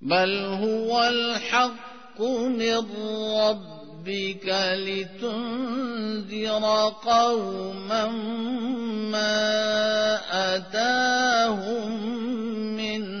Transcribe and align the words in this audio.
بل 0.00 0.58
هو 0.64 0.98
الحق 0.98 2.20
من 2.48 2.96
ربك 3.40 4.74
لتنذر 4.74 6.62
قوما 7.02 8.06
ما 9.10 10.54
أتاهم 10.54 11.90
من 12.76 13.20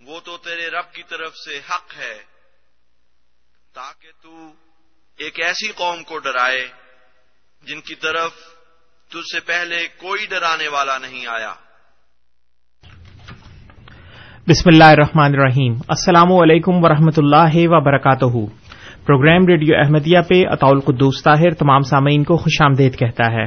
وہ 0.00 0.18
تو 0.24 0.36
تیرے 0.36 0.66
رب 0.70 0.92
کی 0.94 1.02
طرف 1.02 1.34
سے 1.34 1.56
حق 1.58 1.92
ہے، 1.98 2.14
تاکہ 3.74 4.10
تو 4.22 4.30
ایک 5.18 5.40
ایسی 5.40 5.72
قوم 5.72 6.02
کو 6.02 6.18
ڈرائے 6.18 6.64
جن 7.62 7.80
کی 7.80 7.94
طرف 7.94 8.32
تجھ 9.10 9.28
سے 9.32 9.40
پہلے 9.40 9.76
کوئی 9.96 10.26
ڈرانے 10.30 10.68
والا 10.68 10.98
نہیں 10.98 11.26
آیا۔ 11.26 11.52
بسم 14.48 14.68
اللہ 14.72 14.84
الرحمن 14.84 15.34
الرحیم۔ 15.34 15.74
السلام 15.88 16.32
علیکم 16.32 16.84
ورحمۃ 16.84 17.16
اللہ 17.16 17.54
وبرکاتہ۔ 17.54 18.36
پروگرام 19.06 19.46
ریڈیو 19.46 19.74
احمدیہ 19.78 20.20
پہ 20.28 20.42
اطول 20.46 20.80
قدوس 20.80 21.22
طاہر 21.22 21.54
تمام 21.54 21.80
سامعین 21.80 22.24
کو 22.24 22.36
خوش 22.36 22.60
آمدید 22.62 22.98
کہتا 22.98 23.30
ہے۔ 23.32 23.44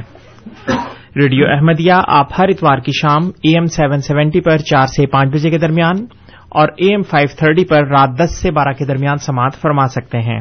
ریڈیو 1.16 1.46
احمدیہ، 1.48 1.92
آپ 2.06 2.32
ہر 2.38 2.48
اتوار 2.48 2.78
کی 2.78 2.92
شام 2.92 3.28
اے 3.28 3.54
ایم 3.54 3.64
سیون 3.66 4.00
سیونٹی 4.00 4.40
پر 4.40 4.58
چار 4.58 4.86
سے 4.86 5.06
پانچ 5.06 5.34
بجے 5.34 5.50
کے 5.50 5.58
درمیان 5.58 6.06
اور 6.50 6.68
اے 6.76 6.86
ایم 6.86 7.02
فائیو 7.02 7.28
تھرٹی 7.38 7.64
پر 7.64 7.86
رات 7.86 8.08
دس 8.18 8.42
سے 8.42 8.50
بارہ 8.50 8.72
کے 8.72 8.84
درمیان 8.84 9.16
سماعت 9.16 9.54
فرما 9.54 9.86
سکتے 9.86 10.18
ہیں۔ 10.18 10.40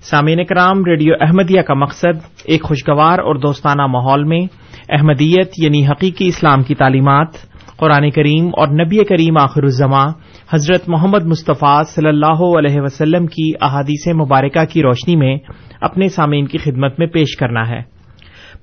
سامعین 0.00 0.44
کرام 0.44 0.84
ریڈیو 0.84 1.14
احمدیہ 1.20 1.62
کا 1.62 1.74
مقصد 1.74 2.40
ایک 2.44 2.62
خوشگوار 2.62 3.18
اور 3.18 3.34
دوستانہ 3.34 3.86
ماحول 3.86 4.24
میں 4.24 4.40
احمدیت 4.88 5.52
یعنی 5.58 5.86
حقیقی 5.86 6.26
اسلام 6.26 6.62
کی 6.62 6.74
تعلیمات، 6.74 7.28
قرآن 7.76 8.10
کریم 8.10 8.46
اور 8.46 8.68
نبی 8.68 9.04
کریم 9.04 9.36
آخر 9.38 9.62
الزماں 9.62 10.06
حضرت 10.52 10.88
محمد 10.88 11.24
مصطفیٰ 11.24 11.84
صلی 11.84 12.08
اللہ 12.08 12.58
علیہ 12.58 12.80
وسلم 12.80 13.26
کی 13.26 13.52
احادیث 13.60 14.08
مبارکہ 14.08 14.64
کی 14.64 14.82
روشنی 14.82 15.16
میں 15.16 15.36
اپنے 15.80 16.08
سامعین 16.08 16.46
کی 16.46 16.58
خدمت 16.58 16.98
میں 16.98 17.06
پیش 17.06 17.36
کرنا 17.36 17.68
ہے۔ 17.68 18.00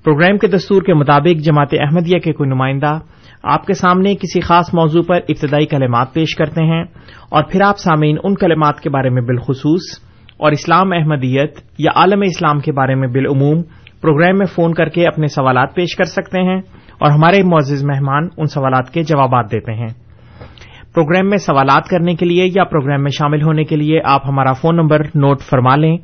پروگرام 0.04 0.38
کے 0.38 0.46
دستور 0.46 0.82
کے 0.82 0.94
مطابق 0.94 1.40
جماعت 1.40 1.68
احمدیہ 1.72 2.18
کے 2.18 2.32
کوئی 2.32 2.50
نمائندہ 2.50 2.98
آپ 3.42 3.66
کے 3.66 3.74
سامنے 3.74 4.14
کسی 4.14 4.40
خاص 4.40 4.74
موضوع 4.74 5.02
پر 5.02 5.16
ابتدائی 5.16 5.66
کلمات 5.66 6.12
پیش 6.12 6.36
کرتے 6.36 6.64
ہیں 6.64 6.84
اور 7.30 7.42
پھر 7.42 7.62
آپ 7.62 7.78
سامعین 7.78 8.16
ان 8.24 8.34
کلمات 8.34 8.80
کے 8.80 8.90
بارے 8.90 9.10
میں 9.10 9.22
بالخصوص 9.22 9.98
اور 10.36 10.52
اسلام 10.52 10.92
احمدیت 10.92 11.60
یا 11.78 11.90
عالم 11.94 12.22
اسلام 12.22 12.60
کے 12.60 12.72
بارے 12.72 12.94
میں 12.94 13.08
بالعموم 13.08 13.62
پروگرام 14.00 14.38
میں 14.38 14.46
فون 14.46 14.74
کر 14.74 14.88
کے 14.88 15.06
اپنے 15.06 15.26
سوالات 15.26 15.74
پیش 15.74 15.96
کر 15.96 16.04
سکتے 16.04 16.42
ہیں 16.42 16.60
اور 16.98 17.10
ہمارے 17.10 17.42
معزز 17.42 17.84
مہمان 17.84 18.28
ان 18.36 18.46
سوالات 18.46 18.90
کے 18.90 19.02
جوابات 19.02 19.52
دیتے 19.52 19.72
ہیں۔ 19.72 19.88
پروگرام 20.94 21.28
میں 21.28 21.38
سوالات 21.38 21.88
کرنے 21.88 22.14
کے 22.14 22.26
لیے 22.26 22.44
یا 22.46 22.64
پروگرام 22.64 23.02
میں 23.02 23.10
شامل 23.10 23.42
ہونے 23.42 23.64
کے 23.64 23.76
لیے 23.76 24.00
آپ 24.04 24.28
ہمارا 24.28 24.52
فون 24.52 24.76
نمبر 24.76 25.00
نوٹ 25.00 25.40
فرما 25.40 25.76
لیں۔ 25.76 25.96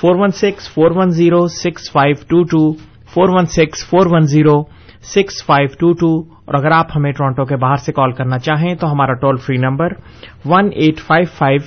Four 0.00 0.14
one 0.14 0.28
six 0.28 0.74
four 0.74 0.90
one 0.90 1.10
zero 1.10 1.46
six 1.46 1.92
five 1.92 2.14
two 2.28 2.42
two, 2.42 2.72
four 3.14 3.28
one 3.28 3.46
six 3.46 3.90
four 3.90 4.06
one 4.10 4.20
zero 4.20 4.75
six 5.14 5.44
five 5.46 5.68
two 5.78 5.92
two 5.92 6.08
اور 6.44 6.54
اگر 6.54 6.70
آپ 6.70 6.86
ہمیں 6.96 7.12
ٹورانٹو 7.12 7.44
کے 7.44 7.56
باہر 7.56 7.76
سے 7.76 7.92
کال 7.92 8.12
کرنا 8.12 8.38
چاہیں 8.38 8.74
تو 8.74 8.92
ہمارا 8.92 9.14
toll 9.14 9.36
free 9.36 9.56
number 9.56 9.92
one 10.44 10.68
eight 10.76 11.00
five 11.06 11.26
five 11.38 11.60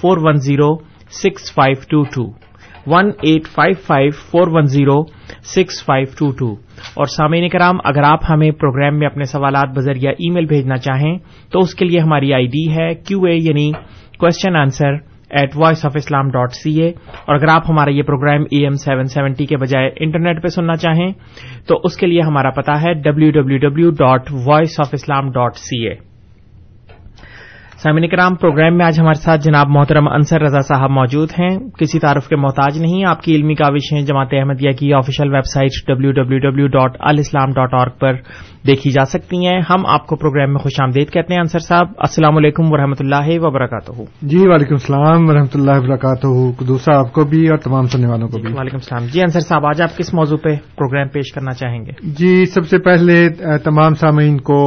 four 0.00 0.18
one 0.22 0.34
zero 0.34 0.74
six 1.12 1.54
five 1.54 1.76
two 1.90 2.02
two, 2.04 2.24
one 2.86 3.10
eight 3.22 3.46
five 3.46 3.74
five 3.86 4.10
four 4.30 4.48
one 4.52 4.66
zero 4.66 5.02
six 5.44 5.84
five 5.84 6.06
two 6.18 6.30
two. 6.32 6.52
اور 6.94 7.06
سامعین 7.06 7.48
کرام، 7.48 7.76
اگر 7.84 8.02
آپ 8.02 8.20
ہمیں 8.28 8.50
پروگرام 8.50 8.98
میں 8.98 9.06
اپنے 9.06 9.24
سوالات 9.24 9.76
بذریعہ 9.76 10.12
ای 10.12 10.30
میل 10.30 10.46
بھیجنا 10.46 10.76
چاہیں 10.76 11.18
تو 11.52 11.58
اس 11.58 11.74
کے 11.74 11.84
لیے 11.84 12.00
ہماری 12.00 12.32
آئی 12.34 12.46
ڈی 12.46 12.66
ہے 12.72 12.94
کیو 12.94 13.24
اے 13.24 13.34
یعنی 13.34 13.70
question 14.18 14.56
answer 14.56 15.13
at 15.30 15.56
Voice 15.56 15.84
of 15.86 15.92
Islam 15.94 16.30
dot 16.30 16.52
C 16.52 16.80
A 16.82 16.88
اور 16.88 17.34
اگر 17.34 17.48
آپ 17.48 17.70
ہمارا 17.70 17.90
یہ 17.90 18.02
programme 18.02 18.44
A 18.50 18.62
M 18.64 18.74
seven 18.74 19.06
seventy 19.06 19.46
کے 19.46 19.56
بجائے 19.56 19.90
انٹرنیٹ 19.96 20.42
پہ 20.42 20.48
سننا 20.48 20.76
چاہیں 20.76 21.10
تو 21.66 21.80
اس 21.84 21.96
کے 21.96 22.06
لیے 22.06 22.20
ہمارا 22.20 22.50
پتا 22.50 22.82
ہے 22.82 22.94
W 22.94 23.30
W 23.30 23.58
W 23.58 23.90
dot 23.90 24.32
Voice 24.46 24.80
of 24.80 24.88
Islam 24.92 25.30
dot 25.30 25.56
C 25.56 25.86
A 25.88 25.94
سامعین 27.84 28.08
کرام 28.08 28.34
پروگرام 28.34 28.76
میں 28.76 28.84
آج 28.86 29.00
ہمارے 29.00 29.20
ساتھ 29.20 29.40
جناب 29.40 29.68
محترم 29.68 30.08
انصر 30.08 30.40
رضا 30.40 30.60
صاحب 30.60 30.90
موجود 30.90 31.28
ہیں۔ 31.38 31.58
کسی 31.78 31.98
تعارف 31.98 32.28
کے 32.28 32.36
محتاج 32.36 32.78
نہیں 32.80 33.04
آپ 33.06 33.22
کی 33.22 33.34
علمی 33.36 33.54
کاوشیں 33.54 34.02
جماعت 34.02 34.28
احمدیہ 34.32 34.70
کی 34.70 34.92
official 34.92 35.34
website 35.44 35.70
W 35.86 36.12
W 36.12 36.38
W 36.38 36.66
dot 36.66 36.96
الاسلام 37.00 37.52
ڈاٹ 37.52 37.74
اور 37.74 37.86
پر 37.86 38.12
دیکھی 38.66 38.90
جا 38.90 39.04
سکتی 39.04 39.46
ہیں۔ 39.46 39.60
ہم 39.70 39.86
آپ 39.86 40.06
کو 40.06 40.16
پروگرام 40.16 40.52
میں 40.52 40.58
خوش 40.58 40.80
آمدید 40.80 41.10
کہتے 41.10 41.34
ہیں 41.34 41.40
انصر 41.40 41.58
صاحب۔ 41.58 41.86
السلام 41.98 42.36
علیکم 42.36 42.72
و 42.72 42.76
رحمۃ 42.76 43.00
اللہ 43.00 43.28
وبرکاتہ۔ 43.42 43.92
جی 44.22 44.38
وعلیکم 44.48 44.74
السلام 44.74 45.28
و 45.28 45.34
رحمۃ 45.34 45.54
اللہ 45.54 45.78
وبرکاتہ۔ 45.78 46.64
دوسرا 46.68 46.98
آپ 46.98 47.12
کو 47.12 47.24
بھی 47.24 47.48
اور 47.48 47.56
تمام 47.56 47.84
سننے 47.84 48.06
والوں 48.06 48.28
کو 48.28 48.38
بھی۔ 48.38 48.52
وعلیکم 48.52 48.76
السلام۔ 48.76 49.06
جی 49.12 49.20
انصر 49.20 49.40
صاحب 49.40 49.66
آج 49.66 49.82
آپ 49.82 49.96
کس 49.98 50.14
موضوع 50.14 50.38
پہ 50.38 50.54
پروگرام 50.76 51.08
پیش 51.08 51.32
کرنا 51.32 51.52
چاہیں 51.52 51.84
گے؟ 51.86 51.92
جی 52.02 52.44
سب 52.44 52.66
سے 52.66 52.78
پہلے 52.78 53.28
تمام 53.64 53.94
سامعین 53.94 54.38
کو 54.40 54.58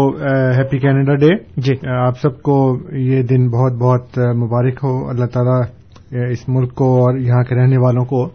ہیپی 0.58 0.78
کینیڈا 0.78 1.16
ڈے 1.16 1.36
جی۔ 1.58 1.74
آپ 2.08 2.18
سب 2.18 2.42
کو 2.42 2.58
یہ 3.08 3.24
دن 3.24 3.50
بہت 3.50 3.74
بہت 3.74 4.18
مبارک 4.18 4.80
ہو۔ 4.84 5.10
اللہ 5.10 5.26
تعالیٰ 5.26 5.62
اس 6.32 6.50
ملک 6.50 6.76
کو 6.76 6.98
اور 6.98 7.18
یہاں 7.18 7.44
کے 7.44 7.56
رہنے 7.56 7.78
والوں 7.78 8.06
کو 8.06 8.28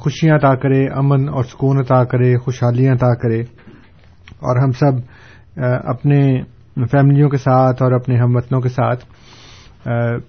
خوشیاں 0.00 0.36
عطا 0.36 0.54
کرے، 0.54 0.84
امن 0.84 1.28
اور 1.28 1.44
سکون 1.44 1.78
عطا 1.78 2.04
کرے، 2.04 2.36
خوشحالیاں 2.36 2.94
عطا 2.94 3.14
کرے۔ 3.14 3.40
اور 4.38 4.56
ہم 4.56 4.70
سب 4.70 4.92
اپنے 5.84 6.42
فیملیوں 6.90 7.28
کے 7.28 7.36
ساتھ 7.36 7.82
اور 7.82 7.92
اپنے 7.92 8.18
ہم 8.18 8.36
وطنوں 8.36 8.60
کے 8.60 8.68
ساتھ 8.68 9.04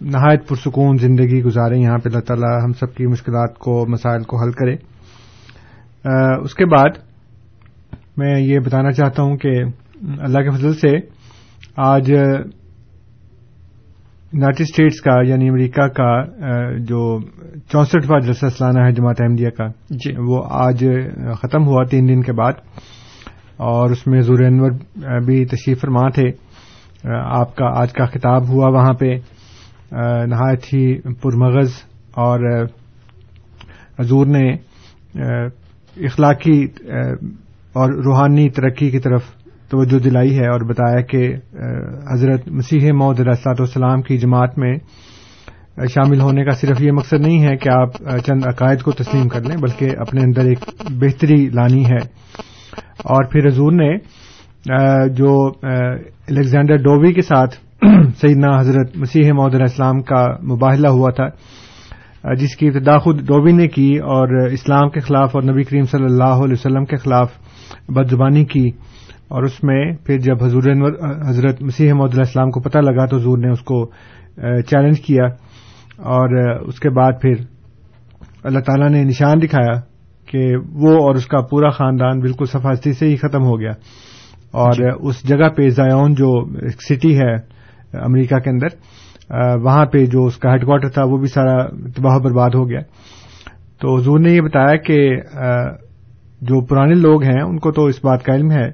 نہایت 0.01 0.47
پرسکون 0.47 0.97
زندگی 0.97 1.43
گزارے 1.43 1.77
یہاں 1.77 1.97
پہ 1.97 2.09
اللہ 2.09 2.19
تعالیٰ 2.19 2.63
ہم 2.63 2.73
سب 2.73 2.95
کی 2.95 3.05
مشکلات 3.05 3.59
کو، 3.59 3.85
مسائل 3.87 4.23
کو 4.23 4.43
حل 4.43 4.51
کرے۔ 4.51 4.75
اس 6.43 6.53
کے 6.53 6.65
بعد 6.65 6.89
میں 8.17 8.39
یہ 8.39 8.59
بتانا 8.59 8.91
چاہتا 8.91 9.23
ہوں 9.23 9.37
کہ 9.37 9.63
اللہ 10.19 10.39
کے 10.39 10.49
فضل 10.49 10.73
سے 10.73 10.97
آج 11.77 12.13
یونائٹڈ 14.33 14.61
اسٹیٹس 14.61 15.01
کا 15.01 15.21
یعنی 15.21 15.49
امریکہ 15.49 15.87
کا 15.87 16.23
جو 16.77 17.19
چونسٹواں 17.71 18.19
جلسہ 18.19 18.45
سلانہ 18.57 18.79
ہے 18.79 18.91
جماعت 18.91 19.21
احمدیہ 19.21 19.49
کا 19.49 19.67
جی۔ 19.89 20.13
وہ 20.17 20.43
آج 20.49 20.85
ختم 21.41 21.67
ہوا 21.67 21.83
تین 21.83 22.07
دن 22.07 22.21
کے 22.21 22.33
بعد۔ 22.33 22.53
اور 23.57 23.89
اس 23.89 24.07
میں 24.07 24.21
زور 24.21 24.39
انور 24.39 24.71
بھی 25.25 25.45
تشریف 25.45 25.81
فرما 25.81 26.09
تھے۔ 26.09 26.29
آپ 27.13 27.55
کا 27.55 27.65
آج 27.65 27.93
کا 27.93 28.05
خطاب 28.05 28.49
ہوا 28.49 28.67
وہاں 28.67 28.93
پہ۔ 28.93 29.15
نہایت 30.25 30.73
ہی 30.73 31.01
پرمغز۔ 31.01 31.69
اور 32.11 32.65
حضور 33.99 34.25
نے 34.25 34.51
اخلاقی 36.05 36.63
اور 37.73 37.93
روحانی 37.93 38.49
ترقی 38.49 38.89
کی 38.89 38.99
طرف 38.99 39.23
توجہ 39.69 39.99
دلائی 39.99 40.39
ہے 40.39 40.47
اور 40.47 40.69
بتایا 40.69 41.01
کہ 41.01 41.35
حضرت 42.13 42.47
مسیح 42.47 42.91
محدود 42.93 43.27
اسات 43.27 43.59
والسلام 43.59 44.01
کی 44.01 44.17
جماعت 44.17 44.57
میں 44.57 44.75
شامل 45.89 46.21
ہونے 46.21 46.43
کا 46.43 46.51
صرف 46.51 46.81
یہ 46.81 46.91
مقصد 46.91 47.21
نہیں 47.21 47.47
ہے 47.47 47.57
کہ 47.57 47.69
آپ 47.73 47.93
چند 48.25 48.41
عقائد 48.45 48.81
کو 48.81 48.91
تسلیم 48.91 49.27
کر 49.27 49.43
لیں، 49.43 49.57
بلکہ 49.57 49.89
اپنے 49.97 50.21
اندر 50.21 50.41
ایک 50.41 50.59
بہتری 50.89 51.49
لانی 51.49 51.85
ہے۔ 51.85 51.97
اور 53.03 53.23
پھر 53.23 53.47
حضور 53.47 53.71
نے 53.71 53.97
جو 55.15 55.51
الیگزینڈر 56.27 56.75
ڈووی 56.75 57.13
کے 57.13 57.21
ساتھ 57.21 57.55
سیدنا 58.21 58.59
حضرت 58.59 58.97
مسیح 58.97 59.31
محدود 59.33 59.61
اسلام 59.61 60.01
کا 60.01 60.25
مباہلہ 60.43 60.87
ہوا 60.87 61.09
تھا 61.09 61.27
جس 62.33 62.55
کی 62.55 62.67
ابتدا 62.67 62.97
خود 62.97 63.21
ڈوبی 63.21 63.51
نے 63.51 63.67
کی 63.67 63.95
اور 63.97 64.45
اسلام 64.45 64.89
کے 64.89 64.99
خلاف 64.99 65.31
اور 65.33 65.43
نبی 65.43 65.63
کریم 65.63 65.83
صلی 65.83 66.03
اللہ 66.03 66.43
علیہ 66.43 66.53
وسلم 66.53 66.85
کے 66.85 66.95
خلاف 66.95 67.31
بد 67.89 68.09
زبانی 68.09 68.45
کی۔ 68.45 68.69
اور 69.29 69.43
اس 69.43 69.63
میں 69.63 69.91
پھر 70.05 70.17
جب 70.17 70.43
حضور 70.43 70.63
حضرت 71.27 71.61
مسیح 71.61 71.93
محدود 71.93 72.19
السلام 72.19 72.51
کو 72.51 72.59
پتہ 72.59 72.77
لگا 72.77 73.05
تو 73.05 73.17
حضور 73.17 73.37
نے 73.37 73.49
اس 73.49 73.61
کو 73.61 73.85
چیلنج 74.61 74.99
کیا 75.01 75.25
اور 76.09 76.37
اس 76.67 76.79
کے 76.79 76.89
بعد 76.89 77.21
پھر 77.21 77.33
اللہ 78.43 78.59
تعالیٰ 78.59 78.89
نے 78.89 79.03
نشان 79.03 79.41
دکھایا 79.41 79.79
کہ 80.27 80.55
وہ 80.73 80.91
اور 80.91 81.15
اس 81.15 81.25
کا 81.25 81.41
پورا 81.41 81.69
خاندان 81.69 82.19
بالکل 82.19 82.45
سفارتی 82.45 82.93
سے 82.93 83.05
ہی 83.05 83.15
ختم 83.15 83.43
ہو 83.43 83.59
گیا 83.59 83.71
اور 84.51 84.71
جی. 84.71 84.89
اس 84.99 85.23
جگہ 85.27 85.49
پہ 85.49 85.69
زایون 85.69 86.13
جو 86.13 86.31
سٹی 86.79 87.17
ہے 87.17 87.33
امریکہ 88.01 88.39
کے 88.39 88.49
اندر 88.49 88.75
وہاں 89.63 89.85
پہ 89.85 90.05
جو 90.05 90.25
اس 90.25 90.37
کا 90.37 90.51
ہیڈ 90.51 90.65
کوارٹر 90.65 90.89
تھا 90.89 91.03
وہ 91.03 91.17
بھی 91.17 91.27
سارا 91.27 91.57
تباہ 91.67 92.17
برباد 92.17 92.55
ہو 92.55 92.69
گیا 92.69 92.79
تو 93.81 93.95
حضور 93.97 94.19
نے 94.19 94.31
یہ 94.31 94.41
بتایا 94.41 94.75
کہ 94.75 95.15
جو 96.41 96.65
پرانے 96.65 96.93
لوگ 96.93 97.23
ہیں 97.23 97.41
ان 97.41 97.59
کو 97.59 97.71
تو 97.71 97.85
اس 97.85 98.03
بات 98.03 98.23
کا 98.23 98.35
علم 98.35 98.51
ہے 98.51 98.69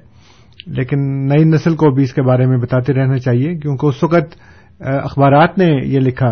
لیکن 0.66 0.98
نئی 1.28 1.44
نسل 1.44 1.74
کو 1.76 1.90
بھی 1.90 2.02
اس 2.02 2.12
کے 2.14 2.22
بارے 2.22 2.46
میں 2.46 2.58
بتاتے 2.58 2.92
رہنا 2.92 3.18
چاہیے، 3.18 3.54
کیونکہ 3.54 3.86
اس 3.86 4.02
وقت 4.04 4.36
اخبارات 4.80 5.58
نے 5.58 5.68
یہ 5.84 6.00
لکھا 6.00 6.30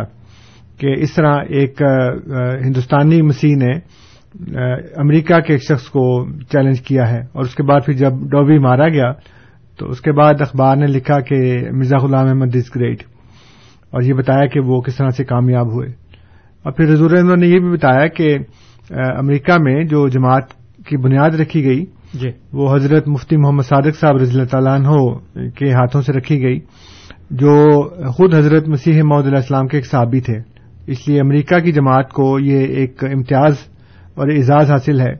کہ 0.79 0.95
اس 0.99 1.15
طرح 1.15 1.37
ایک 1.49 1.83
ہندوستانی 2.65 3.23
مسیح 3.23 3.57
نے 3.57 3.73
امریکہ 4.97 5.39
کے 5.41 5.53
ایک 5.53 5.63
شخص 5.63 5.87
کو 5.87 6.05
چیلنج 6.43 6.81
کیا 6.81 7.11
ہے 7.11 7.21
اور 7.33 7.45
اس 7.45 7.55
کے 7.55 7.63
بعد 7.63 7.81
پھر 7.87 7.95
جب 7.95 8.11
ڈوبی 8.31 8.59
مارا 8.59 8.89
گیا، 8.89 9.13
تو 9.79 9.89
اس 9.89 10.01
کے 10.01 10.13
بعد 10.13 10.41
اخبار 10.41 10.77
نے 10.77 10.87
لکھا 10.87 11.21
کہ 11.21 11.37
مرزا 11.73 11.99
غلام 12.03 12.27
احمد 12.27 12.57
از 12.57 12.77
گریٹ 12.77 13.03
اور 13.91 14.03
یہ 14.03 14.13
بتایا 14.13 14.47
کہ 14.47 14.61
وہ 14.61 14.81
کس 14.81 14.97
طرح 14.97 15.09
سے 15.09 15.25
کامیاب 15.25 15.73
ہوئے۔ 15.73 15.89
اور 16.65 16.73
پھر 16.73 16.93
حضور 16.95 17.11
انور 17.11 17.37
نے 17.37 17.47
یہ 17.47 17.59
بھی 17.59 17.71
بتایا 17.71 18.07
کہ 18.07 18.37
امریکہ 19.19 19.53
میں 19.61 19.83
جو 19.85 20.09
جماعت 20.09 20.53
کی 20.87 20.97
بنیاد 20.97 21.31
رکھی 21.31 21.65
گئی 21.65 21.85
جی۔ 22.21 22.29
وہ 22.53 22.75
حضرت 22.75 23.09
مفتی 23.09 23.37
محمد 23.37 23.63
صادق 23.63 23.99
صاحب 24.01 24.17
رضی 24.17 24.33
اللہ 24.33 24.49
تعالیٰ 24.51 24.75
عنہ 24.75 25.49
کے 25.49 25.73
ہاتھوں 25.73 26.03
سے 26.03 26.13
رکھی 26.13 26.43
گئی، 26.43 26.59
جو 27.31 27.55
خود 28.13 28.35
حضرت 28.35 28.69
مسیح 28.69 29.03
محدود 29.03 29.27
علیہ 29.27 29.37
السلام 29.37 29.67
کے 29.67 29.77
ایک 29.77 29.87
صحابی 29.87 30.21
تھے۔ 30.21 30.39
اس 30.87 31.09
لیے 31.09 31.21
امریکہ 31.21 31.59
کی 31.59 31.73
جماعت 31.73 32.11
کو 32.13 32.39
یہ 32.41 32.67
ایک 32.67 33.05
امتیاز 33.05 33.55
اور 34.15 34.29
اعزاز 34.29 34.71
حاصل 34.71 35.01
ہے 35.01 35.13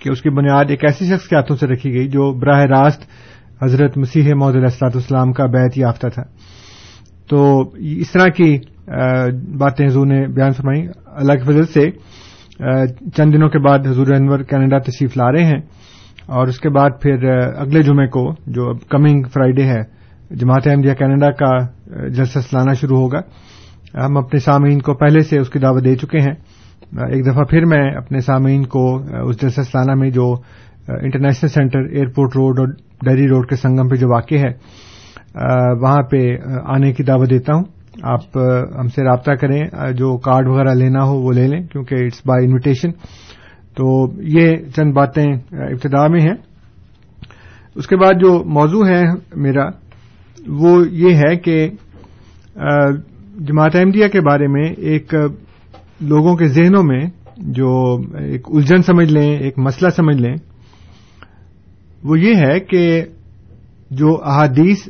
کہ 0.00 0.10
اس 0.12 0.22
کی 0.22 0.30
بنیاد 0.30 0.64
ایک 0.68 0.84
ایسی 0.84 1.04
شخص 1.04 1.28
کے 1.28 1.36
ہاتھوں 1.36 1.56
سے 1.56 1.66
رکھی 1.66 1.92
گئی 1.94 2.08
جو 2.08 2.32
براہ 2.32 2.64
راست 2.64 3.02
حضرت 3.62 3.98
مسیح 3.98 4.34
محدود 4.34 4.56
علیہ 4.56 4.64
السلاط 4.64 4.96
اسلام 4.96 5.32
کا 5.32 5.46
بیت 5.46 5.78
یافتہ 5.78 6.08
تھا۔ 6.08 6.22
تو 7.30 7.60
اس 8.00 8.12
طرح 8.12 8.26
کی 8.26 8.56
باتیں 9.58 9.86
حضور 9.86 10.06
نے 10.06 10.26
بیان 10.26 10.50
فرمائی 10.50 10.86
اللہ 11.06 11.32
کی 11.32 11.44
فضل 11.44 11.64
سے 11.64 11.90
چند 13.16 13.34
دنوں 13.34 13.48
کے 13.48 13.58
بعد 13.58 13.86
حضور 13.86 14.06
انور 14.16 14.38
کینیڈا 14.38 14.78
تشریف 14.78 15.16
لا 15.16 15.32
رہے 15.32 15.44
ہیں۔ 15.44 15.60
اور 16.30 16.46
اس 16.46 16.58
کے 16.60 16.68
بعد 16.68 16.90
پھر 17.02 17.28
اگلے 17.56 17.82
جمعے 17.82 18.06
کو 18.06 18.22
جو 18.46 18.72
کمنگ 18.88 19.22
فرائیڈے 19.34 19.64
ہے، 19.64 19.82
جماعت 20.30 20.66
احمدیہ 20.66 20.94
کینیڈا 20.94 21.30
کا 21.30 21.50
جلسہ 22.08 22.38
سلانا 22.38 22.72
شروع 22.72 22.98
ہوگا۔ 22.98 23.20
ہم 24.04 24.16
اپنے 24.16 24.40
سامعین 24.40 24.78
کو 24.78 24.94
پہلے 24.94 25.20
سے 25.20 25.38
اس 25.38 25.50
کی 25.50 25.58
دعوت 25.58 25.84
دے 25.84 25.94
چکے 25.96 26.18
ہیں۔ 26.18 26.34
ایک 27.08 27.26
دفعہ 27.26 27.44
پھر 27.44 27.64
میں 27.64 27.82
اپنے 27.96 28.20
سامعین 28.20 28.64
کو 28.64 28.84
اس 29.28 29.40
جلسہ 29.42 29.60
سلانا 29.60 29.94
میں 29.94 30.10
جو 30.10 30.32
انٹرنیشنل 30.88 31.48
سینٹر 31.48 31.80
ایئرپورٹ 31.92 32.36
روڈ 32.36 32.58
اور 32.58 32.68
ڈیری 33.06 33.26
روڈ 33.28 33.48
کے 33.48 33.56
سنگم 33.56 33.88
پہ 33.88 33.96
جو 33.96 34.08
واقع 34.10 34.34
ہے 34.34 34.52
وہاں 35.82 36.02
پہ 36.02 36.20
آنے 36.74 36.92
کی 36.92 37.02
دعوت 37.02 37.30
دیتا 37.30 37.54
ہوں۔ 37.54 37.64
آپ 38.12 38.38
ہم 38.78 38.88
سے 38.88 39.04
رابطہ 39.04 39.32
کریں 39.32 39.60
جو 39.92 40.16
کارڈ 40.18 40.48
وغیرہ 40.48 40.74
لینا 40.74 41.02
ہو 41.04 41.20
وہ 41.20 41.32
لے 41.32 41.46
لیں، 41.46 41.60
کیونکہ 41.66 41.94
اٹس 41.94 42.20
بائی 42.26 42.46
انویٹیشن 42.46 42.90
تو 43.76 44.08
یہ 44.22 44.56
چند 44.76 44.92
باتیں 44.92 45.26
ابتدا 45.52 46.06
میں 46.06 46.20
ہیں۔ 46.20 46.34
اس 47.74 47.86
کے 47.86 47.96
بعد 47.96 48.12
جو 48.12 48.42
موضوع 48.44 48.86
ہے 48.86 49.02
میرا، 49.36 49.66
وہ 50.48 50.88
یہ 50.90 51.14
ہے 51.14 51.36
کہ 51.36 51.70
جماعت 53.38 53.76
احمدیہ 53.76 54.06
کے 54.08 54.20
بارے 54.20 54.46
میں 54.46 54.64
ایک 54.64 55.14
لوگوں 56.00 56.36
کے 56.36 56.46
ذہنوں 56.46 56.82
میں 56.82 57.00
جو 57.36 57.96
ایک 58.18 58.40
الجھن 58.52 58.82
سمجھ 58.82 59.12
لیں، 59.12 59.38
ایک 59.38 59.58
مسئلہ 59.58 59.90
سمجھ 59.90 60.16
لیں، 60.16 60.34
وہ 62.04 62.20
یہ 62.20 62.34
ہے 62.34 62.60
کہ 62.60 63.04
جو 63.90 64.20
احادیث 64.24 64.88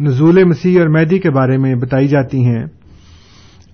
نزول 0.00 0.44
مسیح 0.44 0.80
اور 0.80 0.88
مہدی 0.88 1.18
کے 1.18 1.30
بارے 1.30 1.56
میں 1.56 1.74
بتائی 1.74 2.08
جاتی 2.08 2.44
ہیں 2.44 2.64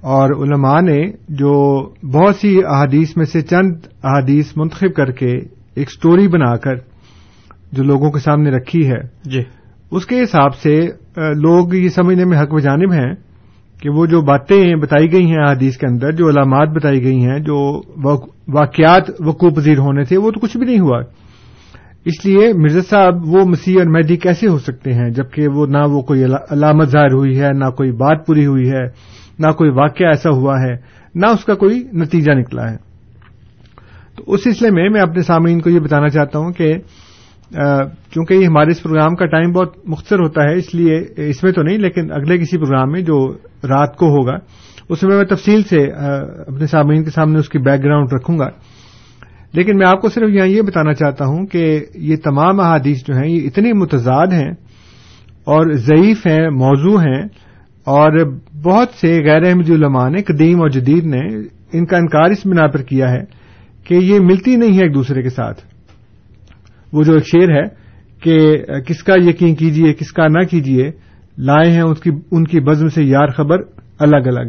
اور 0.06 0.30
علماء 0.30 0.80
نے 0.80 1.10
جو 1.28 1.82
بہت 2.12 2.36
سی 2.36 2.58
احادیث 2.58 3.16
میں 3.16 3.24
سے 3.24 3.40
چند 3.40 3.72
احادیث 4.04 4.56
منتخب 4.56 4.94
کر 4.96 5.10
کے 5.10 5.30
ایک 5.74 5.90
سٹوری 5.90 6.28
بنا 6.28 6.56
کر 6.56 6.76
جو 7.72 7.82
لوگوں 7.82 8.10
کے 8.10 8.18
سامنے 8.18 8.50
رکھی 8.50 8.86
ہے 8.88 9.00
جی۔ 9.24 9.42
اس 9.90 10.06
کے 10.06 10.22
حساب 10.22 10.54
سے 10.54 10.80
لوگ 11.16 11.74
یہ 11.74 11.88
سمجھنے 11.88 12.24
میں 12.24 12.38
حق 12.38 12.54
و 12.54 12.58
جانب 12.58 12.92
ہیں 12.92 13.14
کہ 13.80 13.90
وہ 13.90 14.06
جو 14.06 14.20
باتیں 14.20 14.74
بتائی 14.74 15.12
گئی 15.12 15.26
ہیں 15.26 15.42
احادیث 15.42 15.76
کے 15.76 15.86
اندر 15.86 16.12
جو 16.12 16.28
علامات 16.28 16.68
بتائی 16.68 17.04
گئی 17.04 17.24
ہیں 17.24 17.38
جو 17.38 17.80
واقعات 18.48 19.10
وقوع 19.20 19.50
پذیر 19.50 19.78
ہونے 19.78 20.04
تھے 20.04 20.16
وہ 20.16 20.30
تو 20.30 20.40
کچھ 20.40 20.56
بھی 20.56 20.66
نہیں 20.66 20.80
ہوا۔ 20.80 21.00
اس 22.04 22.26
لیے 22.26 22.52
مرزا 22.52 22.80
صاحب 22.90 23.14
وہ 23.26 23.44
مسیح 23.44 23.74
اور 23.78 23.86
مہدی 23.86 24.16
کیسے 24.16 24.48
ہو 24.48 24.58
سکتے 24.58 24.92
ہیں 24.94 25.10
جبکہ 25.10 25.48
وہ 25.48 25.66
نہ 25.66 25.78
وہ 25.90 26.02
کوئی 26.02 26.24
علامت 26.24 26.88
ظاہر 26.88 27.12
ہوئی 27.12 27.40
ہے 27.40 27.52
نہ 27.52 27.70
کوئی 27.70 27.92
بات 27.92 28.26
پوری 28.26 28.46
ہوئی 28.46 28.70
ہے۔ 28.70 28.84
نہ 29.38 29.50
کوئی 29.50 29.70
واقعہ 29.70 30.06
ایسا 30.06 30.30
ہوا 30.30 30.60
ہے، 30.60 30.72
نہ 31.14 31.26
اس 31.26 31.44
کا 31.44 31.54
کوئی 31.54 31.82
نتیجہ 31.92 32.32
نکلا 32.32 32.70
ہے۔ 32.70 32.76
تو 34.16 34.24
اس 34.26 34.44
سلسلے 34.44 34.70
میں 34.70 34.88
میں 34.88 35.00
اپنے 35.00 35.22
سامعین 35.22 35.60
کو 35.60 35.70
یہ 35.70 35.80
بتانا 35.80 36.08
چاہتا 36.08 36.38
ہوں 36.38 36.52
کہ 36.52 36.74
چونکہ 38.12 38.34
یہ 38.34 38.46
ہمارے 38.46 38.70
اس 38.70 38.82
پروگرام 38.82 39.14
کا 39.14 39.26
ٹائم 39.26 39.52
بہت 39.52 39.76
مختصر 39.84 40.18
ہوتا 40.18 40.42
ہے، 40.42 40.54
اس 40.54 40.74
لیے 40.74 41.00
اس 41.16 41.42
میں 41.42 41.52
تو 41.52 41.62
نہیں، 41.62 41.78
لیکن 41.78 42.12
اگلے 42.12 42.38
کسی 42.38 42.58
پروگرام 42.58 42.92
میں 42.92 43.00
جو 43.00 43.32
رات 43.68 43.96
کو 43.96 44.06
ہوگا، 44.06 44.36
اس 44.88 45.02
میں 45.02 45.16
میں 45.16 45.24
تفصیل 45.24 45.62
سے 45.62 45.82
اپنے 46.46 46.66
سامعین 46.66 47.04
کے 47.04 47.10
سامنے 47.10 47.38
اس 47.38 47.48
کی 47.48 47.58
بیک 47.58 47.84
گراؤنڈ 47.84 48.12
رکھوں 48.12 48.38
گا۔ 48.38 48.48
لیکن 49.52 49.76
میں 49.76 49.86
آپ 49.88 50.00
کو 50.00 50.08
صرف 50.08 50.28
یہاں 50.28 50.46
یہ 50.46 50.62
بتانا 50.62 50.94
چاہتا 50.94 51.24
ہوں 51.26 51.46
کہ 51.46 51.84
یہ 51.94 52.16
تمام 52.24 52.60
احادیث 52.60 53.04
جو 53.06 53.14
ہیں، 53.14 53.28
یہ 53.28 53.46
اتنی 53.46 53.72
متضاد 53.72 54.26
ہیں 54.26 54.50
اور 55.44 55.72
ضعیف 55.72 56.26
ہیں، 56.26 56.50
موضوع 56.50 57.00
ہیں 57.00 57.22
اور 57.84 58.18
بہت 58.66 58.88
سے 59.00 59.24
غیر 59.24 59.42
احمد 59.44 59.70
علماء 59.70 60.08
نے 60.08 60.22
قدیم 60.22 60.60
اور 60.60 60.68
جدید 60.68 61.04
نے 61.04 61.20
ان 61.72 61.86
کا 61.86 61.96
انکار 61.96 62.30
اس 62.30 62.46
بنا 62.46 62.66
پر 62.66 62.82
کیا 62.82 63.10
ہے 63.10 63.24
کہ 63.84 63.94
یہ 63.94 64.20
ملتی 64.20 64.56
نہیں 64.56 64.78
ہے 64.78 64.82
ایک 64.82 64.94
دوسرے 64.94 65.22
کے 65.22 65.30
ساتھ۔ 65.30 65.62
وہ 66.92 67.02
جو 67.02 67.12
ایک 67.12 67.26
شعر 67.26 67.50
ہے 67.50 67.64
کہ 68.20 68.58
کس 68.86 69.02
کا 69.02 69.14
یقین 69.16 69.54
کیجیے 69.54 69.92
کس 69.94 70.12
کا 70.12 70.26
نہ 70.26 70.44
کیجیے 70.50 70.90
لائے 71.38 71.70
ہیں 71.70 71.82
ان 72.30 72.44
کی 72.44 72.60
بزم 72.60 72.88
سے 72.88 73.04
یار 73.04 73.26
خبر 73.26 73.58
الگ 73.98 74.16
الگ۔ 74.16 74.48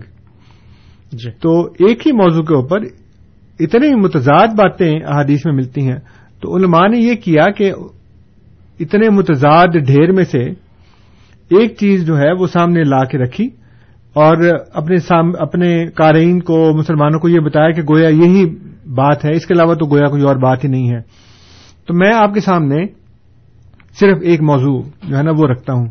جی۔ 1.11 1.31
تو 1.31 1.61
ایک 1.65 2.07
ہی 2.07 2.11
موضوع 2.11 2.43
کے 2.43 2.55
اوپر 2.55 2.77
اتنی 3.59 3.95
متضاد 3.95 4.47
باتیں 4.47 4.99
احادیث 5.07 5.45
میں 5.45 5.53
ملتی 5.53 5.81
ہیں۔ 5.81 5.99
تو 6.41 6.57
علماء 6.57 6.87
نے 6.87 6.97
یہ 6.97 7.15
کیا 7.15 7.49
کہ 7.51 7.71
اتنے 8.79 9.09
متضاد 9.09 9.67
ڈھیر 9.67 10.11
میں 10.11 10.23
سے 10.23 10.39
ایک 11.57 11.75
چیز 11.79 12.05
جو 12.05 12.17
ہے 12.17 12.31
وہ 12.39 12.47
سامنے 12.47 12.83
لا 12.83 13.03
کے 13.03 13.17
رکھی۔ 13.17 13.49
اور 14.17 14.37
اپنے 14.73 14.97
اپنے 15.39 15.87
قارئین 15.87 16.39
کو، 16.39 16.77
مسلمانوں 16.77 17.19
کو 17.19 17.29
یہ 17.29 17.39
بتایا 17.39 17.71
کہ 17.71 17.81
گویا 17.81 18.09
یہی 18.09 18.45
بات 18.95 19.25
ہے، 19.25 19.31
اس 19.31 19.45
کے 19.45 19.53
علاوہ 19.53 19.73
تو 19.73 19.85
گویا 19.85 20.07
کوئی 20.07 20.23
اور 20.23 20.35
بات 20.35 20.63
ہی 20.63 20.69
نہیں 20.69 20.89
ہے۔ 20.89 21.01
تو 21.87 21.93
میں 21.93 22.13
آپ 22.13 22.33
کے 22.33 22.39
سامنے 22.39 22.85
صرف 23.99 24.17
ایک 24.21 24.41
موضوع 24.41 24.81
جو 25.07 25.17
ہے 25.17 25.23
نا 25.23 25.31
وہ 25.37 25.47
رکھتا 25.47 25.73
ہوں۔ 25.73 25.87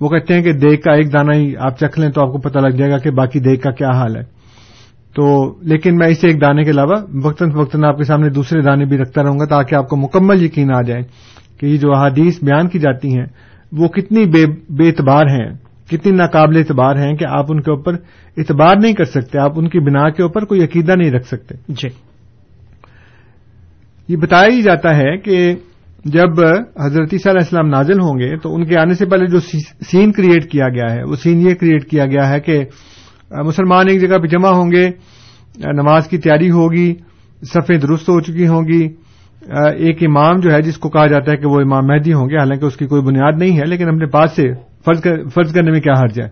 وہ 0.00 0.08
کہتے 0.08 0.34
ہیں 0.34 0.42
کہ 0.42 0.52
دیگ 0.52 0.76
کا 0.76 0.92
ایک 0.92 1.12
دانہ 1.12 1.32
ہی 1.34 1.56
آپ 1.56 1.78
چکھ 1.78 2.00
لیں 2.00 2.10
تو 2.10 2.26
آپ 2.26 2.32
کو 2.32 2.38
پتہ 2.38 2.58
لگ 2.58 2.76
جائے 2.76 2.90
گا 2.90 2.98
کہ 2.98 3.10
باقی 3.10 3.40
دیگ 3.40 3.56
کا 3.56 3.70
کیا 3.70 3.90
حال 3.90 4.16
ہے۔ 4.16 4.22
تو 5.14 5.54
لیکن 5.62 5.96
میں 5.96 6.08
اسے 6.08 6.28
ایک 6.28 6.40
دانے 6.40 6.64
کے 6.64 6.70
علاوہ 6.70 6.96
وقتاً 7.24 7.50
فوقتاً 7.50 7.84
آپ 7.84 7.98
کے 7.98 8.04
سامنے 8.04 8.28
دوسرے 8.28 8.62
دانے 8.62 8.84
بھی 8.84 8.98
رکھتا 8.98 9.22
رہوں 9.22 9.38
گا 9.38 9.44
تاکہ 9.44 9.74
آپ 9.74 9.88
کو 9.88 9.96
مکمل 9.96 10.42
یقین 10.42 10.74
آ 10.74 10.82
جائے 10.82 11.02
کہ 11.60 11.66
یہ 11.66 11.78
جو 11.78 11.92
احادیث 11.92 12.42
بیان 12.42 12.68
کی 12.68 12.78
جاتی 12.78 13.18
ہیں 13.18 13.26
وہ 13.72 13.88
کتنی 13.88 14.24
بے 14.70 14.86
اعتبار 14.86 15.26
ہیں۔ 15.26 15.69
کتنی 15.90 16.12
ناقابل 16.12 16.56
اعتبار 16.56 16.96
ہیں 16.96 17.14
کہ 17.16 17.24
آپ 17.28 17.46
ان 17.48 17.60
کے 17.62 17.70
اوپر 17.70 17.94
اعتبار 18.36 18.76
نہیں 18.82 18.92
کر 18.92 19.04
سکتے 19.04 19.38
آپ 19.38 19.58
ان 19.58 19.68
کی 19.68 19.80
بنا 19.80 20.08
کے 20.10 20.22
اوپر 20.22 20.44
کوئی 20.44 20.64
عقیدہ 20.64 20.94
نہیں 20.96 21.10
رکھ 21.10 21.26
سکتے۔ 21.26 21.54
جی۔ 21.68 21.88
یہ 24.08 24.16
بتایا 24.16 24.52
ہی 24.52 24.62
جاتا 24.62 24.96
ہے 24.96 25.16
کہ 25.18 25.54
جب 26.04 26.40
حضرت 26.80 27.12
علیہ 27.12 27.30
السلام 27.30 27.68
نازل 27.68 28.00
ہوں 28.00 28.18
گے 28.18 28.36
تو 28.36 28.54
ان 28.54 28.64
کے 28.64 28.78
آنے 28.78 28.94
سے 28.94 29.06
پہلے 29.06 29.26
جو 29.26 29.40
سین 29.90 30.12
کریٹ 30.12 30.50
کیا 30.50 30.68
گیا 30.68 30.92
ہے 30.94 31.02
وہ 31.02 31.16
سین 31.16 31.40
یہ 31.40 31.54
کریٹ 31.54 31.84
کیا 31.90 32.06
گیا 32.06 32.28
ہے 32.30 32.40
کہ 32.40 32.64
مسلمان 33.30 33.88
ایک 33.88 34.00
جگہ 34.00 34.18
پہ 34.18 34.26
جمع 34.26 34.48
ہوں 34.48 34.70
گے 34.70 34.88
نماز 35.72 36.08
کی 36.08 36.18
تیاری 36.18 36.50
ہوگی 36.50 36.94
صفیں 37.42 37.78
درست 37.78 38.08
ہو 38.08 38.20
چکی 38.20 38.46
ہوں 38.46 38.62
گی 38.62 38.82
ایک 39.78 40.02
امام 40.02 40.40
جو 40.40 40.52
ہے 40.52 40.62
جس 40.62 40.78
کو 40.78 40.88
کہا 40.88 41.06
جاتا 41.06 41.32
ہے 41.32 41.36
کہ 41.36 41.46
وہ 41.46 41.60
امام 41.60 41.86
مہدی 41.86 42.12
ہوں 42.12 42.28
گے 42.30 42.36
حالانکہ 42.36 42.64
اس 42.64 42.76
کی 42.76 42.86
کوئی 42.86 43.02
بنیاد 43.02 43.38
نہیں 43.38 43.58
ہے 43.58 43.64
لیکن 43.64 43.88
اپنے 43.88 44.06
پاس 44.06 44.32
سے 44.36 44.48
فرض 44.84 45.52
کرنے 45.52 45.70
میں 45.70 45.80
کیا 45.80 45.92
حرج 45.92 46.20
ہے؟ 46.20 46.28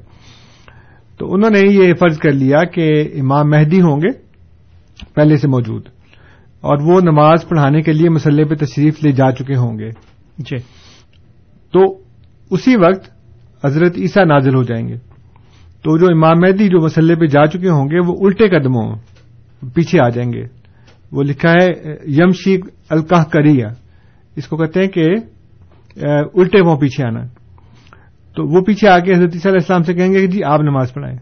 تو 1.19 1.35
انہوں 1.35 1.51
نے 1.51 1.59
یہ 1.59 1.95
فرض 1.95 2.19
کر 2.19 2.33
لیا 2.33 2.65
کہ 2.65 3.11
امام 3.21 3.51
مہدی 3.51 3.81
ہوں 3.81 3.97
گے 3.97 4.13
پہلے 5.15 5.37
سے 5.37 5.49
موجود 5.49 5.83
اور 6.61 6.79
وہ 6.83 7.01
نماز 7.01 7.49
پڑھانے 7.49 7.83
کے 7.83 7.93
لیے 7.93 8.09
مسلح 8.09 8.45
پہ 8.49 8.55
تشریف 8.55 9.05
لے 9.05 9.13
جا 9.13 9.33
چکے 9.33 9.57
ہوں 9.57 9.79
گے۔ 9.79 9.91
جی۔ 10.39 10.57
تو 11.73 11.99
اسی 12.51 12.77
وقت 12.77 13.11
حضرت 13.65 13.93
عیسیٰ 13.97 14.27
نازل 14.27 14.55
ہو 14.55 14.63
جائیں 14.63 14.89
گے۔ 14.89 14.97
تو 15.83 15.99
جو 15.99 16.07
امام 16.07 16.41
مہدی 16.41 16.69
جو 16.69 16.85
مسلح 16.85 17.15
پہ 17.21 17.27
جا 17.27 17.47
چکے 17.47 17.69
ہوں 17.69 17.85
گے 17.85 17.99
وہ 18.07 18.17
الٹے 18.21 18.49
قدموں 18.49 18.97
پیچھے 19.75 20.01
آ 20.01 20.09
جائیں 20.09 20.33
گے۔ 20.33 20.45
وہ 21.13 21.23
لکھا 21.23 21.53
ہے 21.53 21.67
یم 22.07 22.31
شیخ 22.33 22.65
الکاہ 22.91 23.25
کریا 23.25 23.69
اس 24.37 24.49
کو 24.49 24.57
کہتے 24.57 24.81
ہیں 24.81 24.89
کہ 24.89 25.07
الٹے 26.35 26.61
وہ 26.61 26.77
پیچھے 26.77 27.05
آنا۔ 27.05 27.38
تو 28.39 28.47
وہ 28.47 28.61
پیچھے 28.61 28.89
آ 28.89 28.99
کے 28.99 29.13
حضرت 29.13 29.35
علیہ 29.35 29.51
السلام 29.51 29.83
سے 29.83 29.95
کہیں 29.95 30.13
گے 30.13 30.21
کہ 30.21 30.27
جی 30.27 30.45
آپ 30.45 30.61
نماز 30.61 30.95
پڑھائیں۔ 30.95 31.17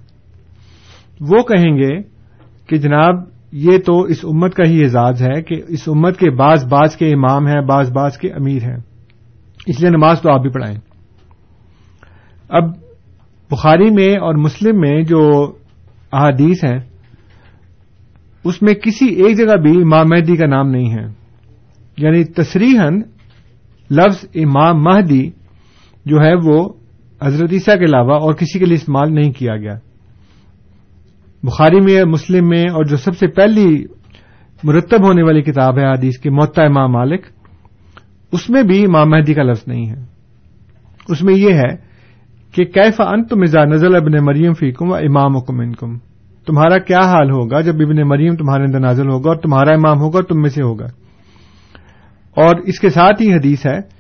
وہ 1.21 1.43
کہیں 1.43 1.77
گے 1.77 2.03
کہ 2.67 2.77
جناب، 2.77 3.15
یہ 3.53 3.79
تو 3.79 4.01
اس 4.01 4.25
امت 4.25 4.55
کا 4.55 4.69
ہی 4.69 4.83
اعزاز 4.83 5.23
ہے 5.23 5.43
کہ 5.43 5.63
اس 5.69 5.89
امت 5.89 6.19
کے 6.19 6.31
بعض 6.31 6.67
بعض 6.67 6.97
کے 6.97 7.11
امام 7.11 7.47
ہیں، 7.47 7.61
بعض 7.61 7.93
بعض 7.93 8.17
کے 8.17 8.29
امیر 8.29 8.63
ہیں۔ 8.63 8.77
اس 9.67 9.81
لیے 9.81 9.91
نماز 9.91 10.21
تو 10.21 10.33
آپ 10.33 10.41
بھی 10.41 10.51
پڑھائیں۔ 10.51 10.79
اب 12.49 12.65
بخاری 13.51 13.91
میں 13.91 14.17
اور 14.17 14.35
مسلم 14.35 14.81
میں 14.81 15.03
جو 15.03 15.53
احادیث 16.13 16.65
ہیں، 16.65 16.79
اس 18.45 18.63
میں 18.63 18.75
کسی 18.75 19.07
ایک 19.07 19.37
جگہ 19.37 19.57
بھی 19.57 19.83
امام 19.83 20.09
مہدی 20.09 20.37
کا 20.37 20.47
نام 20.47 20.71
نہیں 20.71 20.91
ہے۔ 20.91 21.07
یعنی 21.97 22.25
تصریحن 22.25 22.99
لفظ 23.91 24.25
امام 24.35 24.83
مہدی 24.83 25.31
جو 26.05 26.21
ہے 26.21 26.35
وہ 26.45 26.69
حضرت 27.23 27.49
عیسیٰ 27.53 27.79
کے 27.79 27.85
علاوہ 27.85 28.15
اور 28.15 28.35
کسی 28.35 28.59
کے 28.59 28.65
لیے 28.65 28.75
استعمال 28.75 29.15
نہیں 29.15 29.33
کیا 29.33 29.57
گیا۔ 29.57 29.75
بخاری 31.43 31.81
میں، 31.81 32.05
مسلم 32.05 32.49
میں 32.49 32.63
اور 32.63 32.85
جو 32.85 32.97
سب 32.97 33.17
سے 33.17 33.27
پہلی 33.27 33.85
مرتب 34.65 35.07
ہونے 35.07 35.23
والی 35.23 35.43
کتاب 35.43 35.79
ہے، 35.79 35.87
حدیث 35.87 36.19
کی 36.19 36.31
معتا 36.31 36.65
امام 36.65 36.93
مالک، 36.93 37.27
اس 38.33 38.51
میں 38.51 38.63
بھی 38.63 38.85
امام 38.85 39.11
مہدی 39.11 39.35
کا 39.35 39.43
لفظ 39.43 39.65
نہیں 39.67 39.91
ہے۔ 39.91 40.05
اس 41.09 41.23
میں 41.23 41.35
یہ 41.35 41.55
ہے 41.55 41.77
کہ 42.53 42.65
کیف 42.65 43.01
انت 43.01 43.33
مزا 43.33 43.65
نزل 43.65 43.97
ابن 43.97 44.25
مریم 44.25 44.53
فیکم 44.53 44.91
و 44.91 44.95
امام 44.95 45.37
حکم 45.37 45.61
انکم؟ 45.61 45.99
تمہارا 46.47 46.79
کیا 46.79 46.99
حال 46.99 47.31
ہوگا 47.31 47.61
جب 47.61 47.75
ابن 47.75 48.09
مریم 48.09 48.35
تمہارے 48.35 48.63
اندر 48.63 48.81
نازل 48.81 49.09
ہوگا 49.09 49.31
اور 49.31 49.37
تمہارا 49.37 49.73
امام 49.73 50.01
ہوگا 50.01 50.19
اور 50.19 50.25
تم 50.25 50.41
میں 50.41 50.51
سے 50.51 50.63
ہوگا؟ 50.63 50.87
اور 52.37 52.57
اس 52.57 52.81
کے 52.81 52.91
ساتھ 52.91 53.23
ہی 53.23 53.35
حدیث 53.35 53.67
ہے 53.67 53.96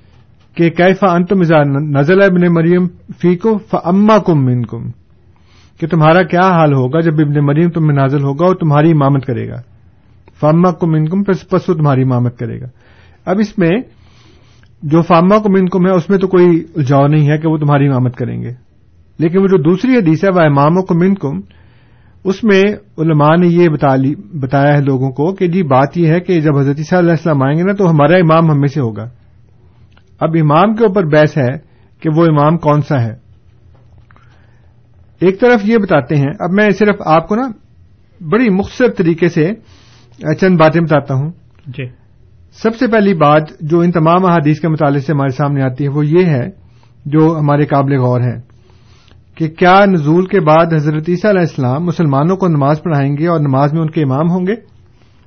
کہ 0.56 0.70
کیفا 0.70 1.12
انت 1.12 1.32
مزا 1.32 1.62
نزل 1.64 2.22
ابن 2.22 2.54
مریم 2.54 2.86
فیکو 3.22 3.58
فما 3.58 4.18
کم 4.18 4.44
من 4.44 4.62
کم 4.62 4.90
کہ 5.80 5.86
تمہارا 5.86 6.22
کیا 6.22 6.50
حال 6.50 6.72
ہوگا 6.72 7.00
جب 7.00 7.12
ابن 7.18 7.46
مریم 7.46 7.70
تم 7.70 7.86
میں 7.86 7.94
نازل 7.94 8.24
ہوگا 8.24 8.46
اور 8.46 8.54
تمہاری 8.54 8.90
امامت 8.90 9.26
کرے 9.26 9.48
گا۔ 9.48 9.56
فاما 10.40 10.70
کم 10.70 10.92
من 10.92 11.08
کم 11.08 11.22
پسو 11.24 11.74
تمہاری 11.74 12.02
امامت 12.02 12.38
کرے 12.38 12.60
گا۔ 12.60 12.66
اب 13.26 13.36
اس 13.40 13.58
میں 13.58 13.80
جو 14.82 15.02
فاما 15.02 15.38
کو 15.38 15.50
منکم 15.50 15.86
ہے، 15.86 15.90
اس 15.90 16.10
میں 16.10 16.18
تو 16.18 16.26
کوئی 16.26 16.64
الجاؤ 16.76 17.06
نہیں 17.06 17.30
ہے 17.30 17.38
کہ 17.38 17.48
وہ 17.48 17.56
تمہاری 17.56 17.86
امامت 17.88 18.16
کریں 18.16 18.42
گے۔ 18.42 18.50
لیکن 19.18 19.38
وہ 19.38 19.46
جو 19.46 19.62
دوسری 19.62 19.96
حدیث 19.96 20.24
ہے 20.24 20.28
وہ 20.30 20.40
امام 20.40 20.74
کو 20.74 20.94
منکم، 20.94 21.40
اس 22.24 22.44
میں 22.44 22.62
علماء 22.98 23.36
نے 23.36 23.46
یہ 23.46 23.68
بتایا 24.34 24.76
ہے 24.76 24.80
لوگوں 24.80 25.10
کو 25.10 25.34
کہ 25.34 25.48
جی 25.48 25.62
بات 25.62 25.98
یہ 25.98 26.08
ہے 26.08 26.20
کہ 26.20 26.40
جب 26.40 26.58
حضرت 26.58 26.76
صلی 26.76 26.84
اللہ 26.90 27.00
علیہ 27.00 27.10
السلام 27.10 27.42
آئیں 27.42 27.58
گے 27.58 27.62
نا 27.62 27.72
تو 27.72 27.90
ہمارا 27.90 28.16
امام 28.16 28.50
ہم 28.50 28.60
میں 28.60 28.68
سے 28.68 28.80
ہوگا۔ 28.80 29.08
اب 30.20 30.30
امام 30.40 30.74
کے 30.74 30.84
اوپر 30.84 31.04
بحث 31.04 31.38
ہے 31.38 31.58
کہ 32.00 32.10
وہ 32.16 32.24
امام 32.24 32.58
کون 32.58 32.82
سا 32.82 33.02
ہے۔ 33.02 33.12
ایک 35.20 35.40
طرف 35.40 35.60
یہ 35.64 35.76
بتاتے 35.78 36.16
ہیں 36.16 36.32
اب 36.40 36.50
میں 36.52 36.70
صرف 36.70 36.94
آپ 37.06 37.28
کو 37.28 37.34
نا 37.34 37.48
بڑی 38.20 38.50
مختصر 38.50 38.86
طریقے 38.96 39.28
سے 39.28 39.52
چند 40.40 40.56
باتیں 40.56 40.80
بتاتا 40.80 41.14
ہوں۔ 41.14 41.30
جی۔ 41.66 41.84
سب 42.52 42.76
سے 42.76 42.86
پہلی 42.86 43.14
بات 43.14 43.42
جو 43.60 43.80
ان 43.80 43.92
تمام 43.92 44.24
احادیث 44.26 44.60
کے 44.60 44.68
مطالعے 44.68 45.00
سے 45.00 45.12
ہمارے 45.12 45.32
سامنے 45.32 45.62
آتی 45.62 45.84
ہے 45.84 45.88
وہ 45.88 46.06
یہ 46.06 46.24
ہے 46.24 46.50
جو 47.04 47.36
ہمارے 47.38 47.66
قابل 47.66 47.96
غور 47.96 48.20
ہے 48.20 48.40
کہ 49.34 49.48
کیا 49.48 49.84
نزول 49.84 50.26
کے 50.26 50.40
بعد 50.40 50.72
حضرت 50.72 51.04
عیسیٰ 51.08 51.30
علیہ 51.30 51.40
السلام 51.40 51.84
مسلمانوں 51.84 52.36
کو 52.36 52.48
نماز 52.48 52.82
پڑھائیں 52.82 53.16
گے 53.16 53.26
اور 53.26 53.40
نماز 53.40 53.72
میں 53.72 53.80
ان 53.80 53.90
کے 53.90 54.02
امام 54.02 54.30
ہوں 54.30 54.46
گے؟ 54.46 54.54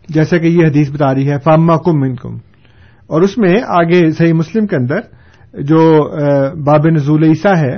جیسا 0.10 0.38
کہ 0.38 0.48
یہ 0.48 0.66
حدیث 0.66 0.92
بتا 0.92 1.14
رہی 1.14 1.30
ہے 1.30 1.38
فاما 1.44 1.78
کم 1.78 2.00
من 2.00 2.16
کم 2.16 2.38
اور 3.10 3.22
اس 3.22 3.38
میں 3.38 3.56
آگے 3.68 4.12
صحیح 4.12 4.34
مسلم 4.34 4.68
کے 4.68 4.76
اندر 4.76 5.00
جو 5.62 6.10
باب 6.64 6.88
نزول 6.88 7.24
عیسیٰ 7.24 7.56
ہے 7.56 7.76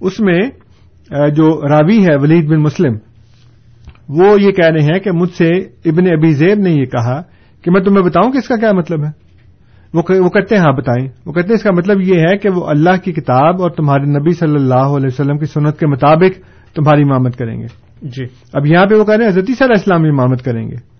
اس 0.00 0.20
میں 0.20 0.40
جو 1.30 1.68
راوی 1.68 2.04
ہے 2.04 2.16
ولید 2.16 2.48
بن 2.48 2.62
مسلم 2.62 2.96
وہ 4.08 4.40
یہ 4.40 4.50
کہہ 4.50 4.68
رہے 4.68 4.84
ہیں 4.84 4.98
کہ 4.98 5.10
مجھ 5.12 5.30
سے 5.30 5.48
ابن 5.58 6.06
ابی 6.06 6.32
زیب 6.32 6.58
نے 6.58 6.70
یہ 6.70 6.84
کہا 6.84 7.22
کہ 7.64 7.70
میں 7.70 7.80
تمہیں 7.80 8.02
بتاؤں 8.02 8.32
کہ 8.32 8.38
اس 8.38 8.48
کا 8.48 8.56
کیا 8.56 8.72
مطلب 8.72 9.04
ہے؟ 9.04 9.28
وہ 9.94 10.28
کہتے 10.28 10.54
ہیں 10.54 10.62
ہاں 10.62 10.72
بتائیں۔ 10.72 11.08
وہ 11.26 11.32
کہتے 11.32 11.48
ہیں 11.48 11.54
اس 11.54 11.62
کا 11.62 11.70
مطلب 11.72 12.00
یہ 12.00 12.14
ہے 12.14 12.38
کہ 12.38 12.48
وہ 12.48 12.66
اللہ 12.66 13.04
کی 13.04 13.12
کتاب 13.12 13.62
اور 13.62 13.70
تمہارے 13.70 14.10
نبی 14.10 14.30
صلی 14.30 14.54
اللہ 14.54 14.74
علیہ 14.74 15.06
وسلم 15.06 15.38
کی 15.38 15.44
سنت 15.44 15.78
کے 15.78 15.86
مطابق 15.86 16.40
تمہاری 16.76 17.02
امامت 17.02 17.36
کریں 17.36 17.60
گے۔ 17.60 17.66
جی۔ 18.02 18.24
اب 18.52 18.66
یہاں 18.66 18.86
پہ 18.86 18.94
وہ 18.94 19.04
کہہ 19.04 19.14
رہے 19.14 19.24
ہیں 19.24 19.32
حضرت 19.32 19.44
علیہ 19.48 19.66
السلام 19.68 20.02
امامت 20.04 20.42
کریں 20.42 20.70
گے۔ 20.70 20.97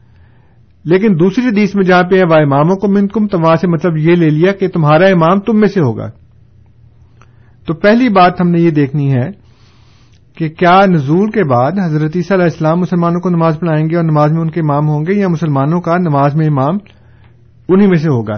لیکن 0.90 1.20
دوسری 1.20 1.46
حدیث 1.46 1.74
میں 1.74 1.84
جہاں 1.84 2.02
پہ 2.02 2.16
ہے 2.16 2.22
وہ 2.22 2.34
اماموں 2.34 2.76
کو 2.76 2.88
منکم، 2.88 3.26
تو 3.26 3.38
وہاں 3.38 3.56
سے 3.56 3.68
مطلب 3.68 3.96
یہ 3.96 4.14
لے 4.14 4.30
لیا 4.30 4.52
کہ 4.52 4.68
تمہارا 4.68 5.06
امام 5.06 5.40
تم 5.40 5.60
میں 5.60 5.68
سے 5.68 5.80
ہوگا۔ 5.80 6.10
تو 7.66 7.74
پہلی 7.74 8.08
بات 8.08 8.40
ہم 8.40 8.50
نے 8.50 8.60
یہ 8.60 8.70
دیکھنی 8.70 9.12
ہے 9.12 9.30
کہ 10.36 10.48
کیا 10.48 10.80
نزول 10.86 11.30
کے 11.30 11.44
بعد 11.44 11.72
حضرت 11.84 12.12
عیسیٰ 12.16 12.36
علیہ 12.36 12.44
السلام 12.44 12.80
مسلمانوں 12.80 13.20
کو 13.20 13.30
نماز 13.30 13.60
پڑھائیں 13.60 13.90
گے 13.90 13.96
اور 13.96 14.04
نماز 14.04 14.32
میں 14.32 14.40
ان 14.40 14.50
کے 14.50 14.60
امام 14.60 14.88
ہوں 14.88 15.04
گے 15.06 15.12
یا 15.12 15.28
مسلمانوں 15.28 15.80
کا 15.80 15.96
نماز 15.96 16.34
میں 16.34 16.46
امام 16.46 16.76
انہی 17.68 17.86
میں 17.86 17.98
سے 17.98 18.08
ہوگا؟ 18.08 18.34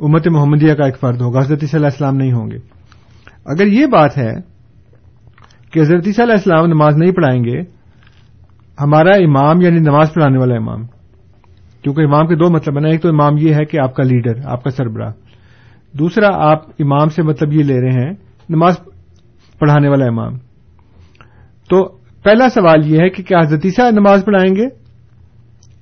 امت 0.00 0.28
محمدیہ 0.28 0.74
کا 0.74 0.84
ایک 0.84 0.98
فرد 1.00 1.20
ہوگا، 1.20 1.38
حضرت 1.38 1.58
عیسیٰ 1.62 1.80
علیہ 1.80 1.86
السلام 1.86 2.16
نہیں 2.16 2.32
ہوں 2.32 2.50
گے۔ 2.50 2.58
اگر 3.46 3.66
یہ 3.66 3.86
بات 3.86 4.18
ہے 4.18 4.32
کہ 5.72 5.80
حضرت 5.80 6.02
عیسیٰ 6.06 6.24
علیہ 6.24 6.34
السلام 6.34 6.66
نماز 6.66 6.96
نہیں 6.96 7.12
پڑھائیں 7.12 7.44
گے، 7.44 7.60
ہمارا 8.80 9.16
امام 9.16 9.60
یعنی 9.60 9.78
نماز 9.78 10.12
پڑھانے 10.14 10.38
والا 10.38 10.54
امام 10.54 10.99
کیونکہ 11.82 12.00
امام 12.00 12.26
کے 12.26 12.34
دو 12.36 12.50
مطلب 12.50 12.78
نا 12.78 12.88
ایک 12.88 13.02
تو 13.02 13.08
امام 13.08 13.38
یہ 13.38 13.54
ہے 13.54 13.64
کہ 13.64 13.80
آپ 13.80 13.94
کا 13.94 14.02
لیڈر 14.02 14.32
آپ 14.44 14.64
کا 14.64 14.70
سربراہ۔ 14.70 15.12
دوسرا 15.98 16.50
آپ 16.50 16.62
امام 16.78 17.08
سے 17.08 17.22
مطلب 17.22 17.52
یہ 17.52 17.62
لے 17.62 17.80
رہے 17.80 17.90
ہیں 17.90 18.12
نماز 18.48 18.76
پڑھانے 19.58 19.88
والا 19.88 20.04
امام۔ 20.04 20.32
تو 21.70 21.88
پہلا 22.22 22.48
سوال 22.48 22.86
یہ 22.86 22.98
ہے 23.00 23.08
کہ 23.08 23.22
کیا 23.22 23.38
حضرت 23.38 23.60
عیسیٰ 23.64 23.92
نماز 23.92 24.24
پڑھائیں 24.24 24.56
گے؟ 24.56 24.64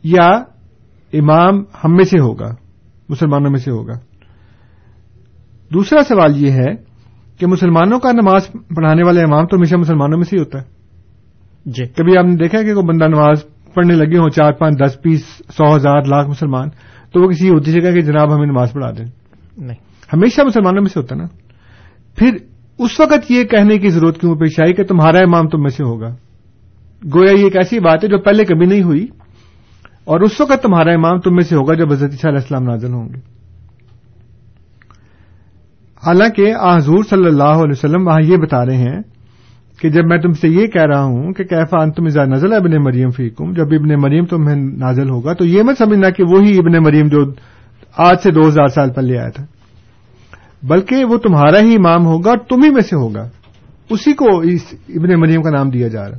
یا 0.03 0.29
امام 1.13 1.61
ہم 1.85 1.97
میں 1.97 2.05
سے 2.05 2.21
ہوگا 2.21 2.55
مسلمانوں 3.09 3.51
میں 3.51 3.59
سے 3.59 3.71
ہوگا؟ 3.71 3.93
دوسرا 5.73 6.01
سوال 6.09 6.37
یہ 6.37 6.51
ہے 6.51 6.73
کہ 7.39 7.47
مسلمانوں 7.47 8.01
کا 8.01 8.13
نماز 8.13 8.53
پڑھانے 8.53 9.03
والا 9.03 9.21
امام 9.21 9.47
تو 9.47 9.57
ہمیشہ 9.57 9.77
مسلمانوں 9.77 10.19
میں 10.19 10.25
سے 10.25 10.37
ہی 10.37 10.41
ہوتا 10.41 10.59
ہے۔ 10.59 10.65
جی۔ 11.67 11.85
کبھی 11.87 12.19
آپ 12.19 12.25
نے 12.25 12.35
دیکھا 12.35 12.63
کہ 12.63 12.75
کوئی 12.75 12.87
بندہ 12.87 13.05
نماز 13.05 13.45
پڑھنے 13.75 13.95
لگے 13.95 14.19
ہوں 14.19 14.31
چار 14.31 14.53
پانچ 14.53 14.75
دس 14.85 14.97
بیس 15.05 15.25
سو 15.57 15.77
ہزار 15.77 16.03
لاکھ 16.03 16.29
مسلمان 16.29 16.69
تو 17.13 17.23
وہ 17.23 17.29
کسی 17.29 17.49
ہوتی 17.49 17.73
جگہ 17.73 17.91
کہ 17.91 18.01
جناب 18.01 18.35
ہمیں 18.35 18.47
نماز 18.47 18.73
پڑھا 18.73 18.91
دیں۔ 18.91 19.05
نہیں۔ 19.59 19.77
ہمیشہ 20.13 20.41
مسلمانوں 20.47 20.83
میں 20.83 20.89
سے 20.89 21.01
ہوتا 21.01 21.17
نا۔ 21.17 21.25
پھر 22.17 22.37
اس 22.79 23.01
وقت 23.01 23.31
یہ 23.31 23.45
کہنے 23.45 23.79
کی 23.79 23.89
ضرورت 23.89 24.19
کیوں؟ 24.19 24.37
پیش 24.37 24.61
آئی 24.61 24.73
کہ 24.73 24.85
تمہارا 24.85 25.19
امام 25.19 25.49
تم 25.49 25.61
میں 25.61 25.71
سے 25.71 25.85
ہوگا۔ 25.85 26.15
گویا 27.15 27.33
یہ 27.33 27.45
ایک 27.45 27.57
ایسی 27.57 27.81
بات 27.81 28.05
ہے 28.05 28.09
جو 28.09 28.19
پہلے 28.19 28.45
کبھی 28.45 28.67
نہیں 28.67 28.83
ہوئی۔ 28.83 29.07
اور 30.05 30.21
اس 30.21 30.41
وقت 30.41 30.63
تمہارا 30.63 30.93
امام 30.93 31.21
تم 31.21 31.35
میں 31.35 31.45
سے 31.45 31.57
ہوگا 31.57 31.75
جب 31.75 31.93
حضرت 31.93 32.11
علیہ 32.11 32.39
السلام 32.39 32.63
نازل 32.63 32.93
ہوں 32.93 33.09
گے۔ 33.09 33.19
حالانکہ 36.07 36.55
آ 36.55 36.77
حضور 36.77 37.05
صلی 37.11 37.27
اللہ 37.27 37.43
علیہ 37.43 37.75
وسلم 37.77 38.07
وہاں 38.07 38.21
یہ 38.25 38.37
بتا 38.37 38.67
رہے 38.67 38.77
ہیں 38.77 39.01
کہ 39.81 39.91
جب 39.91 40.07
میں 40.07 40.19
تم 40.19 40.33
سے 40.33 40.49
یہ 40.49 40.67
کہہ 40.67 40.85
رہا 40.85 41.03
ہوں 41.03 41.33
کہ 41.33 41.45
کیفا 41.45 41.83
ان 41.83 41.91
تم 41.93 42.07
نزل 42.07 42.53
ابن 42.53 42.71
مریم 42.85 43.11
فیکم، 43.11 43.53
جب 43.53 43.67
ابن 43.71 43.89
مریم 44.01 44.25
تمہیں 44.25 44.57
نازل 44.57 45.11
ہوگا، 45.11 45.33
تو 45.33 45.45
یہ 45.45 45.63
مت 45.63 45.79
سمجھنا 45.79 46.11
کہ 46.11 46.25
وہی 46.31 46.59
ابن 46.59 46.73
مریم 46.83 47.07
جو 47.07 47.19
آج 47.97 48.17
سے 48.23 48.31
دو 48.31 48.49
ہزار 48.49 48.67
سال 48.67 48.91
پہلے 48.91 49.19
آیا 49.19 49.29
تھا۔ 49.29 49.45
بلکہ 50.63 51.05
وہ 51.05 51.17
تمہارا 51.17 51.61
ہی 51.61 51.75
امام 51.75 52.07
ہوگا 52.07 52.31
اور 52.31 52.39
تم 52.39 52.63
ہی 52.63 52.71
میں 52.71 52.83
سے 52.83 52.97
ہوگا۔ 52.97 53.29
اسی 53.91 54.13
کو 54.13 54.39
اس 54.39 54.75
ابن 54.89 55.21
مریم 55.21 55.43
کا 55.43 55.51
نام 55.51 55.71
دیا 55.71 55.89
جا 55.89 56.11
رہا 56.11 56.19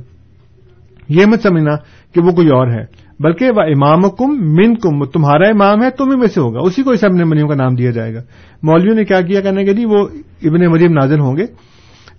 یہ 1.08 1.26
مت 1.26 1.42
سمجھنا 1.42 1.76
کہ 2.14 2.20
وہ 2.20 2.30
کوئی 2.30 2.48
اور 2.48 2.66
ہے، 2.66 2.84
بلکہ 3.20 3.50
وہ 3.50 3.62
امام 3.62 4.00
کم 4.00 4.52
من 4.54 4.74
کم 4.74 5.04
تمہارا 5.04 5.48
امام 5.48 5.82
ہے 5.82 5.90
تم 5.90 6.10
ہی 6.10 6.16
میں 6.16 6.28
سے 6.28 6.40
ہوگا۔ 6.40 6.58
اسی 6.62 6.82
کو 6.82 6.90
اس 6.90 7.04
ابن 7.04 7.28
مریم 7.28 7.48
کا 7.48 7.54
نام 7.54 7.74
دیا 7.74 7.90
جائے 7.90 8.14
گا۔ 8.14 8.20
مولویوں 8.62 8.94
نے 8.94 9.04
کیا 9.04 9.20
کیا 9.20 9.40
کہنے 9.40 9.64
کے 9.64 9.72
لیے؟ 9.72 9.86
وہ 9.86 10.08
ابن 10.42 10.70
مریم 10.72 10.92
نازل 10.92 11.20
ہوں 11.20 11.36
گے۔ 11.36 11.69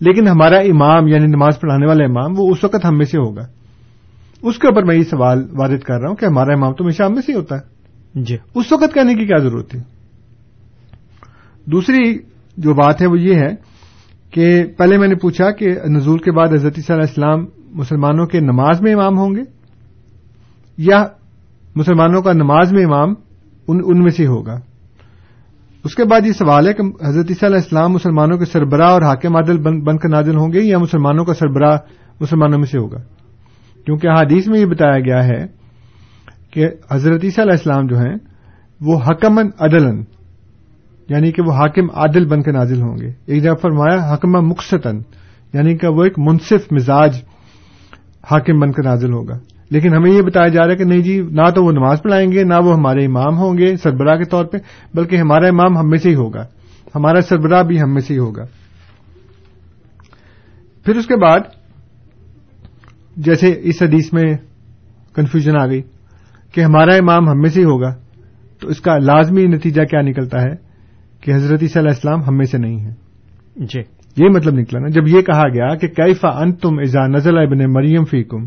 لیکن 0.02 0.28
ہمارا 0.28 0.58
امام 0.58 1.08
یعنی 1.08 1.26
نماز 1.26 1.60
پڑھانے 1.60 1.88
والا 1.88 2.04
امام 2.04 2.40
وہ 2.40 2.50
اس 2.50 2.64
وقت 2.64 2.86
ہم 2.86 2.98
میں 2.98 3.06
سے 3.06 3.18
ہوگا۔ 3.18 3.42
اس 4.44 4.60
کے 4.60 4.68
اوپر 4.68 4.84
میں 4.84 4.96
یہ 4.96 5.04
سوال 5.04 5.48
وارد 5.52 5.80
کر 5.80 6.00
رہا 6.00 6.10
ہوں 6.10 6.16
کہ 6.16 6.26
ہمارا 6.26 6.54
امام 6.54 6.74
تو 6.74 6.84
ہمیشہ 6.84 7.04
ہم 7.04 7.14
میں 7.14 7.22
سے 7.22 7.32
ہی 7.32 7.38
ہوتا 7.38 7.56
ہے۔ 7.56 7.82
جی۔ 8.22 8.38
اس 8.56 8.72
وقت 8.72 8.94
کہنے 8.94 9.16
کی 9.16 9.26
کیا 9.26 9.38
ضرورت 9.38 9.70
تھی؟ 9.70 9.80
دوسری 11.66 12.18
جو 12.58 12.74
بات 12.74 13.02
ہے 13.02 13.08
وہ 13.08 13.20
یہ 13.20 13.36
ہے 13.36 13.56
کہ 14.32 14.66
پہلے 14.78 14.98
میں 14.98 15.08
نے 15.08 15.16
پوچھا 15.16 15.52
کہ 15.52 15.68
نزول 15.86 16.18
کے 16.18 16.32
بعد 16.32 16.48
حضرت 16.48 16.76
صلی 16.76 16.94
اللہ 16.94 17.04
علیہ 17.04 17.08
السلام 17.08 17.46
مسلمانوں 17.80 18.26
کے 18.26 18.40
نماز 18.40 18.82
میں 18.82 18.94
امام 18.94 19.18
ہوں 19.18 19.36
گے؟ 19.36 19.42
یا 20.78 21.06
مسلمانوں 21.76 22.22
کا 22.22 22.34
نماز 22.34 22.74
میں 22.74 22.86
امام 22.86 23.10
ان, 23.68 23.80
ان 23.86 24.00
میں 24.00 24.12
سے 24.12 24.28
ہوگا؟ 24.28 24.60
اس 25.84 25.96
کے 25.96 26.04
بعد 26.04 26.22
یہ 26.26 26.32
سوال 26.32 26.68
ہے 26.68 26.74
کہ 26.74 27.08
حضرت 27.08 27.26
عیسیٰ 27.30 27.50
علیہ 27.50 27.60
السلام 27.60 27.92
مسلمانوں 27.94 28.38
کے 28.38 28.46
سربراہ 28.46 28.90
اور 28.90 29.02
حاکم 29.02 29.36
عادل 29.36 29.58
بن 29.62 29.98
کر 29.98 30.10
نازل 30.10 30.38
ہوں 30.38 30.54
گے 30.54 30.62
یا 30.62 30.78
مسلمانوں 30.78 31.26
کا 31.26 31.34
سربراہ 31.34 31.78
مسلمانوں 32.22 32.58
میں 32.58 32.66
سے 32.66 32.78
ہوگا؟ 32.78 32.98
کیونکہ 33.86 34.08
حدیث 34.08 34.48
میں 34.48 34.60
یہ 34.60 34.66
بتایا 34.66 35.00
گیا 35.00 35.24
ہے 35.24 35.46
کہ 36.52 36.68
حضرت 36.92 37.24
عیسیٰ 37.24 37.44
علیہ 37.44 37.54
السلام 37.54 37.88
جو 37.88 37.98
ہیں، 37.98 38.16
وہ 38.82 39.00
حکمن 39.08 39.46
عدلن 39.60 40.04
یعنی 41.10 41.32
کہ 41.32 41.42
وہ 41.42 41.52
حاکم 41.52 41.86
عادل 41.94 42.28
بن 42.28 42.42
کے 42.42 42.52
نازل 42.52 42.82
ہوں 42.82 42.98
گے۔ 42.98 43.12
ایک 43.26 43.44
جگہ 43.44 43.56
فرمایا 43.62 44.14
حکمہ 44.14 44.40
مقصتن 44.40 44.98
یعنی 45.54 45.78
کہ 45.78 45.88
وہ 45.88 46.04
ایک 46.04 46.20
منصف 46.20 46.72
مزاج 46.72 47.16
حاکم 48.32 48.60
بن 48.60 48.72
کر 48.72 48.84
نازل 48.84 49.14
ہوگا۔ 49.14 49.38
لیکن 49.72 49.96
ہمیں 49.96 50.12
یہ 50.12 50.22
بتایا 50.22 50.48
جا 50.48 50.64
رہا 50.64 50.72
ہے 50.72 50.76
کہ 50.76 50.84
نہیں 50.84 51.00
جی 51.00 51.22
نہ 51.32 51.50
تو 51.56 51.66
وہ 51.66 51.72
نماز 51.72 52.02
پڑھائیں 52.04 52.32
گے 52.32 52.44
نہ 52.44 52.54
وہ 52.64 52.74
ہمارے 52.74 53.06
امام 53.06 53.38
ہوں 53.38 53.58
گے 53.58 53.76
سربراہ 53.78 54.16
کے 54.16 54.24
طور 54.24 54.46
پہ 54.46 54.58
بلکہ 54.94 55.16
ہمارا 55.16 55.48
امام 55.48 55.78
ہم 55.78 55.90
میں 55.90 55.98
سے 55.98 56.10
ہی 56.10 56.16
ہوگا۔ 56.16 56.46
ہمارا 56.96 57.22
سربراہ 57.22 57.64
بھی 57.64 57.82
ہم 57.82 57.94
میں 57.94 58.02
سے 58.02 58.14
ہی 58.14 58.20
ہوگا۔ 58.20 58.44
پھر 60.86 60.96
اس 60.96 61.08
کے 61.08 61.16
بعد 61.16 61.40
جیسے 63.18 63.60
اس 63.64 63.82
حدیث 63.82 64.14
میں 64.14 64.38
کنفیوژن 65.16 65.58
آ 65.58 65.68
گئی 65.68 65.82
کہ 66.54 66.62
ہمارا 66.62 66.94
امام 66.94 67.30
ہم 67.30 67.42
میں 67.42 67.50
سے 67.50 67.60
ہی 67.60 67.66
ہوگا 67.66 67.96
تو 68.60 68.68
اس 68.68 68.82
کا 68.82 68.98
لازمی 68.98 69.46
نتیجہ 69.46 69.82
کیا 69.82 70.02
نکلتا 70.02 70.42
ہے؟ 70.42 70.72
کہ 71.22 71.32
حضرت 71.32 71.60
صلی 71.60 71.68
اللہ 71.76 71.80
علیہ 71.80 71.90
السلام 71.90 72.24
ہم 72.24 72.38
میں 72.38 72.46
سے 72.46 72.58
نہیں 72.58 72.86
ہے 72.86 72.92
جی۔ 73.56 73.82
یہ 74.18 74.30
مطلب 74.36 74.54
نکلا 74.54 74.80
نا۔ 74.80 74.88
جب 74.88 75.08
یہ 75.08 75.22
کہا 75.22 75.48
گیا 75.48 75.76
کہ 75.76 75.88
کیفا 75.88 76.28
ان 76.28 76.52
تم 76.52 76.80
ازا 76.80 77.08
نزل 77.08 77.38
ابن 77.38 77.74
مریم 77.74 78.04
فیکم 78.04 78.46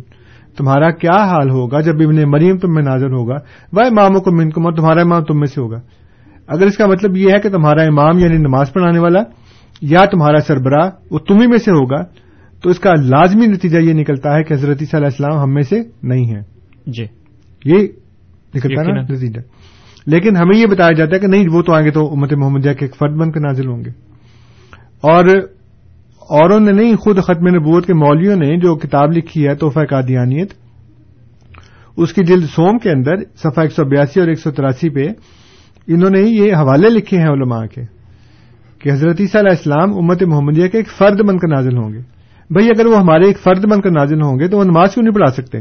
تمہارا 0.56 0.90
کیا 0.90 1.24
حال 1.24 1.50
ہوگا؟ 1.50 1.80
جب 1.80 1.94
ابن 1.94 2.30
مریم 2.30 2.58
تم 2.58 2.74
میں 2.74 2.82
نازل 2.82 3.12
ہوگا۔ 3.12 3.34
وہ 3.72 3.80
اماموں 3.80 4.20
کو 4.20 4.30
منکم 4.30 4.66
اور 4.66 4.72
تمہارا 4.72 5.00
امام 5.00 5.24
تم 5.24 5.38
میں 5.38 5.46
سے 5.46 5.60
ہوگا۔ 5.60 5.80
اگر 6.46 6.66
اس 6.66 6.76
کا 6.76 6.86
مطلب 6.86 7.16
یہ 7.16 7.32
ہے 7.32 7.40
کہ 7.40 7.48
تمہارا 7.48 7.82
امام 7.82 8.18
یعنی 8.18 8.36
نماز 8.36 8.72
پڑھانے 8.72 8.98
والا 8.98 9.22
یا 9.82 10.04
تمہارا 10.04 10.40
سربراہ 10.40 10.90
وہ 11.10 11.18
تمہیں 11.18 11.48
میں 11.48 11.58
سے 11.58 11.70
ہوگا 11.70 12.04
تو 12.62 12.70
اس 12.70 12.78
کا 12.78 12.90
لازمی 12.90 13.46
نتیجہ 13.46 13.78
یہ 13.78 13.92
نکلتا 13.92 14.36
ہے 14.36 14.42
کہ 14.42 14.52
حضرت 14.52 14.78
صلی 14.78 14.86
اللہ 14.92 15.06
علیہ 15.06 15.06
السلام 15.06 15.42
ہم 15.42 15.54
میں 15.54 15.62
سے 15.62 15.82
نہیں 16.02 16.34
ہے 16.34 16.40
جی۔ 16.86 17.06
یہ 17.64 17.86
نکلتا 18.54 18.82
ہے 18.82 18.92
نا۔ 18.92 19.00
نتیجہ۔ 19.00 19.40
لیکن 20.06 20.36
ہمیں 20.36 20.56
یہ 20.56 20.66
بتایا 20.66 20.92
جاتا 20.92 21.14
ہے 21.14 21.20
کہ 21.20 21.26
نہیں 21.26 21.44
وہ 21.52 21.62
تو 21.62 21.74
آگے 21.74 21.90
تو 21.90 22.12
امت 22.12 22.32
محمدیہ 22.32 22.72
کے 22.72 22.84
ایک 22.84 22.96
فرد 22.96 23.16
بن 23.16 23.32
کر 23.32 23.40
نازل 23.40 23.68
ہوں 23.68 23.84
گے۔ 23.84 23.90
اور 25.02 25.24
اوروں 26.30 26.60
نے 26.60 26.72
نہیں، 26.72 26.96
خود 26.96 27.18
ختم 27.18 27.48
نبوت 27.48 27.86
کے 27.86 27.94
مولویوں 27.94 28.36
نے 28.36 28.56
جو 28.56 28.76
کتاب 28.76 29.12
لکھی 29.12 29.48
ہے، 29.48 29.54
تحفہ 29.54 29.80
قادیانیت، 29.90 30.52
اس 31.96 32.12
کی 32.12 32.24
جلد 32.24 32.44
سوم 32.44 32.78
کے 32.78 32.90
اندر 32.90 33.16
صفحہ 33.36 33.62
ایک 33.62 33.72
سو 33.72 33.84
بیاسی 33.84 34.20
اور 34.20 34.28
ایک 34.28 34.38
سو 34.38 34.50
تراسی 34.50 34.88
پہ 34.88 35.08
انہوں 35.86 36.10
نے 36.10 36.20
یہ 36.20 36.54
حوالے 36.54 36.88
لکھے 36.90 37.18
ہیں 37.18 37.28
علماء 37.28 37.66
کے 37.66 37.82
کہ 38.78 38.90
حضرت 38.92 39.20
عیسیٰ 39.20 39.40
علیہ 39.40 39.50
السلام 39.50 39.98
امت 39.98 40.22
محمدیہ 40.22 40.68
کے 40.68 40.78
ایک 40.78 40.88
فرد 40.88 41.20
بن 41.20 41.38
کر 41.38 41.48
نازل 41.48 41.76
ہوں 41.76 41.92
گے۔ 41.92 41.98
بھئی 42.50 42.68
اگر 42.68 42.86
وہ 42.86 42.96
ہمارے 42.96 43.26
ایک 43.26 43.38
فرد 43.38 43.64
بن 43.64 43.80
کر 43.80 43.90
نازل 43.90 44.22
ہوں 44.22 44.38
گے 44.38 44.48
تو 44.48 44.58
وہ 44.58 44.64
نماز 44.64 44.94
کیوں 44.94 45.04
نہیں 45.04 45.14
پڑھا 45.14 45.32
سکتے؟ 45.32 45.58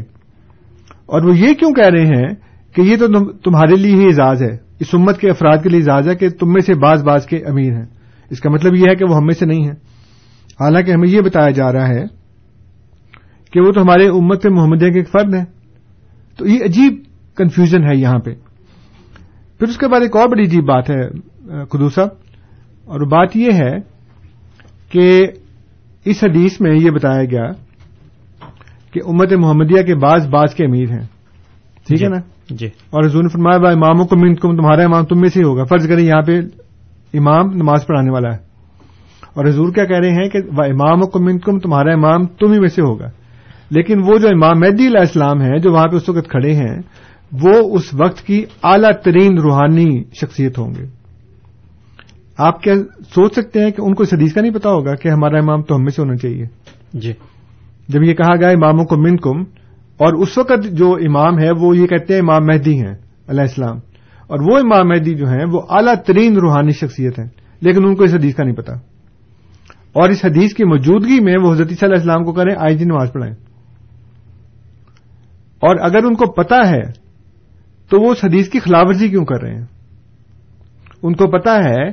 اور 1.06 1.22
وہ 1.22 1.36
یہ 1.36 1.54
کیوں 1.54 1.72
کہہ 1.72 1.88
رہے 1.88 2.06
ہیں 2.06 2.34
کہ 2.74 2.80
یہ 2.80 2.96
تو 2.96 3.32
تمہارے 3.32 3.76
لیے 3.76 3.96
ہی 3.96 4.04
اعزاز 4.04 4.42
ہے، 4.42 4.56
اس 4.80 4.86
امت 4.92 5.18
کے 5.18 5.30
افراد 5.30 5.58
کے 5.62 5.68
لیے 5.68 5.80
اعزاز 5.80 6.08
ہے 6.08 6.14
کہ 6.14 6.28
تم 6.28 6.52
میں 6.52 6.60
سے 6.60 6.74
بعض 6.74 7.04
بعض 7.04 7.26
کے 7.26 7.36
امیر 7.36 7.72
ہیں۔ 7.72 7.86
اس 8.30 8.40
کا 8.40 8.50
مطلب 8.50 8.74
یہ 8.74 8.84
ہے 8.90 8.94
کہ 8.94 9.04
وہ 9.04 9.16
ہم 9.16 9.26
میں 9.26 9.34
سے 9.34 9.46
نہیں 9.46 9.64
ہیں۔ 9.64 9.93
حالانکہ 10.60 10.90
ہمیں 10.90 11.08
یہ 11.08 11.20
بتایا 11.20 11.50
جا 11.50 11.72
رہا 11.72 11.88
ہے 11.88 12.04
کہ 13.52 13.60
وہ 13.60 13.72
تو 13.72 13.82
ہمارے 13.82 14.08
امت 14.08 14.46
محمدیہ 14.46 14.90
کے 14.90 14.98
ایک 14.98 15.08
فرد 15.08 15.34
ہیں۔ 15.34 15.44
تو 16.36 16.46
یہ 16.46 16.58
عجیب 16.64 17.02
کنفیوژن 17.36 17.84
ہے 17.84 17.96
یہاں 17.96 18.18
پہ۔ 18.18 18.34
پھر 19.58 19.68
اس 19.68 19.76
کے 19.78 19.88
بعد 19.88 20.00
ایک 20.00 20.16
اور 20.16 20.28
بڑی 20.28 20.42
عجیب 20.42 20.64
بات 20.64 20.90
ہے 20.90 21.08
خدو 21.66 21.88
صاحب 21.88 22.08
اور 22.84 23.00
بات 23.00 23.36
یہ 23.36 23.52
ہے 23.52 23.76
کہ 24.88 25.26
اس 26.04 26.24
حدیث 26.24 26.60
میں 26.60 26.74
یہ 26.74 26.90
بتایا 26.90 27.24
گیا 27.24 27.50
کہ 28.92 29.00
امت 29.06 29.32
محمدیہ 29.32 29.82
کے 29.82 29.94
بعض 29.94 30.28
بعض 30.28 30.54
کے 30.54 30.64
امیر 30.64 30.90
ہیں۔ 30.90 31.06
ٹھیک 31.86 32.02
ہے 32.02 32.08
نا؟ 32.08 32.20
جی۔ 32.50 32.66
اور 32.66 33.04
حضور 33.04 33.22
نے 33.22 33.28
فرمایا 33.28 33.58
با 33.58 33.70
اماموں 33.70 34.04
کو 34.04 34.16
منکم 34.16 34.56
تمہارا 34.56 34.82
امام 34.82 35.04
تم 35.04 35.20
میں 35.20 35.28
سے 35.28 35.40
ہی 35.40 35.44
ہوگا۔ 35.44 35.64
فرض 35.64 35.88
کریں 35.88 36.04
یہاں 36.04 36.22
پہ 36.22 36.40
امام 37.14 37.50
نماز 37.54 37.86
پڑھانے 37.86 38.10
والا 38.10 38.34
ہے۔ 38.34 38.53
اور 39.34 39.44
حضور 39.44 39.72
کیا 39.72 39.84
کہہ 39.84 39.98
رہے 39.98 40.10
ہیں 40.10 40.28
کہ 40.28 40.38
وہ 40.38 40.62
امام 40.64 41.00
کو 41.00 41.20
منکم 41.20 41.58
تمہارا 41.58 41.92
امام 41.92 42.26
تم 42.26 42.52
ہی 42.52 42.58
میں 42.58 42.68
سے 42.68 42.82
ہوگا. 42.82 43.10
لیکن 43.70 43.98
وہ 44.06 44.18
جو 44.18 44.28
امام 44.28 44.60
مہدی 44.60 44.86
علیہ 44.86 44.98
السلام 44.98 45.40
ہیں 45.40 45.58
جو 45.58 45.72
وہاں 45.72 45.88
پہ 45.88 45.96
اس 45.96 46.08
وقت 46.08 46.28
کھڑے 46.28 46.52
ہیں 46.52 46.82
وہ 47.32 47.76
اس 47.76 47.94
وقت 47.94 48.22
کی 48.22 48.44
اعلی 48.62 48.88
ترین 49.04 49.38
روحانی 49.38 50.02
شخصیت 50.20 50.58
ہوں 50.58 50.74
گے۔ 50.78 50.86
آپ 52.38 52.62
کیا 52.62 52.74
سوچ 53.00 53.32
سکتے 53.32 53.64
ہیں 53.64 53.70
کہ 53.70 53.82
ان 53.82 53.94
کو 53.94 54.02
اس 54.02 54.12
حدیث 54.12 54.32
کا 54.32 54.40
نہیں 54.40 54.54
پتا 54.54 54.70
ہوگا 54.70 54.94
کہ 54.94 55.08
ہمارا 55.08 55.38
امام 55.38 55.62
تو 55.62 55.76
ہم 55.76 55.82
میں 55.82 55.90
سے 55.90 56.02
ہونا 56.02 56.16
چاہیے؟ 56.16 56.44
جی۔ 56.94 57.12
جب 57.88 58.02
یہ 58.02 58.14
کہا 58.14 58.36
گیا 58.36 58.48
اماموں 58.48 58.84
کو 58.84 58.96
منکم 58.96 59.40
اور 59.98 60.12
اس 60.12 60.38
وقت 60.38 60.72
جو 60.72 60.94
امام 60.94 61.38
ہے 61.38 61.50
وہ 61.60 61.76
یہ 61.76 61.86
کہتے 61.86 62.14
ہیں 62.14 62.20
امام 62.20 62.46
مہدی 62.46 62.78
ہیں 62.78 62.94
علیہ 63.28 63.40
السلام۔ 63.40 63.76
اور 64.26 64.52
وہ 64.52 64.58
امام 64.58 64.88
مہدی 64.88 65.14
جو 65.14 65.26
ہیں 65.26 65.44
وہ 65.52 65.60
اعلیٰ 65.70 65.94
ترین 66.06 66.36
روحانی 66.36 66.70
شخصیت 66.70 67.18
ہیں 67.18 67.26
لیکن 67.60 67.86
ان 67.86 67.94
کو 67.94 68.04
اس 68.04 68.14
حدیث 68.14 68.34
کا 68.34 68.44
نہیں 68.44 68.56
پتا۔ 68.56 68.72
اور 69.94 70.08
اس 70.08 70.24
حدیث 70.24 70.54
کی 70.54 70.64
موجودگی 70.64 71.20
میں 71.20 71.34
وہ 71.42 71.52
حضرت 71.52 71.68
صلی 71.68 71.76
اللہ 71.80 71.94
علیہ 71.94 71.96
السلام 71.96 72.24
کو 72.24 72.32
کریں 72.32 72.54
آئی 72.58 72.78
جی 72.78 72.84
نماز 72.84 73.12
پڑھائیں۔ 73.12 73.34
اور 75.60 75.76
اگر 75.80 76.04
ان 76.04 76.14
کو 76.14 76.32
پتا 76.32 76.70
ہے، 76.70 76.82
تو 77.88 78.00
وہ 78.00 78.12
اس 78.12 78.24
حدیث 78.24 78.48
کی 78.48 78.60
خلاف 78.60 78.82
ورزی 78.86 79.08
کیوں 79.08 79.24
کر 79.24 79.42
رہے 79.42 79.54
ہیں؟ 79.54 79.64
ان 81.02 81.14
کو 81.14 81.38
پتا 81.38 81.64
ہے 81.64 81.90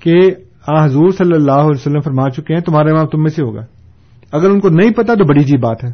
کہ، 0.00 0.18
آ، 0.66 0.84
حضور 0.84 1.10
صلی 1.10 1.34
اللہ 1.34 1.52
علیہ 1.52 1.70
وسلم 1.70 2.00
فرما 2.00 2.30
چکے 2.30 2.54
ہیں 2.54 2.60
تمہارا 2.60 2.90
امام 2.90 3.06
تم 3.06 3.22
میں 3.22 3.30
سے 3.30 3.42
ہوگا۔ 3.42 3.60
اگر 4.32 4.50
ان 4.50 4.60
کو 4.60 4.68
نہیں 4.68 4.90
پتا 4.90 5.14
تو 5.14 5.24
بڑی 5.24 5.44
جی 5.44 5.56
بات 5.56 5.84
ہے۔ 5.84 5.88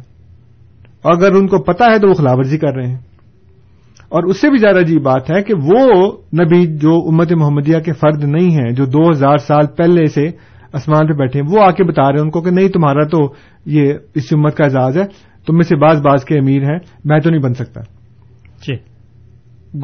اور 1.01 1.13
اگر 1.13 1.31
ان 1.31 1.47
کو 1.47 1.57
پتا 1.57 1.85
ہے 1.85 1.99
تو 1.99 2.07
وہ 2.07 2.13
خلاف 2.13 2.35
ورزی 2.37 2.57
کر 2.57 2.75
رہے 2.75 2.87
ہیں۔ 2.87 2.97
اور 4.09 4.23
اس 4.23 4.41
سے 4.41 4.49
بھی 4.49 4.57
زیادہ 4.57 4.79
عجیب 4.79 5.01
بات 5.01 5.31
ہے 5.31 5.43
کہ 5.43 5.53
وہ 5.53 6.11
نبی 6.43 6.77
جو 6.77 7.07
امت 7.07 7.31
محمدیہ 7.31 7.79
کے 7.79 7.93
فرد 7.93 8.23
نہیں 8.23 8.49
ہیں، 8.49 8.71
جو 8.71 8.85
دو 8.85 9.09
ہزار 9.11 9.37
سال 9.37 9.67
پہلے 9.67 10.05
سے 10.05 10.50
اسمان 10.73 11.07
پہ 11.07 11.13
بیٹھے 11.13 11.41
ہیں۔ 11.41 11.47
وہ 11.51 11.63
آ 11.63 11.71
کے 11.71 11.83
بتا 11.83 12.03
رہے 12.03 12.15
ہیں 12.15 12.21
ان 12.21 12.29
کو 12.29 12.41
کہ 12.41 12.51
نہیں 12.51 12.69
تمہارا 12.69 13.03
تو 13.03 13.33
یہ 13.65 13.93
اس 14.15 14.23
امت 14.31 14.57
کا 14.57 14.63
اعزاز 14.63 14.97
ہے۔ 14.97 15.05
تم 15.45 15.55
میں 15.55 15.63
سے 15.63 15.75
بعض 15.75 16.01
بعض 16.01 16.23
کے 16.23 16.39
امیر 16.39 16.61
ہیں۔ 16.63 16.79
میں 17.05 17.19
تو 17.19 17.29
نہیں 17.29 17.41
بن 17.41 17.53
سکتا۔ 17.53 17.81
جی۔ 18.67 18.73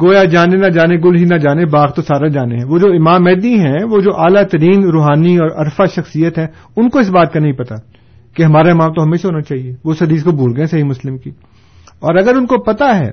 گویا 0.02 0.24
جانے 0.24 0.56
نہ 0.56 0.66
جانے 0.66 0.96
گل 0.96 1.16
ہی 1.16 1.24
نہ 1.24 1.34
جانے 1.34 1.64
باغ 1.66 1.90
تو 1.90 2.02
سارا 2.02 2.28
جانے 2.28 2.56
ہیں۔ 2.56 2.64
وہ 2.64 2.78
جو 2.78 2.86
امام 2.86 3.24
مہدی 3.24 3.54
ہیں 3.54 3.84
وہ 3.90 4.00
جو 4.00 4.10
اعلیٰ 4.16 4.44
ترین 4.44 4.84
روحانی 4.84 5.36
اور 5.36 5.50
عرفہ 5.56 5.82
شخصیت 5.94 6.38
ہے 6.38 6.46
ان 6.76 6.90
کو 6.90 6.98
اس 6.98 7.10
بات 7.10 7.32
کا 7.32 7.40
نہیں 7.40 7.52
پتا 7.52 7.74
کہ 8.36 8.42
ہمارا 8.42 8.70
امام 8.70 8.92
تو 8.92 9.02
ہمیشہ 9.02 9.26
ہونا 9.26 9.40
چاہیے۔ 9.40 9.74
وہ 9.84 9.92
اس 9.92 10.02
حدیث 10.02 10.24
کو 10.24 10.30
بھول 10.30 10.52
گئے 10.56 10.66
صحیح 10.66 10.84
مسلم 10.84 11.18
کی۔ 11.18 11.30
اور 11.98 12.14
اگر 12.14 12.34
ان 12.36 12.46
کو 12.46 12.62
پتا 12.62 12.98
ہے 12.98 13.10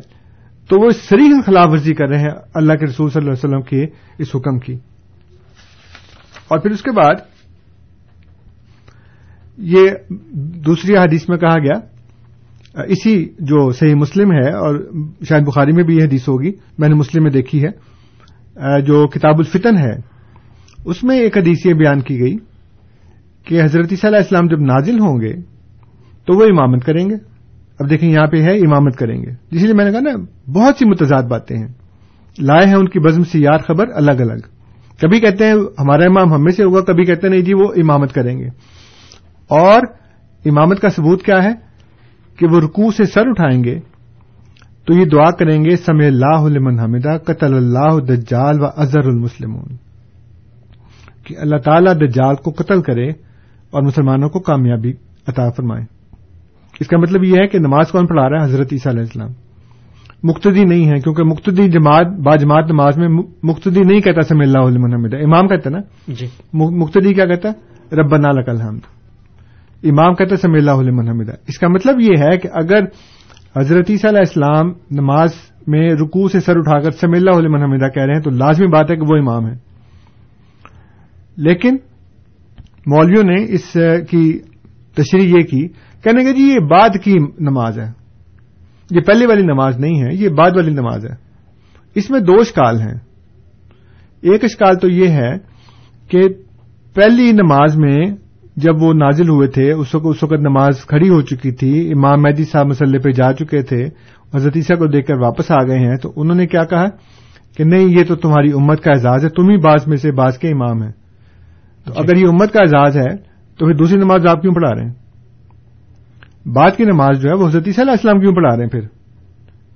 تو 0.70 0.80
وہ 0.80 0.90
سریح 0.90 1.30
خلاف 1.46 1.70
ورزی 1.70 1.94
کر 1.94 2.08
رہے 2.08 2.20
ہیں 2.20 2.30
اللہ 2.54 2.74
کے 2.74 2.86
رسول 2.86 3.10
صلی 3.10 3.20
اللہ 3.20 3.34
علیہ 3.34 3.50
وسلم 3.50 3.62
کے 3.62 3.86
اس 4.18 4.28
حکم 4.36 4.60
کی۔ 4.60 4.74
اور 6.48 6.60
پھر 6.60 6.72
اس 6.72 6.82
کے 6.82 6.92
بعد 6.92 7.16
یہ 9.58 9.90
دوسری 10.66 10.98
حدیث 10.98 11.30
میں 11.30 11.38
کہا 11.38 11.58
گیا، 11.58 12.84
اسی 12.84 13.26
جو 13.40 13.72
صحیح 13.72 13.96
مسلم 13.96 14.32
ہے، 14.32 14.50
اور 14.50 14.76
شاید 15.30 15.46
بخاری 15.46 15.72
میں 15.72 15.84
بھی 15.84 15.98
یہ 15.98 16.04
حدیث 16.04 16.28
ہوگی، 16.28 16.52
میں 16.78 16.90
نے 16.90 16.96
مسلم 16.96 17.24
میں 17.24 17.32
دیکھی 17.32 17.64
ہے، 17.64 18.82
جو 18.82 19.08
کتاب 19.08 19.38
الفتن 19.38 19.78
ہے، 19.78 19.94
اس 20.86 21.04
میں 21.04 21.20
ایک 21.20 21.38
حدیث 21.38 21.66
یہ 21.66 21.74
بیان 21.74 22.00
کی 22.00 22.20
گئی 22.20 22.36
کہ 23.46 23.64
حضرت 23.64 23.90
صلی 23.90 24.08
اللہ 24.08 24.18
السلام 24.18 24.48
جب 24.48 24.62
نازل 24.62 25.00
ہوں 25.00 25.22
گے، 25.22 25.34
تو 26.26 26.38
وہ 26.38 26.44
امامت 26.44 26.86
کریں 26.86 27.10
گے۔ 27.10 27.16
اب 27.80 27.90
دیکھیں 27.90 28.12
یہاں 28.12 28.28
پہ 28.28 28.42
ہے 28.42 28.58
امامت 28.58 28.96
کریں 28.96 29.18
گے۔ 29.22 29.32
اسی 29.52 29.66
لیے 29.66 29.74
میں 29.74 29.86
نے 29.86 29.92
کہا 29.92 30.00
نا، 30.00 30.16
بہت 30.52 30.76
سی 30.78 30.86
متضاد 30.86 31.24
باتیں 31.24 31.58
ہیں۔ 31.58 31.68
لائے 32.40 32.68
ہیں 32.68 32.76
ان 32.76 32.88
کی 32.88 33.00
بزم 33.00 33.24
سے 33.24 33.40
یاد 33.40 33.60
خبر 33.68 33.86
الگ 33.96 34.12
الگ۔ 34.12 34.48
کبھی 35.02 35.20
کہتے 35.20 35.46
ہیں 35.46 35.54
ہمارا 35.80 36.04
امام 36.04 36.34
ہمیں 36.34 36.52
سے 36.52 36.64
ہوگا، 36.64 36.82
کبھی 36.82 37.06
کہتے 37.06 37.28
ہیں 37.28 37.34
نہیں 37.34 37.46
جی 37.46 37.54
وہ 37.54 37.68
امامت 37.76 38.14
کریں 38.14 38.38
گے۔ 38.40 38.48
اور 39.48 39.82
امامت 40.46 40.80
کا 40.80 40.90
ثبوت 40.90 41.24
کیا 41.24 41.44
ہے 41.44 41.54
کہ 42.38 42.48
وہ 42.52 42.60
رکوع 42.60 42.92
سے 42.98 43.04
سر 43.04 43.28
اٹھائیں 43.28 43.64
گے 43.64 43.80
تو 44.86 44.94
یہ 44.94 45.06
دعا 45.06 45.32
کریں 45.32 45.66
گے 45.66 45.76
سمع 45.76 46.06
اللہ 46.06 46.58
لمن 46.58 46.80
حمدہ 46.80 47.18
قتل 47.18 47.54
اللہ 47.54 48.00
دجال 48.00 48.62
و 48.62 48.66
ازر 48.76 49.06
المسلمون۔ 49.06 49.76
کہ 51.24 51.36
اللہ 51.38 51.58
تعالی 51.58 52.08
دجال 52.08 52.36
کو 52.36 52.52
قتل 52.52 52.82
کرے 52.82 53.10
اور 53.72 53.82
مسلمانوں 53.82 54.30
کو 54.30 54.40
کامیابی 54.40 54.94
عطا 55.28 55.50
فرمائے۔ 55.50 55.86
اس 56.80 56.88
کا 56.88 56.98
مطلب 56.98 57.24
یہ 57.24 57.34
ہے 57.42 57.48
کہ 57.48 57.60
نماز 57.60 57.92
کون 57.92 58.08
پڑھا 58.08 58.30
رہا 58.30 58.40
ہے؟ 58.40 58.46
حضرت 58.46 58.68
عیسیٰ 58.72 58.92
علیہ 58.92 59.04
السلام۔ 59.04 59.30
مقتدی 60.24 60.64
نہیں 60.64 60.90
ہے 60.90 61.00
کیونکہ 61.00 61.24
مقتدی 61.24 61.70
جماعت 61.70 62.06
با 62.06 62.36
جماعت 62.36 62.72
نماز 62.72 62.98
میں 62.98 63.08
مقتدی 63.44 63.82
نہیں 63.82 64.02
کہتا 64.02 64.22
سمی 64.22 64.46
اللہ 64.46 64.58
علیہ 64.58 64.96
حمدہ۔ 64.96 65.18
امام 65.18 65.48
کہتا 65.48 65.70
نا؟ 65.70 65.78
جی۔ 66.08 66.28
مقتدی 66.54 67.14
کیا 67.14 67.26
کہتا 67.26 67.50
ہے؟ 67.50 67.54
رب 67.96 68.16
لک 68.16 68.50
الحمد۔ 68.50 68.80
امام 69.86 70.14
کہتا 70.14 70.32
ہے 70.32 70.36
سمی 70.36 70.58
اللہ 70.58 70.72
علیہ 70.72 70.92
حمدہ 70.92 71.32
اس 71.48 71.58
کا 71.58 71.68
مطلب 71.68 72.00
یہ 72.00 72.14
ہے 72.20 72.38
کہ 72.38 72.50
اگر 72.54 72.80
حضرت 73.58 73.86
عیسیٰ 73.90 74.10
علیہ 74.10 74.20
السلام 74.20 74.70
نماز 74.92 75.30
میں 75.68 75.90
رکوع 75.90 76.28
سے 76.28 76.40
سر 76.40 76.54
اٹھا 76.56 76.80
کر 76.80 76.92
سمی 76.92 77.18
اللہ 77.18 77.38
علیہ 77.38 77.64
حمدہ 77.64 77.90
کہہ 77.90 78.04
رہے 78.04 78.14
ہیں، 78.14 78.22
تو 78.22 78.30
لازمی 78.30 78.68
بات 78.68 78.92
ہے 78.92 78.96
کہ 78.96 79.02
وہ 79.02 79.18
امام 79.18 79.48
ہے 79.48 79.54
لیکن 81.38 81.78
مولویوں 82.88 83.24
نے 83.24 83.54
اس 83.54 83.78
کی 84.10 84.40
تشریح 84.96 85.28
یہ 85.28 85.44
کی، 85.44 85.68
کہنے 86.04 86.24
کہ 86.24 86.34
جی 86.34 86.44
یہ 86.44 86.60
بعد 86.60 86.90
کی 87.04 87.14
نماز 87.40 87.80
ہے۔ 87.80 87.92
یہ 88.92 89.02
پہلے 89.02 89.26
والی 89.26 89.42
نماز 89.42 89.80
نہیں 89.80 90.02
ہے، 90.02 90.08
یہ 90.12 90.30
بعد 90.30 90.52
والی 90.56 90.72
نماز 90.72 91.06
ہے۔ 91.06 91.16
اس 91.96 92.10
میں 92.10 92.20
دو 92.20 92.34
اشکال 92.40 92.82
ہیں۔ 92.82 92.96
ایک 94.22 94.44
اشکال 94.44 94.76
تو 94.76 94.88
یہ 94.88 95.08
ہے 95.08 95.38
کہ 96.08 96.22
پہلی 96.94 97.32
نماز 97.32 97.78
میں 97.78 98.25
جب 98.56 98.84
وہ 98.84 98.94
نازل 98.94 99.30
ہوئے 99.30 99.48
تھے 99.48 99.72
اس 99.72 99.96
وقت 99.96 100.06
اس 100.06 100.24
وقت 100.24 100.34
نماز 100.34 100.86
کھڑی 100.86 101.10
ہو 101.10 101.22
چکی 101.22 101.52
تھی 101.52 101.92
امام 101.92 102.22
مہدی 102.22 102.44
صاحب 102.44 102.66
مسلح 102.66 103.00
پہ 103.04 103.12
جا 103.12 103.34
چکے 103.34 103.62
تھے 103.62 103.86
حضرت 104.36 104.54
عیسیٰ 104.56 104.78
کو 104.78 104.86
دیکھ 104.88 105.08
کر 105.08 105.18
واپس 105.18 105.52
آ 105.52 105.64
گئے 105.68 105.80
ہیں 105.80 105.98
تو 105.98 106.14
انہوں 106.16 106.36
نے 106.36 106.48
کیا 106.48 106.64
کہا؟ 106.64 106.86
کہ 107.58 107.64
نہیں 107.64 107.88
یہ 107.88 108.04
تو 108.08 108.16
تمہاری 108.16 108.52
امت 108.52 108.82
کا 108.82 108.92
اعزاز 108.92 109.24
ہے 109.24 109.30
تم 109.30 109.50
ہی 109.50 109.58
بعض 109.58 109.88
میں 109.88 109.98
سے 109.98 110.12
بعض 110.12 110.38
کے 110.38 110.50
امام 110.50 110.84
ہیں۔ 110.84 110.92
تو 111.86 111.94
جی۔ 111.94 112.00
اگر 112.00 112.18
یہ 112.18 112.28
امت 112.28 112.54
کا 112.54 112.60
اعزاز 112.60 112.98
ہے 112.98 113.16
تو 113.58 113.66
پھر 113.66 113.74
دوسری 113.74 113.98
نماز 113.98 114.28
آپ 114.28 114.42
کیوں 114.42 114.54
پڑھا 114.54 114.76
رہے 114.76 114.86
ہیں؟ 114.86 114.94
بعد 116.46 116.72
کی 116.78 116.84
نماز 116.84 117.22
جو 117.22 117.30
ہے 117.30 117.34
وہ 117.36 117.48
حضرت 117.48 117.68
علیہ 117.68 117.92
السلام 117.92 118.20
کیوں 118.20 118.34
پڑھا 118.34 118.56
رہے 118.56 118.64
ہیں 118.64 118.70
پھر؟ 118.70 118.82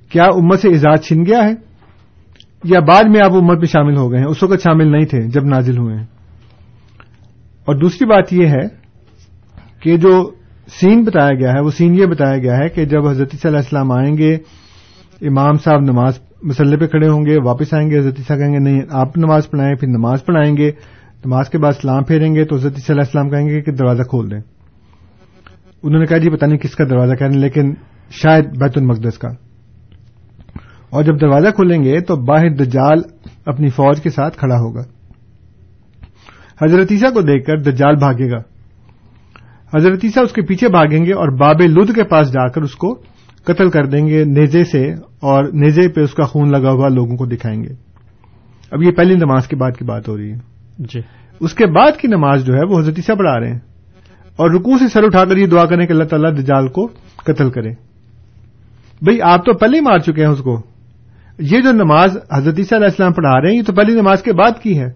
کیا 0.10 0.24
امت 0.24 0.60
سے 0.60 0.68
اعزاز 0.68 1.00
چھن 1.00 1.26
گیا 1.26 1.44
ہے؟ 1.44 1.54
یا 2.64 2.80
بعد 2.80 3.04
میں 3.04 3.22
آپ 3.26 3.32
امت 3.32 3.58
میں 3.58 3.68
شامل 3.68 3.98
ہو 3.98 4.12
گئے 4.12 4.20
ہیں؟ 4.20 4.26
اس 4.26 4.44
وقت 4.44 4.62
شامل 4.64 4.92
نہیں 4.92 5.06
تھے 5.06 5.22
جب 5.22 5.46
نازل 5.46 5.78
ہوئے 5.78 5.96
ہیں۔ 5.96 6.06
اور 7.70 7.78
دوسری 7.78 8.06
بات 8.06 8.34
یہ 8.34 8.48
ہے 8.48 8.68
کہ 9.80 9.98
جو 9.98 10.32
سین 10.68 11.04
بتایا 11.04 11.34
گیا 11.34 11.54
ہے، 11.54 11.60
وہ 11.60 11.70
سین 11.70 11.96
یہ 11.96 12.06
بتایا 12.06 12.38
گیا 12.38 12.58
ہے 12.58 12.70
کہ 12.70 12.86
جب 12.86 13.08
حضرت 13.08 13.32
صلی 13.32 13.40
اللہ 13.44 13.58
علیہ 13.58 13.58
السلام 13.58 13.92
آئیں 13.92 14.18
گے، 14.18 14.38
امام 15.22 15.54
صاحب 15.54 15.80
نماز 15.80 16.20
مسلح 16.44 16.78
پہ 16.78 16.88
کھڑے 16.88 17.08
ہوں 17.08 17.26
گے، 17.26 17.38
واپس 17.46 17.74
آئیں 17.74 17.92
گے، 17.92 18.00
حضرت 18.00 18.18
صاحب 18.28 18.40
کہیں 18.40 18.54
گے، 18.54 18.60
نہیں، 18.60 18.82
آپ 18.90 19.18
نماز 19.18 19.50
پڑھائیں، 19.50 19.76
پھر 19.76 19.88
نماز 19.88 20.26
پڑھائیں 20.26 20.58
گے، 20.58 20.72
نماز 21.26 21.50
کے 21.50 21.58
بعد 21.58 21.72
سلام 21.82 22.04
پھیریں 22.04 22.36
گے، 22.36 22.46
تو 22.46 22.56
حضرت 22.56 22.74
صلی 22.74 22.84
اللہ 22.90 23.02
علیہ 23.02 23.20
السلام 23.20 23.30
کہیں 23.30 23.56
گے 23.56 23.62
کہ 23.62 23.72
دروازہ 23.72 24.04
کھول 24.04 24.32
دیں۔ 24.32 24.42
انہوں 25.84 26.00
نے 26.00 26.06
کہا 26.06 26.18
جی 26.18 26.30
پتا 26.30 26.48
نہیں 26.48 26.58
کس 26.58 26.76
کا 26.76 26.84
دروازہ 26.84 27.14
کہہ 27.14 27.26
کہنے 27.26 27.38
لیکن 27.38 27.74
شاید 28.10 28.46
بیت 28.46 28.78
المقدس 28.78 29.18
کا۔ 29.18 29.28
اور 30.90 31.04
جب 31.04 31.22
دروازہ 31.22 31.48
کھولیں 31.56 31.84
گے 31.84 32.02
تو 32.02 32.16
باہر 32.16 32.50
دجال 32.50 32.98
اپنی 33.46 33.70
فوج 33.70 34.02
کے 34.02 34.10
ساتھ 34.10 34.38
کھڑا 34.38 34.56
ہوگا۔ 34.56 34.99
حضرت 36.64 36.88
عیسیٰ 36.92 37.14
کو 37.14 37.22
دیکھ 37.22 37.46
کر 37.46 37.58
دجال 37.58 37.96
بھاگے 37.96 38.32
گا۔ 38.32 38.38
حضرت 39.78 40.00
عیسیٰ 40.04 40.24
اس 40.24 40.32
کے 40.32 40.42
پیچھے 40.42 40.70
بھاگیں 40.70 41.06
گے 41.06 41.14
اور 41.14 41.28
باب 41.28 41.62
لد 41.62 41.96
کے 41.96 42.04
پاس 42.04 42.34
جا 42.34 42.48
کر 42.48 42.62
اس 42.62 42.76
کو 42.76 42.96
قتل 43.44 43.70
کر 43.70 43.86
دیں 43.86 44.08
گے 44.08 44.24
نیزے 44.24 44.64
سے 44.64 44.94
اور 45.20 45.44
نیزے 45.44 45.88
پہ 45.88 46.02
اس 46.02 46.14
کا 46.14 46.24
خون 46.24 46.52
لگا 46.52 46.72
ہوا 46.72 46.88
لوگوں 46.88 47.18
کو 47.18 47.26
دکھائیں 47.26 47.64
گے۔ 47.64 47.74
اب 48.72 48.84
یہ 48.84 48.92
پہلی 48.92 49.16
نماز 49.16 49.48
کے 49.48 49.56
بعد 49.56 49.72
کی 49.78 49.86
بات 49.86 50.08
ہو 50.08 50.18
رہی 50.18 50.32
ہے۔ 50.32 50.38
جی۔ 50.78 51.00
اس 51.40 51.54
کے 51.54 51.66
بعد 51.66 52.00
کی 52.00 52.08
نماز 52.08 52.46
جو 52.46 52.54
ہے 52.54 52.64
وہ 52.70 52.80
حضرت 52.80 52.94
عیسیٰ 52.98 53.18
پڑھا 53.18 53.40
رہے 53.40 53.52
ہیں۔ 53.52 53.60
اور 54.36 54.52
رکوع 54.52 54.78
سے 54.78 54.88
سر 54.88 55.04
اٹھا 55.04 55.26
کر 55.26 55.38
یہ 55.38 55.48
دعا 55.48 55.66
کریں 55.66 55.88
کہ 55.88 55.92
اللہ 55.92 56.04
تعالیٰ 56.04 56.38
دجال 56.38 56.68
کو 56.68 56.88
قتل 57.16 57.52
کرے۔ 57.52 57.70
بھئی 59.02 59.22
آپ 59.22 59.46
تو 59.46 59.54
پہلے 59.54 59.78
ہی 59.78 59.82
مار 59.82 60.00
چکے 60.00 60.26
ہیں 60.26 60.32
اس 60.32 60.40
کو۔ 60.40 60.62
یہ 61.40 61.62
جو 61.62 61.72
نماز 61.72 62.18
حضرت 62.34 62.56
عیسیٰ 62.58 62.78
علیہ 62.78 62.88
السلام 62.88 63.14
پڑھا 63.14 63.42
رہے 63.42 63.50
ہیں 63.50 63.58
یہ 63.58 63.64
تو 63.64 63.74
پہلی 63.74 63.94
نماز 63.94 64.24
کے 64.24 64.34
بعد 64.34 64.62
کی 64.62 64.80
ہے۔ 64.80 64.90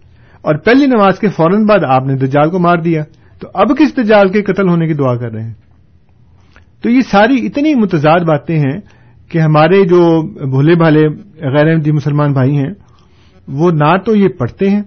اور 0.43 0.55
پہلی 0.55 0.85
نماز 0.85 1.19
کے 1.19 1.29
فوراً 1.29 1.65
بعد 1.65 1.83
آپ 1.87 2.05
نے 2.05 2.15
دجال 2.15 2.49
کو 2.49 2.59
مار 2.59 2.77
دیا، 2.77 3.03
تو 3.39 3.47
اب 3.53 3.67
کس 3.79 3.97
دجال 3.97 4.29
کے 4.29 4.41
قتل 4.41 4.69
ہونے 4.69 4.87
کی 4.87 4.93
دعا 4.93 5.15
کر 5.15 5.31
رہے 5.31 5.43
ہیں؟ 5.43 5.53
تو 6.83 6.89
یہ 6.89 7.01
ساری 7.01 7.45
اتنی 7.45 7.75
متضاد 7.75 8.19
باتیں 8.19 8.59
ہیں 8.59 8.79
کہ 9.29 9.39
ہمارے 9.39 9.83
جو 9.83 10.21
بھولے 10.49 10.75
بھالے 10.75 11.07
غیر 11.55 11.69
احمدی 11.69 11.91
مسلمان 11.91 12.33
بھائی 12.33 12.57
ہیں، 12.57 12.73
وہ 13.47 13.71
نہ 13.71 13.97
تو 14.05 14.15
یہ 14.15 14.27
پڑھتے 14.27 14.69
ہیں، 14.69 14.81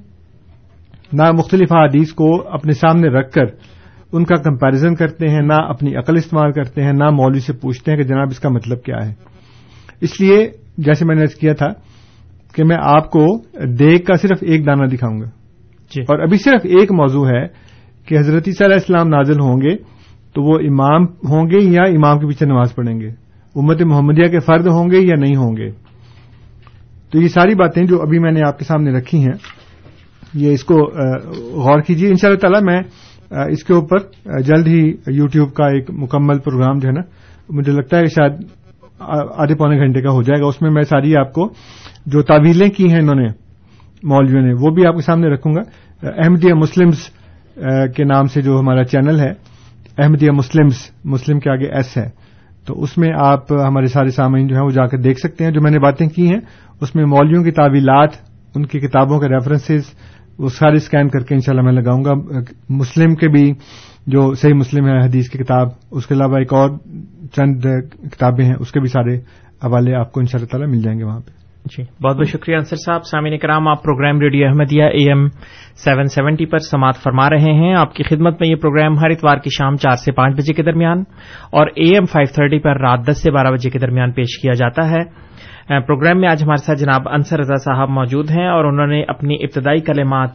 نہ 1.12 1.32
مختلف 1.32 1.72
حادیث 1.72 2.12
کو 2.12 2.48
اپنے 2.48 2.72
سامنے 2.72 3.08
رکھ 3.08 3.32
کر 3.32 3.44
ان 4.12 4.24
کا 4.24 4.34
کمپیرزن 4.34 4.94
کرتے 4.94 5.28
ہیں، 5.28 5.40
نہ 5.40 5.54
اپنی 5.54 5.96
عقل 5.96 6.16
استعمال 6.16 6.52
کرتے 6.52 6.82
ہیں، 6.82 6.92
نہ 6.92 7.10
مولوی 7.10 7.40
سے 7.40 7.52
پوچھتے 7.52 7.90
ہیں 7.90 7.98
کہ 7.98 8.04
جناب 8.04 8.28
اس 8.30 8.40
کا 8.40 8.48
مطلب 8.48 8.82
کیا 8.82 9.06
ہے۔ 9.06 9.14
اس 10.00 10.20
لیے 10.20 10.50
جیسے 10.78 11.04
میں 11.04 11.16
نے 11.16 11.26
کیا 11.40 11.52
تھا 11.52 11.66
کہ 12.54 12.64
میں 12.64 12.76
آپ 12.82 13.10
کو 13.10 13.26
دیکھ 13.66 14.06
کا 14.06 14.14
صرف 14.14 14.38
ایک 14.40 14.66
دانہ 14.66 14.86
دکھاؤں 14.86 15.20
گا۔ 15.20 15.26
جی۔ 15.94 16.00
اور 16.02 16.18
ابھی 16.18 16.38
صرف 16.38 16.60
ایک 16.64 16.92
موضوع 16.92 17.26
ہے 17.28 17.46
کہ 18.06 18.18
حضرت 18.18 18.44
صلی 18.44 18.64
علیہ 18.64 18.74
السلام 18.74 19.08
نازل 19.08 19.40
ہوں 19.40 19.60
گے 19.60 19.76
تو 20.34 20.42
وہ 20.42 20.58
امام 20.58 21.04
ہوں 21.04 21.50
گے 21.50 21.58
یا 21.64 21.82
امام 21.82 22.18
کے 22.18 22.26
پیچھے 22.26 22.46
نماز 22.46 22.74
پڑھیں 22.74 23.00
گے؟ 23.00 23.08
امت 23.56 23.82
محمدیہ 23.82 24.28
کے 24.28 24.40
فرد 24.40 24.66
ہوں 24.66 24.90
گے 24.90 24.98
یا 25.00 25.14
نہیں 25.18 25.36
ہوں 25.36 25.56
گے؟ 25.56 25.70
تو 27.10 27.20
یہ 27.22 27.28
ساری 27.28 27.54
باتیں 27.54 27.82
جو 27.84 28.00
ابھی 28.02 28.18
میں 28.18 28.30
نے 28.30 28.40
آپ 28.46 28.58
کے 28.58 28.64
سامنے 28.64 28.90
رکھی 28.90 29.18
ہیں، 29.18 29.34
یہ 30.34 30.52
اس 30.52 30.64
کو 30.64 30.76
غور 31.62 31.80
کیجیے 31.80 32.08
ان 32.08 32.16
شاء 32.16 32.28
اللہ 32.28 32.40
تعالی 32.40 32.64
میں 32.64 32.80
اس 33.52 33.64
کے 33.64 33.74
اوپر 33.74 33.98
جلد 34.42 34.66
ہی 34.66 34.80
یو 35.16 35.26
ٹیوب 35.26 35.52
کا 35.54 35.66
ایک 35.66 35.90
مکمل 35.90 36.38
پروگرام 36.38 36.78
جو 36.78 36.88
ہے 36.88 36.92
نا، 36.92 37.00
مجھے 37.48 37.72
لگتا 37.72 37.98
ہے 37.98 38.06
شاید 38.06 38.32
آدھے 39.00 39.54
پونے 39.54 39.78
گھنٹے 39.78 40.02
کا 40.02 40.10
ہو 40.10 40.22
جائے 40.22 40.40
گا۔ 40.42 40.46
اس 40.46 40.62
میں 40.62 40.70
میں 40.70 40.82
ساری 40.82 41.16
آپ 41.16 41.32
کو 41.32 41.48
جو 42.06 42.22
تعویلیں 42.22 42.68
کی 42.68 42.90
ہیں 42.90 43.00
انہوں 43.00 43.20
نے 43.20 43.28
مولویوں 44.06 44.42
نے 44.42 44.52
وہ 44.52 44.70
بھی 44.70 44.86
آپ 44.86 44.94
کے 44.94 45.02
سامنے 45.02 45.28
رکھوں 45.28 45.54
گا۔ 45.54 45.60
احمدیہ 46.02 46.54
مسلمز 46.54 46.98
کے 47.96 48.04
نام 48.04 48.26
سے 48.26 48.42
جو 48.42 48.60
ہمارا 48.60 48.84
چینل 48.84 49.20
ہے، 49.20 49.30
احمدیہ 49.98 50.30
مسلمز، 50.30 50.74
مسلم 51.04 51.40
کے 51.40 51.50
آگے 51.50 51.66
ایس 51.66 51.96
ہے۔ 51.96 52.26
تو 52.66 52.82
اس 52.82 52.98
میں 52.98 53.08
آپ، 53.18 53.52
ہمارے 53.52 53.86
سارے 53.86 54.08
سامعین 54.08 54.46
جو 54.46 54.56
ہیں، 54.56 54.62
وہ 54.62 54.70
جا 54.70 54.86
کر 54.86 54.98
دیکھ 54.98 55.18
سکتے 55.18 55.44
ہیں۔ 55.44 55.50
جو 55.50 55.60
میں 55.60 55.70
نے 55.70 55.78
باتیں 55.78 56.08
کی 56.08 56.30
ہیں، 56.30 56.40
اس 56.80 56.94
میں 56.94 57.04
مولویوں 57.04 57.44
کی 57.44 57.50
تعویلات، 57.50 58.10
ان 58.54 58.66
کی 58.66 58.80
کتابوں 58.80 59.20
کے 59.20 59.28
ریفرنسز 59.28 59.82
وہ 60.38 60.48
سارے 60.48 60.76
اسکین 60.76 61.08
کر 61.08 61.20
کے 61.20 61.34
انشاءاللہ 61.34 61.62
میں 61.62 61.72
لگاؤں 61.72 62.04
گا۔ 62.04 62.12
مسلم 62.68 63.14
کے 63.14 63.28
بھی 63.28 63.52
جو 64.06 64.34
صحیح 64.34 64.54
مسلم 64.54 64.86
ہے، 64.86 64.98
حدیث 64.98 65.28
کی 65.28 65.38
کتاب، 65.38 65.68
اس 65.90 66.06
کے 66.06 66.14
علاوہ 66.14 66.38
ایک 66.38 66.52
اور 66.52 66.70
چند 67.32 67.60
کتابیں 68.12 68.44
ہیں، 68.44 68.54
اس 68.60 68.72
کے 68.72 68.80
بھی 68.80 68.88
سارے 68.88 69.16
حوالے 69.64 69.94
آپ 69.94 70.12
کو 70.12 70.20
ان 70.20 70.26
شاء 70.26 70.38
اللہ 70.38 70.46
تعالیٰ 70.46 70.68
مل 70.68 70.82
جائیں 70.82 70.98
گے 70.98 71.04
وہاں 71.04 71.20
پہ۔ 71.20 71.35
جی 71.70 71.82
بہت 72.02 72.16
بہت 72.16 72.28
شکریہ 72.28 72.56
انصر 72.56 72.76
صاحب۔ 72.76 73.04
سامعین 73.04 73.38
کرام 73.38 73.68
آپ 73.68 73.82
programme 73.82 74.20
radio 74.20 74.46
Ahmadiyya 74.46 74.84
A 74.84 75.08
M 75.08 75.26
seven 75.84 76.04
seventy 76.04 76.46
پر 76.46 76.58
سماعت 76.58 76.96
فرما 76.96 77.28
رہے 77.30 77.52
ہیں۔ 77.52 77.74
آپ 77.74 77.94
کی 77.94 78.02
خدمت 78.02 78.40
میں 78.40 78.48
یہ 78.48 78.54
پروگرام 78.54 78.98
ہر 78.98 79.10
اتوار 79.10 79.36
کی 79.36 79.50
شام 79.58 79.76
چار 79.76 79.96
سے 79.96 80.12
پانچ 80.12 80.36
بجے 80.36 80.52
کے 80.52 80.62
درمیان 80.62 81.00
اور 81.52 81.66
اے 81.66 81.92
ایم 81.94 82.04
فائیو 82.04 82.32
تھرٹی 82.34 82.58
پر 82.58 82.80
رات 82.80 83.06
دس 83.08 83.22
سے 83.22 83.30
بارہ 83.30 83.48
بجے 83.48 83.70
کے 83.70 83.78
درمیان 83.78 84.12
پیش 84.12 84.38
کیا 84.42 84.52
جاتا 84.52 84.90
ہے۔ 84.90 85.02
پروگرام 85.80 86.20
میں 86.20 86.28
آج 86.28 86.42
ہمارے 86.42 86.64
ساتھ 86.64 86.78
جناب 86.78 87.08
انصر 87.08 87.38
رضا 87.38 87.54
صاحب 87.54 87.88
موجود 87.88 88.30
ہیں 88.30 88.46
اور 88.46 88.64
انہوں 88.64 88.86
نے 88.86 89.02
اپنی 89.08 89.34
ابتدائی 89.34 89.80
کلمات 89.80 90.30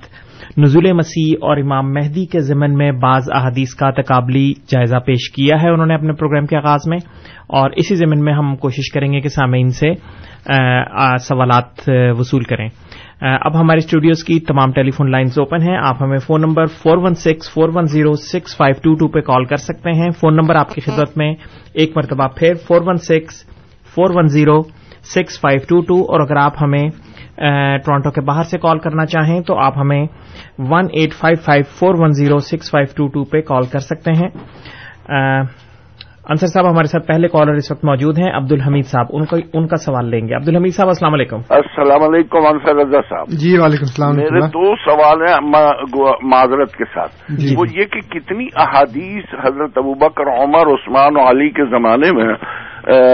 نزول 0.58 0.92
مسیح 0.94 1.34
اور 1.42 1.58
امام 1.58 1.94
مہدی 1.94 2.26
کے 2.26 2.40
ضمن 2.40 2.74
میں 2.74 2.92
بعض 2.92 3.30
احادیث 3.34 3.74
کا 3.76 3.90
تقابلی 3.92 4.52
جائزہ 4.68 4.96
پیش 4.96 5.32
کیا 5.32 5.62
ہے۔ 5.64 5.70
انہوں 5.70 5.86
نے 5.86 5.96
اپنے 5.96 6.14
پروگرام 6.14 6.46
کے 6.46 6.58
آغاز 6.58 6.88
میں 6.88 6.98
اور 7.50 7.72
اسی 7.76 7.96
ضمن 7.96 8.24
میں 8.24 8.34
ہم 8.34 8.56
کوشش 8.56 8.92
کریں 8.92 9.14
گے 9.14 9.22
کہ 9.22 9.30
سامعین 9.30 9.70
سے 9.70 9.90
سوالات 11.28 11.90
وصول 12.20 12.44
کریں۔ 12.44 12.68
اب 13.22 13.60
ہمارے 13.60 13.78
اسٹوڈیوز 13.78 14.24
کی 14.24 14.40
تمام 14.48 14.72
ٹیلی 14.72 14.92
فون 14.92 15.12
لائنز 15.12 15.38
اوپن 15.40 15.62
ہیں۔ 15.62 15.78
آپ 15.78 16.02
ہمیں 16.02 16.18
phone 16.18 16.42
number 16.42 16.66
four 16.84 16.98
one 16.98 17.16
six 17.16 17.54
four 17.54 17.70
one 17.76 17.86
zero 17.94 18.14
six 18.22 18.56
five 18.58 18.76
two 18.84 18.94
two 19.00 19.08
پہ 19.14 19.20
کال 19.28 19.46
کر 19.46 19.58
سکتے 19.58 19.92
ہیں۔ 20.00 20.10
فون 20.20 20.36
نمبر 20.36 20.56
آپ 20.56 20.74
کی 20.74 20.82
خدمت 20.82 21.18
میں 21.18 21.34
ایک 21.74 21.98
مرتبہ 21.98 22.28
پھر 22.38 22.54
four 22.68 22.82
one 22.86 22.98
six 23.10 23.44
four 23.96 24.16
one 24.16 24.28
zero 24.28 24.62
six 25.14 25.40
five 25.42 25.60
two 25.70 25.82
two 25.82 26.02
اور 26.12 26.20
اگر 26.20 26.38
آپ 26.38 26.62
ہمیں 26.62 26.88
ٹورانٹو 27.86 28.12
کے 28.12 28.22
باہر 28.22 28.44
سے 28.44 28.58
کال 28.58 28.80
کرنا 28.80 29.06
چاہیں 29.06 29.40
تو 29.42 29.58
آپ 29.60 29.78
ہمیں 29.78 30.06
one 30.72 30.88
eight 30.94 31.14
five 31.14 31.42
five 31.46 31.64
four 31.80 31.96
one 32.00 32.12
zero 32.14 32.38
six 32.50 32.72
five 32.72 32.94
two 32.98 33.08
two 33.08 33.24
پہ 33.24 33.42
کال 33.48 33.66
کر 33.72 33.80
سکتے 33.80 34.12
ہیں۔ 34.14 34.30
انصر 36.32 36.48
صاحب 36.48 36.66
ہمارے 36.70 36.88
ساتھ 36.88 37.08
پہلے 37.08 37.28
کالر 37.28 37.54
اس 37.54 37.72
وقت 37.72 37.86
موجود 37.86 38.20
ہیں 38.20 38.32
عبد 38.34 38.52
الحمید 38.52 38.86
صاحب 38.86 39.06
ان, 39.10 39.24
ان 39.54 39.68
کا 39.68 39.76
سوال 39.76 40.10
لیں 40.10 40.28
گے۔ 40.28 40.36
عبد 40.36 40.48
الحمید 40.48 40.74
صاحب 40.74 40.88
السلام 40.88 41.14
علیکم۔ 41.14 41.38
السلام 41.50 42.04
علیکم 42.04 42.38
انصر 42.38 42.76
رضا 42.76 43.02
صاحب۔ 43.02 43.28
جی 43.28 43.58
وعلیکم 43.58 43.84
السلام 43.84 44.16
میرے 44.16 44.40
دو 44.48 44.76
سوال 44.76 45.22
ہیں 45.22 45.40
معذرت 46.24 46.76
کے 46.76 46.84
ساتھ۔ 46.86 47.12
جی 47.30 47.56
وہ 47.58 47.66
یہ 47.72 47.86
کہ 47.86 48.00
کتنی 48.00 48.48
احادیث 48.56 49.24
حضرت 49.46 49.78
ابوبکر 49.78 50.28
عمر 50.44 50.68
عثمان 50.68 51.16
و 51.16 51.30
علی 51.30 51.50
کے 51.50 51.66
زمانے 51.66 52.12
میں 52.12 52.34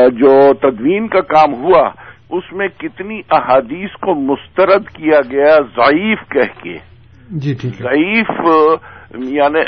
جو 0.09 0.53
تدوین 0.53 1.07
کا 1.07 1.21
کام 1.21 1.53
ہوا 1.53 1.89
اس 2.29 2.53
میں 2.53 2.67
کتنی 2.67 3.21
احادیث 3.31 3.89
کو 4.01 4.13
مسترد 4.13 4.87
کیا 4.87 5.19
گیا 5.31 5.55
ضعیف 5.75 6.19
کہہ 6.29 6.63
کے؟ 6.63 6.77
جی 7.31 7.53
ضعیف 7.53 8.31
یعنی 9.15 9.59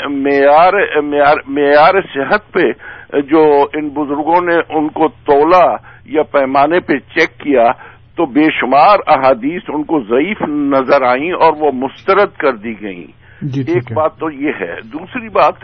معیار 1.46 2.00
صحت 2.14 2.52
پہ 2.52 2.64
جو 3.12 3.64
ان 3.74 3.88
بزرگوں 3.88 4.40
نے 4.40 4.54
ان 4.68 4.88
کو 4.88 5.08
تولا 5.08 5.76
یا 6.04 6.22
پیمانے 6.22 6.80
پہ 6.80 6.92
چیک 6.92 7.38
کیا 7.38 7.70
تو 8.16 8.26
بے 8.26 8.44
شمار 8.60 8.98
احادیث 9.06 9.62
ان 9.68 9.82
کو 9.82 10.00
ضعیف 10.00 10.42
نظر 10.48 11.02
آئیں 11.02 11.32
اور 11.32 11.52
وہ 11.60 11.70
مسترد 11.72 12.36
کر 12.38 12.52
دی 12.52 12.80
گئیں۔ 12.82 13.20
جی 13.42 13.60
ایک 13.60 13.92
بات 13.92 14.16
تو 14.18 14.30
یہ 14.30 14.52
ہے۔ 14.60 14.74
دوسری 14.92 15.28
بات 15.28 15.54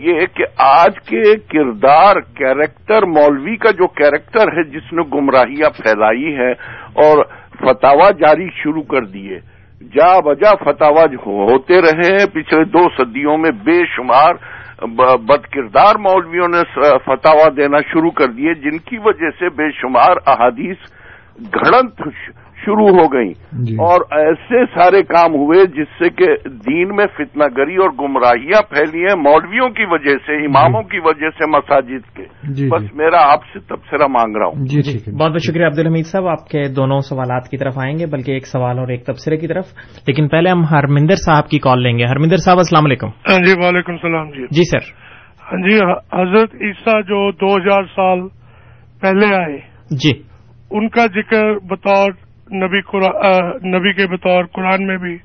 یہ 0.00 0.20
کہ 0.34 0.44
آج 0.58 1.00
کے 1.06 1.36
کردار 1.36 2.16
کیریکٹر 2.20 3.06
مولوی 3.06 3.56
کا 3.56 3.70
جو 3.70 3.86
کیریکٹر 3.86 4.40
ہے 4.40 4.62
جس 4.62 4.92
نے 4.92 5.02
گمراہیاں 5.14 5.70
پھیلائی 5.70 6.36
ہے 6.36 6.50
اور 7.06 7.24
فتوا 7.58 8.10
جاری 8.10 8.48
شروع 8.62 8.82
کر 8.82 9.04
دیے۔ 9.04 9.38
جا 9.94 10.20
بجا 10.20 10.54
فتوا 10.54 11.04
ہوتے 11.26 11.80
رہے 11.80 12.12
ہیں۔ 12.12 12.26
پچھلے 12.26 12.64
دو 12.64 13.04
صدیوں 13.04 13.38
میں 13.38 13.50
بے 13.50 13.80
شمار 13.96 14.34
بد 14.80 15.46
کردار 15.46 15.96
مولویوں 15.96 16.48
نے 16.48 16.62
فتوا 17.04 17.48
دینا 17.56 17.80
شروع 17.92 18.10
کر 18.10 18.26
دیے، 18.26 18.54
جن 18.54 18.78
کی 18.78 18.98
وجہ 18.98 19.30
سے 19.38 19.48
بے 19.48 19.70
شمار 19.72 20.16
احادیث 20.26 20.76
گھڑنت 21.54 22.02
شروع 22.64 22.88
ہو 22.88 23.12
گئی 23.12 23.32
جی۔ 23.52 23.74
اور 23.74 24.00
ایسے 24.10 24.64
سارے 24.64 25.02
کام 25.02 25.34
ہوئے 25.34 25.66
جس 25.66 25.88
سے 25.98 26.08
کہ 26.10 26.48
دین 26.48 26.96
میں 26.96 27.06
فتنہ 27.06 27.44
گری 27.56 27.76
اور 27.76 27.90
گمراہیاں 28.00 28.62
پھیلی 28.62 28.98
ہیں 28.98 29.14
مولویوں 29.14 29.68
کی 29.68 29.84
وجہ 29.90 30.16
سے 30.26 30.44
اماموں 30.44 30.82
کی 30.82 30.98
وجہ 31.04 31.30
سے 31.30 31.50
مساجد 31.50 32.16
کے۔ 32.16 32.24
جی 32.52 32.68
بس 32.68 32.80
جی۔ 32.80 32.88
میرا 32.94 33.32
آپ 33.32 33.40
سے 33.52 33.58
تبصرہ 33.58 34.06
مانگ 34.06 34.36
رہا 34.36 34.46
ہوں۔ 34.46 34.64
جی 34.64 34.80
ہے۔ 34.90 35.18
بہت 35.18 35.30
بہت 35.30 35.40
شکریہ 35.40 35.66
عبد 35.66 35.78
الحمید 35.78 36.06
صاحب۔ 36.06 36.26
آپ 36.26 36.48
کے 36.48 36.62
دونوں 36.76 36.98
سوالات 36.98 37.48
کی 37.48 37.56
طرف 37.56 37.74
آئیں 37.78 37.98
گے 37.98 38.06
بلکہ 38.06 38.32
ایک 38.32 38.46
سوال 38.46 38.78
اور 38.78 38.88
ایک 38.88 39.06
تبصرے 39.06 39.36
کی 39.36 39.46
طرف۔ 39.48 39.64
لیکن 40.06 40.28
پہلے 40.28 40.50
ہم 40.50 40.64
ہرمندر 40.64 41.14
صاحب 41.14 41.48
کی 41.48 41.58
کال 41.58 41.82
لیں 41.82 41.98
گے۔ 41.98 42.04
ہرمندر 42.04 42.36
صاحب 42.36 42.56
السلام 42.58 42.84
علیکم۔ 42.84 43.06
ہاں 43.06 43.38
جی 43.38 43.52
وعلیکم 43.64 43.92
السلام 43.92 44.30
جی۔ 44.30 44.46
جی 44.50 44.62
سر۔ 44.62 44.92
ہاں 45.42 45.68
جی 45.68 45.76
حضرت 46.22 46.54
عیسیٰ 46.54 47.02
جو 47.02 47.30
دو 47.30 47.54
ہزار 47.54 47.82
سال 47.82 48.28
پہلے 49.00 49.34
آئے 49.34 49.58
جی۔ 49.90 50.22
ان 50.70 50.88
کا 50.88 51.06
ذکر 51.06 51.58
بطور 51.58 52.10
نبی 52.52 52.80
قرآن 52.80 53.70
نبی 53.70 53.92
کے 53.92 54.06
بطور 54.06 54.44
قرآن 54.44 54.86
میں 54.86 54.96
بھی 54.96 55.18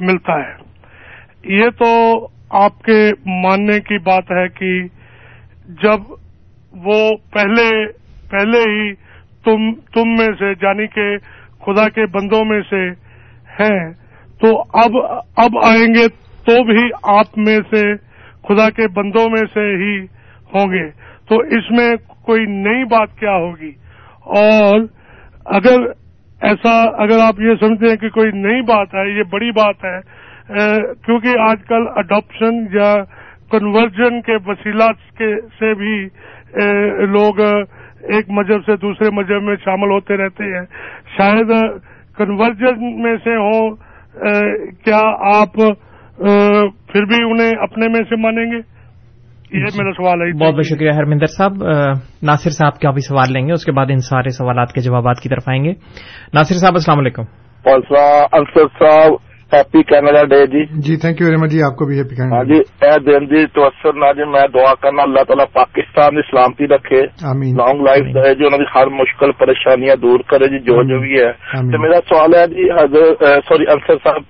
ملتا 0.00 0.32
ہے۔ 0.32 0.54
یہ 1.44 1.70
تو 1.78 2.26
آپ 2.50 2.82
کے 2.82 3.10
ماننے 3.26 3.80
کی 3.80 3.98
بات 3.98 4.30
ہے 4.30 4.48
کہ 4.48 4.82
جب 5.68 6.12
وہ 6.72 7.10
پہلے 7.32 7.92
پہلے 8.30 8.58
ہی 8.58 8.94
تم 9.44 9.74
تم 9.74 10.08
میں 10.08 10.28
سے 10.38 10.50
یعنی 10.62 10.86
کہ 10.86 11.16
خدا 11.64 11.88
کے 11.88 12.06
بندوں 12.06 12.44
میں 12.44 12.60
سے 12.70 12.90
ہیں، 13.60 13.92
تو 14.40 14.60
اب 14.60 14.90
اب 15.36 15.50
آئیں 15.64 15.94
گے 15.94 16.08
تو 16.46 16.64
بھی 16.64 16.90
آپ 17.02 17.38
میں 17.38 17.58
سے، 17.70 17.96
خدا 18.48 18.70
کے 18.70 18.88
بندوں 18.88 19.30
میں 19.30 19.42
سے 19.54 19.60
ہی 19.60 19.98
ہوں 20.54 20.72
گے۔ 20.72 20.90
تو 21.28 21.34
اس 21.38 21.70
میں 21.70 21.96
کوئی 22.24 22.46
نئی 22.46 22.84
بات 22.84 23.18
کیا 23.18 23.36
ہوگی؟ 23.36 23.72
اور 24.20 24.80
اگر 25.44 26.01
ایسا 26.48 26.70
اگر 27.02 27.18
آپ 27.24 27.40
یہ 27.40 27.54
سمجھتے 27.60 27.88
ہیں 27.88 27.96
کہ 27.96 28.08
کوئی 28.10 28.30
نئی 28.34 28.62
بات 28.68 28.94
ہے، 28.94 29.08
یہ 29.10 29.22
بڑی 29.30 29.50
بات 29.58 29.84
ہے 29.84 29.98
کیونکہ 31.04 31.38
آج 31.40 31.58
کل 31.68 31.86
اڈاپشن 31.96 32.64
یا 32.72 32.94
کنورژن 33.50 34.20
کے 34.26 34.36
وسیلات 34.46 34.98
کے 35.18 35.34
سے 35.58 35.72
بھی 35.74 35.94
لوگ 37.12 37.40
ایک 37.40 38.30
مذہب 38.38 38.64
سے 38.66 38.76
دوسرے 38.82 39.10
مذہب 39.14 39.42
میں 39.42 39.56
شامل 39.64 39.90
ہوتے 39.90 40.16
رہتے 40.16 40.44
ہیں۔ 40.54 40.64
شاید 41.16 41.52
کنورژن 42.18 43.02
میں 43.02 43.16
سے 43.24 43.36
ہوں 43.36 43.70
کیا 44.84 45.00
آپ 45.32 45.54
پھر 46.88 47.04
بھی 47.04 47.22
انہیں 47.24 47.62
اپنے 47.62 47.88
میں 47.88 48.02
سے 48.08 48.16
مانیں 48.22 48.44
گے؟ 48.52 48.60
یہ 49.52 49.76
میرا 49.78 49.92
سوال 49.96 50.20
ہے 50.20 50.32
بہت 50.32 50.54
بہت 50.54 50.66
شکریہ 50.66 50.90
ہرمندر 50.90 51.26
صاحب. 51.26 51.52
ناصر 52.22 52.50
صاحب 52.50 52.80
کا 52.80 52.90
بھی 52.90 53.00
سوال 53.00 53.32
لیں 53.32 53.46
گے 53.46 53.52
اس 53.52 53.64
کے 53.64 53.72
بعد 53.72 53.86
ان 53.90 53.98
سارے 53.98 54.30
سوالات 54.30 54.72
کے 54.72 54.80
جوابات 54.80 55.20
کی 55.20 55.28
طرف 55.28 55.48
آئیں 55.48 55.64
گے. 55.64 55.72
ناصر 56.34 56.54
صاحب 56.54 56.74
السلام 56.74 56.98
علیکم. 56.98 57.22
انصر 57.64 58.66
صاحب 58.78 59.12
ہیپی 59.52 59.82
کینیڈا 59.82 60.22
ڈے 60.24 60.46
جی. 60.46 60.64
جی 60.80 60.96
تھینک 60.96 61.20
یو 61.20 61.26
ویری 61.26 61.36
مچ 61.36 61.50
جی 61.50 61.62
آپ 61.62 61.76
کو 61.76 61.86
بھی 61.86 61.98
ہیپی 61.98 62.14
ہاں 62.20 62.44
جی 62.44 62.58
اے 62.84 62.92
دن 63.06 63.26
جی 63.26 63.46
تو 63.46 63.64
اثر 63.64 63.92
نہ 63.92 64.12
جی 64.16 64.24
میں 64.24 64.46
دعا 64.54 64.74
کرنا 64.74 65.02
اللہ 65.02 65.24
تعالیٰ 65.28 65.46
پاکستان 65.52 66.20
سلامتی 66.30 66.66
رکھے. 66.66 67.02
آمین. 67.30 67.56
لانگ 67.56 67.82
لائف 67.82 68.04
دے 68.14 68.34
جی 68.34 68.46
انہوں 68.46 68.58
نے 68.58 68.64
ہر 68.74 68.86
مشکل 68.86 69.32
پریشانیاں 69.32 69.96
دور 69.96 70.20
کرے 70.20 70.48
جی 70.48 70.58
جو 70.58 70.82
جو 70.82 71.00
بھی 71.00 71.20
ہے۔ 71.20 71.32
تو 71.72 71.78
میرا 71.78 72.00
سوال 72.08 72.34
ہے 72.34 72.46
جی 72.46 72.70
حضرت 72.70 73.24
سوری 73.48 73.64
انصر 73.72 73.96
صاحب 74.04 74.22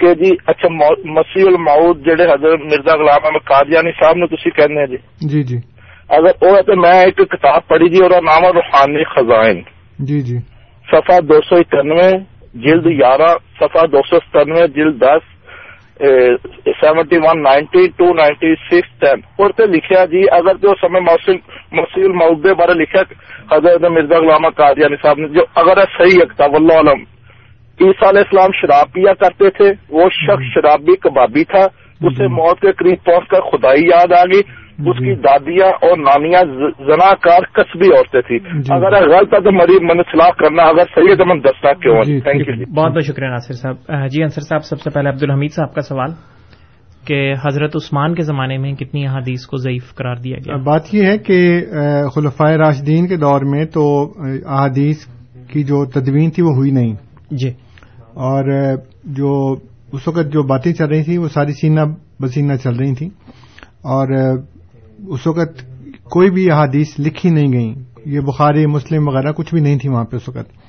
کہ 0.00 0.12
جی 0.14 0.30
اچھا 0.46 0.68
مسیح 1.10 1.46
المعود 1.46 2.04
جڑے 2.06 2.24
حضرت 2.24 2.60
مرزا 2.66 2.96
غلام 2.96 3.26
احمد 3.26 3.44
قادیانی 3.46 3.90
صاحب 3.98 4.16
نے 4.16 4.26
تسی 4.28 4.50
کہنے 4.52 4.86
جی 4.86 4.96
جی 5.28 5.42
جی 5.44 5.58
اگر 6.10 6.42
وہ 6.42 6.54
ہے 6.56 6.62
تو 6.62 6.76
میں 6.76 6.92
ایک 7.00 7.16
کتاب 7.30 7.66
پڑھی 7.68 7.88
جی 7.88 8.02
اور 8.02 8.22
نام 8.22 8.44
ہے 8.44 8.50
روحانی 8.52 9.04
خزائن 9.06 9.60
جی 10.02 10.20
جی 10.22 10.38
صفحہ 10.86 11.20
دو 11.22 11.40
سو 11.48 11.56
اکانوے 11.56 12.10
جلد 12.60 12.86
گیارہ 12.88 13.34
صفحہ 13.58 13.86
دو 13.86 14.02
سو 14.04 14.18
ستانوے 14.20 14.66
جلد 14.74 15.00
دس 15.00 15.28
seventy 16.00 17.16
one 17.18 17.42
ninety 17.42 17.86
two 17.96 18.12
ninety 18.14 18.54
six 18.62 18.98
ten 19.00 19.20
اور 19.36 19.50
تے 19.50 19.66
لکھیا 19.66 20.04
جی 20.10 20.22
اگر 20.32 20.56
جو 20.56 20.74
سمے 20.80 21.00
مسیح 21.00 22.04
المعود 22.04 22.44
دے 22.44 22.54
بارے 22.54 22.74
لکھا 22.74 23.02
حضرت 23.50 23.84
مرزا 23.90 24.18
غلام 24.18 24.48
قادیانی 24.56 24.96
صاحب 25.02 25.18
نے 25.18 25.28
جو 25.30 25.44
اگر 25.54 25.78
ہے 25.78 25.84
صحیح 25.96 26.20
ہے 26.20 26.26
کتاب 26.26 26.56
اللہ 26.56 26.80
علم 26.80 27.04
عیسیٰ 27.80 28.08
علیہ 28.08 28.20
السلام 28.20 28.50
شراب 28.60 28.92
پیا 28.92 29.14
کرتے 29.14 29.50
تھے۔ 29.50 29.72
وہ 29.88 30.02
شخص 30.12 30.54
شرابی 30.54 30.96
کبابی 30.96 31.44
تھا۔ 31.44 31.66
اسے 32.02 32.26
موت 32.26 32.60
کے 32.60 32.72
قریب 32.72 33.04
پہنچ 33.04 33.28
کر 33.28 33.40
خدائی 33.40 33.84
یاد 33.84 34.12
آ 34.12 34.22
گئی۔ 34.22 34.40
اس 34.86 34.98
کی 34.98 35.14
دادیاں 35.14 35.68
اور 35.68 35.98
نانیاں 35.98 36.42
زنا 36.64 37.14
کار 37.14 37.40
قصبی 37.52 37.86
عورتیں 37.86 38.20
تھیں۔ 38.20 38.38
جی۔ 38.38 38.74
اگر 38.74 38.92
غلط 38.92 39.34
ہے 39.34 39.40
تو 39.40 39.52
مری 39.52 39.84
من 39.84 39.98
اصلاح 39.98 40.30
کرنا 40.38 40.62
اگر 40.62 40.82
صحیح 40.94 41.08
ہے 41.10 41.16
تو 41.16 41.24
من 41.24 41.40
دستا 41.44 41.72
کیوں 41.72 42.02
جی، 42.02 42.20
تھینک 42.20 42.38
یو 42.38 42.44
ٹھیک 42.44 42.56
جی۔ 42.56 42.64
بہت 42.64 42.92
بہت 42.92 43.04
شکریہ 43.04 43.28
ناصر 43.28 43.54
صاحب۔ 43.54 44.06
جی 44.08 44.22
انصر 44.22 44.40
صاحب 44.40 44.64
سب 44.64 44.80
سے 44.80 44.90
پہلے 44.90 45.08
عبد 45.08 45.22
الحمید 45.22 45.50
صاحب 45.50 45.74
کا 45.74 45.80
سوال 45.80 46.10
کہ 47.06 47.34
حضرت 47.46 47.76
عثمان 47.76 48.14
کے 48.14 48.22
زمانے 48.22 48.58
میں 48.58 48.72
کتنی 48.72 49.06
احادیث 49.06 49.46
کو 49.46 49.56
ضعیف 49.56 49.94
قرار 49.94 50.16
دیا 50.16 50.36
گیا؟ 50.36 50.56
بات 50.56 50.94
یہ 50.94 51.06
ہے 51.06 51.18
کہ 51.18 51.60
خلفائے 52.14 52.56
راشدین 52.56 53.08
کے 53.08 53.16
دور 53.16 53.40
میں 53.50 53.64
تو 53.64 54.12
احادیث 54.46 55.06
کی 55.52 55.62
جو 55.62 55.84
تدوین 55.84 56.30
تھی 56.30 56.42
وہ 56.42 56.50
ہوئی 56.56 56.70
نہیں۔ 56.70 56.94
جی۔ 57.30 57.69
اور 58.14 58.74
جو 59.04 59.56
اس 59.92 60.08
وقت 60.08 60.32
جو 60.32 60.42
باتیں 60.42 60.72
چل 60.72 60.84
رہی 60.84 61.02
تھیں، 61.02 61.18
وہ 61.18 61.28
ساری 61.28 61.52
سینہ 61.52 61.80
بسینہ 62.22 62.52
چل 62.54 62.76
رہی 62.76 62.94
تھیں۔ 62.94 63.08
اور 63.82 64.08
اس 65.06 65.26
وقت 65.26 65.62
کوئی 66.04 66.30
بھی 66.30 66.50
احادیث 66.50 66.86
لکھی 66.98 67.30
نہیں 67.30 67.52
گئی 67.52 67.74
یہ 68.04 68.20
بخاری، 68.20 68.66
مسلم 68.66 69.08
وغیرہ 69.08 69.32
کچھ 69.32 69.54
بھی 69.54 69.62
نہیں 69.62 69.78
تھی 69.78 69.88
وہاں 69.88 70.04
پہ 70.04 70.16
اس 70.16 70.28
وقت۔ 70.28 70.60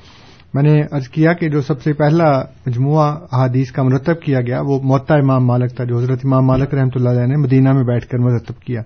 میں 0.53 0.63
نے 0.63 0.81
ارض 0.91 1.07
کیا 1.07 1.33
کہ 1.33 1.49
جو 1.49 1.61
سب 1.61 1.81
سے 1.81 1.93
پہلا 1.93 2.41
مجموعہ 2.65 3.15
احادیث 3.31 3.71
کا 3.71 3.83
مرتب 3.83 4.21
کیا 4.21 4.41
گیا، 4.41 4.61
وہ 4.61 4.79
معطا 4.83 5.15
امام 5.15 5.45
مالک 5.45 5.75
تھا، 5.75 5.83
جو 5.83 5.97
حضرت 5.97 6.19
امام 6.23 6.45
مالک 6.45 6.73
رحمۃ 6.73 6.89
اللہ 6.95 7.09
علیہ 7.09 7.25
نے 7.25 7.35
مدینہ 7.37 7.71
میں 7.73 7.83
بیٹھ 7.83 8.07
کر 8.07 8.17
مرتب 8.17 8.61
کیا۔ 8.61 8.81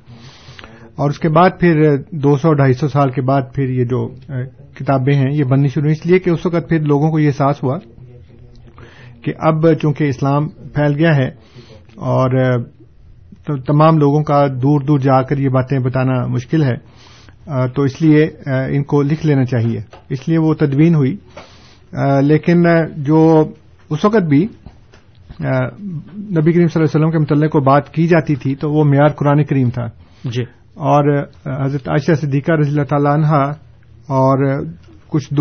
اور 0.96 1.10
اس 1.10 1.20
کے 1.20 1.30
بعد 1.30 1.50
پھر 1.60 1.96
دو 2.12 2.38
سو 2.38 2.54
ڈھائی 2.54 2.74
سو 2.74 2.88
سال 2.88 3.12
کے 3.12 3.22
بعد 3.22 3.42
پھر 3.54 3.70
یہ 3.70 3.86
جو 3.86 4.08
کتابیں 4.80 5.14
ہیں، 5.14 5.32
یہ 5.32 5.44
بننی 5.44 5.68
شروع 5.68 5.92
اس 5.92 6.06
لیے 6.06 6.20
کہ 6.20 6.30
اس 6.30 6.46
وقت 6.46 6.70
پھر 6.70 6.80
لوگوں 6.80 7.12
کو 7.12 7.20
یہ 7.20 7.28
احساس 7.28 7.64
ہوا 7.64 7.78
کہ 9.26 9.34
اب 9.38 9.74
چونکہ 9.74 10.04
اسلام 10.04 10.50
پھیل 10.50 10.96
گیا 10.96 11.16
ہے 11.16 11.28
اور 11.96 12.62
تمام 13.68 13.98
لوگوں 13.98 14.24
کا 14.24 14.48
دور 14.48 14.82
دور 14.82 15.00
جا 15.00 15.22
کر 15.22 15.38
یہ 15.38 15.50
باتیں 15.50 15.80
بتانا 15.80 16.28
مشکل 16.28 16.64
ہے 16.64 16.76
تو 17.68 17.84
اس 17.84 18.02
لیے 18.02 18.24
ان 18.46 18.84
کو 18.84 19.02
لکھ 19.02 19.26
لینا 19.26 19.46
چاہیے۔ 19.46 19.80
اس 20.10 20.28
لیے 20.28 20.38
وہ 20.38 20.54
تدوین 20.54 20.96
ہوئی۔ 20.96 21.16
لیکن 22.22 22.64
جو 22.98 23.44
اس 23.90 24.06
وقت 24.06 24.24
بھی 24.24 24.48
نبی 26.14 26.52
کریم 26.52 26.68
صلی 26.68 26.82
اللہ 26.82 26.84
علیہ 26.84 26.96
وسلم 26.96 27.12
کے 27.12 27.18
متعلق 27.18 27.52
کو 27.52 27.60
بات 27.60 27.90
کی 27.94 28.08
جاتی 28.08 28.36
تھی 28.36 28.56
تو 28.56 28.72
وہ 28.72 28.84
معیار 28.84 29.08
قرآن 29.08 29.44
کریم 29.44 29.70
تھا۔ 29.70 29.88
جی۔ 30.24 30.44
اور 30.74 31.24
حضرت 31.66 31.90
عائشہ 31.90 32.12
صدیقہ 32.14 32.52
رضی 32.52 32.70
اللہ 32.70 32.84
تعالی 32.84 33.10
عنہ 33.14 33.36
اور 34.08 34.64
کچھ 35.08 35.34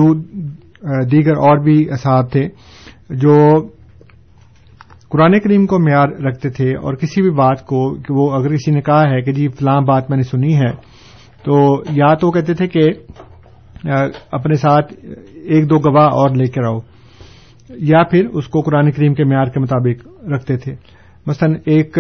دیگر 1.13 1.37
اور 1.37 1.59
بھی 1.59 1.91
اصحاب 1.91 2.33
تھے 2.33 2.49
جو 3.11 3.69
قرآن 5.11 5.39
کریم 5.41 5.67
کو 5.67 5.79
معیار 5.79 6.09
رکھتے 6.25 6.49
تھے 6.51 6.69
اور 6.77 6.95
کسی 6.95 7.23
بھی 7.23 7.31
بات 7.33 7.65
کو 7.67 7.81
کہ 7.97 8.15
وہ 8.15 8.31
اگر 8.33 8.55
کسی 8.55 8.71
نے 8.71 8.81
کہا 8.81 9.03
ہے 9.11 9.21
کہ 9.23 9.33
جی 9.33 9.49
فلاں 9.59 9.81
بات 9.81 10.11
میں 10.11 10.17
نے 10.17 10.23
سنی 10.23 10.55
ہے، 10.57 10.71
تو 11.45 11.83
یا 11.91 12.13
تو 12.15 12.31
کہتے 12.31 12.55
تھے 12.55 12.67
کہ 12.69 12.89
اپنے 14.33 14.55
ساتھ 14.55 14.93
ایک 14.95 15.69
دو 15.71 15.79
گواہ 15.81 16.09
اور 16.13 16.35
لے 16.37 16.51
کر 16.51 16.65
آؤ، 16.65 16.79
یا 17.71 18.03
پھر 18.05 18.29
اس 18.29 18.47
کو 18.49 18.61
قرآن 18.61 18.91
کریم 18.91 19.15
کے 19.15 19.25
معیار 19.25 19.47
کے 19.47 19.61
مطابق 19.61 20.07
رکھتے 20.33 20.57
تھے۔ 20.57 20.75
مثلا 21.27 21.49
ایک 21.67 21.99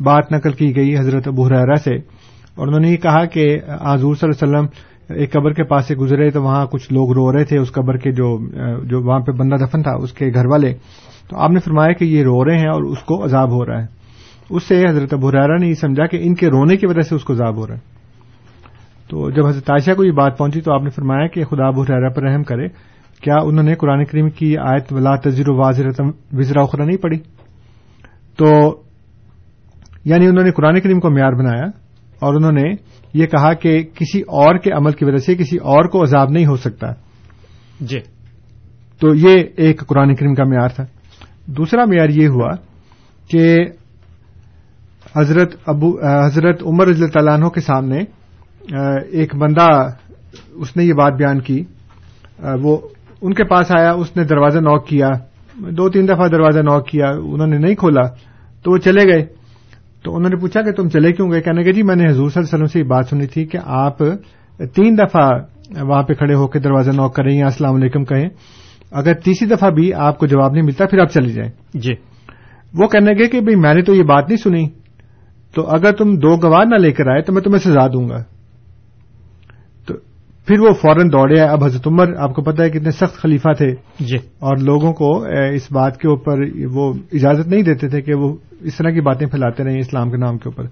بات 0.00 0.32
نقل 0.32 0.52
کی 0.52 0.74
گئی 0.76 0.96
حضرت 0.98 1.28
ابو 1.28 1.46
حرا 1.46 1.76
سے، 1.84 1.94
اور 1.94 2.66
انہوں 2.66 2.80
نے 2.80 2.90
یہ 2.90 2.96
کہا 2.96 3.24
کہ 3.24 3.44
آزور 3.68 4.14
صلی 4.14 4.28
اللہ 4.28 4.36
علیہ 4.36 4.46
وسلم 4.46 4.66
ایک 5.08 5.32
قبر 5.32 5.52
کے 5.52 5.64
پاس 5.64 5.88
سے 5.88 5.94
گزرے 5.94 6.30
تو 6.30 6.42
وہاں 6.42 6.66
کچھ 6.66 6.92
لوگ 6.92 7.12
رو 7.12 7.32
رہے 7.32 7.44
تھے، 7.44 7.58
اس 7.58 7.72
قبر 7.72 7.96
کے 7.96 8.12
جو 8.12 8.38
جو 8.84 9.02
وہاں 9.02 9.20
پہ 9.20 9.32
بندہ 9.32 9.54
دفن 9.54 9.82
تھا، 9.82 9.92
اس 9.92 10.12
کے 10.12 10.30
گھر 10.34 10.46
والے۔ 10.46 10.74
تو 11.30 11.36
آپ 11.38 11.50
نے 11.50 11.60
فرمایا 11.60 11.92
کہ 11.92 12.04
یہ 12.04 12.22
رو 12.22 12.44
رہے 12.44 12.58
ہیں 12.58 12.68
اور 12.68 12.82
اس 12.82 12.98
کو 12.98 13.24
عذاب 13.24 13.50
ہو 13.50 13.66
رہا 13.66 13.80
ہے۔ 13.80 13.86
اس 14.50 14.62
سے 14.62 14.82
حضرت 14.88 15.14
ابو 15.14 15.30
نے 15.30 15.66
یہ 15.66 15.74
سمجھا 15.74 16.06
کہ 16.06 16.18
ان 16.22 16.34
کے 16.34 16.48
رونے 16.48 16.76
کی 16.76 16.86
وجہ 16.86 17.00
سے 17.00 17.14
اس 17.14 17.24
کو 17.24 17.32
عذاب 17.32 17.56
ہو 17.56 17.66
رہا 17.66 17.74
ہے۔ 17.74 17.80
تو 19.10 19.30
جب 19.30 19.46
حضرت 19.46 19.70
عائشہ 19.70 19.90
کو 19.96 20.04
یہ 20.04 20.10
بات 20.10 20.38
پہنچی 20.38 20.60
تو 20.60 20.72
آپ 20.72 20.82
نے 20.82 20.90
فرمایا 20.90 21.26
کہ 21.26 21.44
خدا 21.44 21.66
ابو 21.66 21.82
حرارا 21.82 22.08
پر 22.08 22.22
رحم 22.22 22.42
کرے۔ 22.42 22.68
کیا 23.22 23.34
انہوں 23.44 23.64
نے 23.64 23.74
قرآن 23.74 24.04
کریم 24.04 24.30
کی 24.30 24.56
آیت 24.58 24.92
ولا 24.92 25.16
تذیر 25.16 25.50
واضح 25.50 26.02
وزرا 26.32 26.62
اخرا 26.62 26.84
نہیں 26.84 26.96
پڑھی؟ 26.96 27.18
تو 28.38 28.76
یعنی 30.04 30.26
انہوں 30.26 30.44
نے 30.44 30.50
قرآن 30.50 30.80
کریم 30.80 31.00
کو 31.00 31.10
معیار 31.10 31.32
بنایا 31.32 31.64
اور 32.20 32.34
انہوں 32.34 32.52
نے 32.52 32.72
یہ 33.16 33.26
کہا 33.26 33.54
کہ 33.54 33.82
کسی 33.82 34.20
اور 34.20 34.58
کے 34.58 34.70
عمل 34.70 34.92
کی 34.92 35.04
وجہ 35.04 35.16
سے 35.16 35.34
کسی 35.34 35.56
اور 35.56 35.88
کو 35.88 36.02
عذاب 36.02 36.30
نہیں 36.30 36.46
ہو 36.46 36.56
سکتا۔ 36.56 36.86
جی۔ 37.80 37.98
تو 39.00 39.14
یہ 39.14 39.44
ایک 39.56 39.86
قرآن 39.86 40.14
کریم 40.14 40.34
کا 40.34 40.44
معیار 40.44 40.68
تھا۔ 40.68 40.84
دوسرا 41.46 41.84
معیار 41.84 42.08
یہ 42.08 42.28
ہوا 42.28 42.50
کہ 43.30 43.56
حضرت 45.16 45.56
ابو 45.66 46.06
حضرت 46.24 46.62
عمر 46.66 46.86
رضی 46.86 47.06
تعالیٰ 47.06 47.34
عنہ 47.34 47.48
کے 47.48 47.60
سامنے 47.60 47.98
ایک 49.10 49.34
بندہ 49.34 49.66
اس 50.52 50.76
نے 50.76 50.84
یہ 50.84 50.92
بات 50.92 51.12
بیان 51.12 51.40
کی۔ 51.40 51.64
وہ 52.62 52.76
ان 53.22 53.34
کے 53.34 53.44
پاس 53.44 53.72
آیا 53.78 53.92
اس 53.92 54.16
نے 54.16 54.24
دروازہ 54.24 54.58
نوک 54.58 54.86
کیا۔ 54.86 55.08
دو 55.56 55.88
تین 55.88 56.08
دفعہ 56.08 56.28
دروازہ 56.28 56.60
نوک 56.60 56.88
کیا 56.88 57.06
انہوں 57.10 57.46
نے 57.46 57.58
نہیں 57.58 57.74
کھولا 57.74 58.02
تو 58.62 58.70
وہ 58.70 58.76
چلے 58.76 59.04
گئے۔ 59.04 59.26
تو 60.06 60.16
انہوں 60.16 60.30
نے 60.30 60.36
پوچھا 60.36 60.62
کہ 60.62 60.72
تم 60.72 60.88
چلے 60.88 61.12
کیوں 61.12 61.30
گئے؟ 61.30 61.40
کہنے 61.40 61.64
کہ 61.64 61.72
جی 61.72 61.82
میں 61.82 61.96
نے 61.96 62.04
حضور 62.04 62.28
صلی 62.28 62.40
اللہ 62.40 62.54
علیہ 62.54 62.64
وسلم 62.64 62.66
سے 62.66 62.78
یہ 62.78 62.84
بات 62.84 63.06
سنی 63.06 63.26
تھی 63.26 63.44
کہ 63.44 63.58
آپ 63.64 63.98
تین 64.58 64.98
دفعہ 64.98 65.30
وہاں 65.82 66.02
پہ 66.02 66.12
کھڑے 66.12 66.34
ہو 66.34 66.46
کے 66.46 66.58
دروازہ 66.58 66.90
نوک 66.90 67.16
کریں 67.16 67.38
یا 67.38 67.44
السلام 67.44 67.74
علیکم 67.74 68.04
کہیں۔ 68.04 68.28
اگر 68.92 69.14
تیسری 69.14 69.48
دفعہ 69.48 69.70
بھی 69.70 69.94
آپ 69.94 70.18
کو 70.18 70.26
جواب 70.26 70.52
نہیں 70.52 70.62
ملتا 70.62 70.86
پھر 70.86 70.98
آپ 70.98 71.08
چلے 71.08 71.32
جائیں۔ 71.32 71.50
جی۔ 71.74 71.94
وہ 72.74 72.86
کہنے 72.86 73.12
گے 73.12 73.28
کہ 73.28 73.40
میں 73.40 73.74
نے 73.74 73.82
تو 73.82 73.94
یہ 73.94 74.02
بات 74.02 74.24
نہیں 74.28 74.36
سنی 74.36 74.68
تو 75.54 75.66
اگر 75.66 75.92
تم 75.92 76.16
دو 76.16 76.36
گواہ 76.36 76.64
نہ 76.64 76.74
لے 76.74 76.92
کر 76.92 77.06
آئے 77.06 77.22
تو 77.22 77.32
میں 77.32 77.42
تمہیں 77.42 77.58
سزا 77.58 77.86
دوں 77.86 78.08
گا۔ 78.08 78.35
پھر 80.46 80.60
وہ 80.60 80.72
فوراً 80.72 81.08
دوڑے۔ 81.12 81.40
اب 81.40 81.64
حضرت 81.64 81.86
عمر 81.86 82.14
آپ 82.16 82.34
کو 82.34 82.42
پتا 82.42 82.64
ہے 82.64 82.70
کتنے 82.70 82.90
سخت 82.90 83.16
خلیفہ 83.16 83.52
تھے۔ 83.52 83.74
جی۔ 84.00 84.16
اور 84.16 84.56
لوگوں 84.56 84.92
کو 84.92 85.24
اس 85.54 85.72
بات 85.72 85.98
کے 85.98 86.08
اوپر 86.08 86.38
وہ 86.72 86.94
اجازت 87.12 87.48
نہیں 87.48 87.62
دیتے 87.62 87.88
تھے 87.88 88.02
کہ 88.02 88.14
وہ 88.14 88.36
اس 88.60 88.76
طرح 88.76 88.90
کی 88.90 89.00
باتیں 89.00 89.26
پھیلاتے 89.26 89.64
رہے 89.64 89.78
اسلام 89.78 90.10
کے 90.10 90.16
نام 90.16 90.38
کے 90.38 90.48
اوپر۔ 90.48 90.64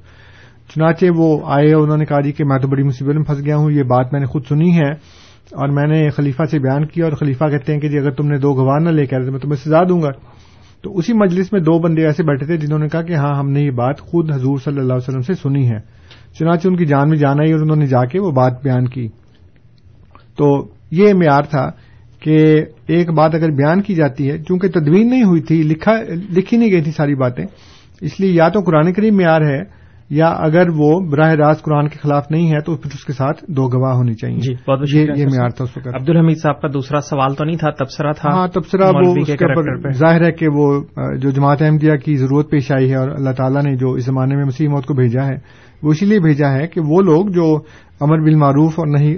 چنانچہ 0.75 1.07
وہ 1.17 1.41
آئے 1.45 1.73
انہوں 1.73 1.97
نے 1.97 2.05
کہا 2.05 2.21
جی 2.21 2.33
کہ 2.33 2.45
میں 2.45 2.59
تو 2.59 2.69
بڑی 2.69 2.83
مصیبت 2.83 3.15
میں 3.15 3.25
پھنس 3.25 3.45
گیا 3.45 3.57
ہوں 3.57 3.71
یہ 3.71 3.83
بات 3.83 4.13
میں 4.13 4.21
نے 4.21 4.27
خود 4.27 4.43
سنی 4.49 4.77
ہے 4.77 4.91
اور 5.53 5.69
میں 5.69 5.87
نے 5.87 6.11
خلیفہ 6.11 6.43
سے 6.45 6.59
بیان 6.59 6.87
کیا 6.87 7.05
اور 7.05 7.13
خلیفہ 7.13 7.45
کہتے 7.45 7.73
ہیں 7.73 7.81
کہ 7.81 7.89
جی 7.89 7.99
اگر 7.99 8.11
تم 8.11 8.27
نے 8.27 8.39
دو 8.39 8.55
گواہ 8.55 8.79
نہ 8.79 8.89
لے 8.89 9.07
کے 9.07 9.17
آئے 9.17 9.25
تو 9.25 9.33
میں 9.33 9.41
تمہیں 9.41 9.65
سزا 9.65 9.83
دوں 9.89 10.03
گا۔ 10.03 10.11
تو 10.83 10.97
اسی 10.97 11.13
مجلس 11.13 11.53
میں 11.53 11.61
دو 11.61 11.79
بندے 11.79 12.07
ایسے 12.07 12.23
بیٹھے 12.23 12.47
تھے 12.47 12.57
جنہوں 12.57 12.79
نے 12.79 12.89
کہا 12.89 13.03
کہ 13.03 13.13
ہاں 13.13 13.39
ہم 13.39 13.51
نے 13.51 13.61
یہ 13.61 13.71
بات 13.71 14.01
خود 14.01 14.31
حضور 14.31 14.59
صلی 14.59 14.79
اللہ 14.79 14.93
علیہ 14.93 15.09
وسلم 15.09 15.21
سے 15.21 15.35
سنی 15.35 15.71
ہے۔ 15.71 15.79
چنانچہ 16.39 16.69
ان 16.69 16.77
کی 16.77 16.87
جان 16.87 17.09
میں 17.09 17.19
جان 17.19 17.41
آئی 17.41 17.53
اور 17.53 17.61
انہوں 17.61 17.77
نے 17.77 17.87
جا 17.87 18.05
کے 18.05 18.21
وہ 18.21 18.31
بات 18.31 18.63
بیان 18.63 18.89
کی۔ 18.89 19.09
تو 20.37 20.69
یہ 20.91 21.15
معیار 21.15 21.43
تھا 21.43 21.71
کہ 22.21 22.65
ایک 22.87 23.11
بات 23.11 23.35
اگر 23.35 23.51
بیان 23.51 23.83
کی 23.83 23.95
جاتی 23.95 24.31
ہے 24.31 24.39
چونکہ 24.39 24.69
تدوین 24.69 25.11
نہیں 25.11 25.25
ہوئی 25.25 25.41
تھی 25.41 25.63
لکھی 26.37 26.57
نہیں 26.57 26.71
گئی 26.71 26.83
تھی 26.83 26.93
ساری 26.93 27.15
باتیں 27.15 27.45
اس 28.01 28.21
لیے 28.21 28.31
یا 28.31 28.49
تو 28.49 28.61
قرآن 28.61 28.93
کریم 28.93 29.17
معیار 29.17 29.41
ہے 29.41 29.85
یا 30.11 30.27
اگر 30.27 30.69
وہ 30.77 31.01
براہ 31.01 31.33
راست 31.33 31.63
قرآن 31.63 31.89
کے 31.89 31.99
خلاف 32.03 32.25
نہیں 32.31 32.51
ہے 32.53 32.61
تو 32.61 32.77
پھر 32.77 32.91
اس 32.95 33.05
کے 33.05 33.13
ساتھ 33.13 33.45
دو 33.49 33.69
گواہ 33.69 33.95
ہونی 33.95 34.15
چاہیے۔ 34.15 34.39
جی 34.39 34.55
بہت 34.55 34.95
یہ 34.95 35.25
معیار 35.25 35.49
تھا 35.49 35.65
اس 35.65 35.77
وقت۔ 35.77 35.89
عبد 35.95 36.09
الحمید 36.09 36.37
صاحب 36.43 36.61
کا 36.61 36.69
دوسرا 36.75 37.01
سوال 37.01 37.35
تو 37.35 37.45
نہیں 37.45 37.57
تھا 37.57 37.71
تبصرہ 37.71 38.13
تھا۔ 38.13 38.31
ہاں 38.31 38.47
تبصرہ 38.47 38.91
وہ 38.95 39.15
اس 39.17 39.27
کے 39.27 39.93
ظاہر 39.93 40.25
ہے 40.25 40.33
کہ 40.33 40.49
وہ 40.49 40.83
جو 41.21 41.31
جماعت 41.31 41.63
احمدیہ 41.63 41.97
کی 41.97 42.17
ضرورت 42.17 42.51
پیش 42.51 42.73
آئی 42.73 42.91
ہے 42.91 42.97
اور 42.97 43.09
اللہ 43.09 43.31
تعالیٰ 43.31 43.63
نے 43.63 43.77
جو 43.77 43.93
اس 43.93 44.05
زمانے 44.05 44.37
میں 44.37 44.45
مسیح 44.45 44.69
موت 44.69 44.87
کو 44.87 44.95
بھیجا 44.95 45.27
ہے 45.27 45.37
وہ 45.83 45.91
اسی 45.91 46.07
لیے 46.07 46.21
بھیجا 46.21 46.53
ہے 46.53 46.67
کہ 46.67 46.81
وہ 46.81 47.03
لوگ 47.03 47.27
جو 47.27 47.59
امر 48.01 48.19
بالمعروف 48.19 48.73
اور 48.77 48.87
نہیں 48.87 49.15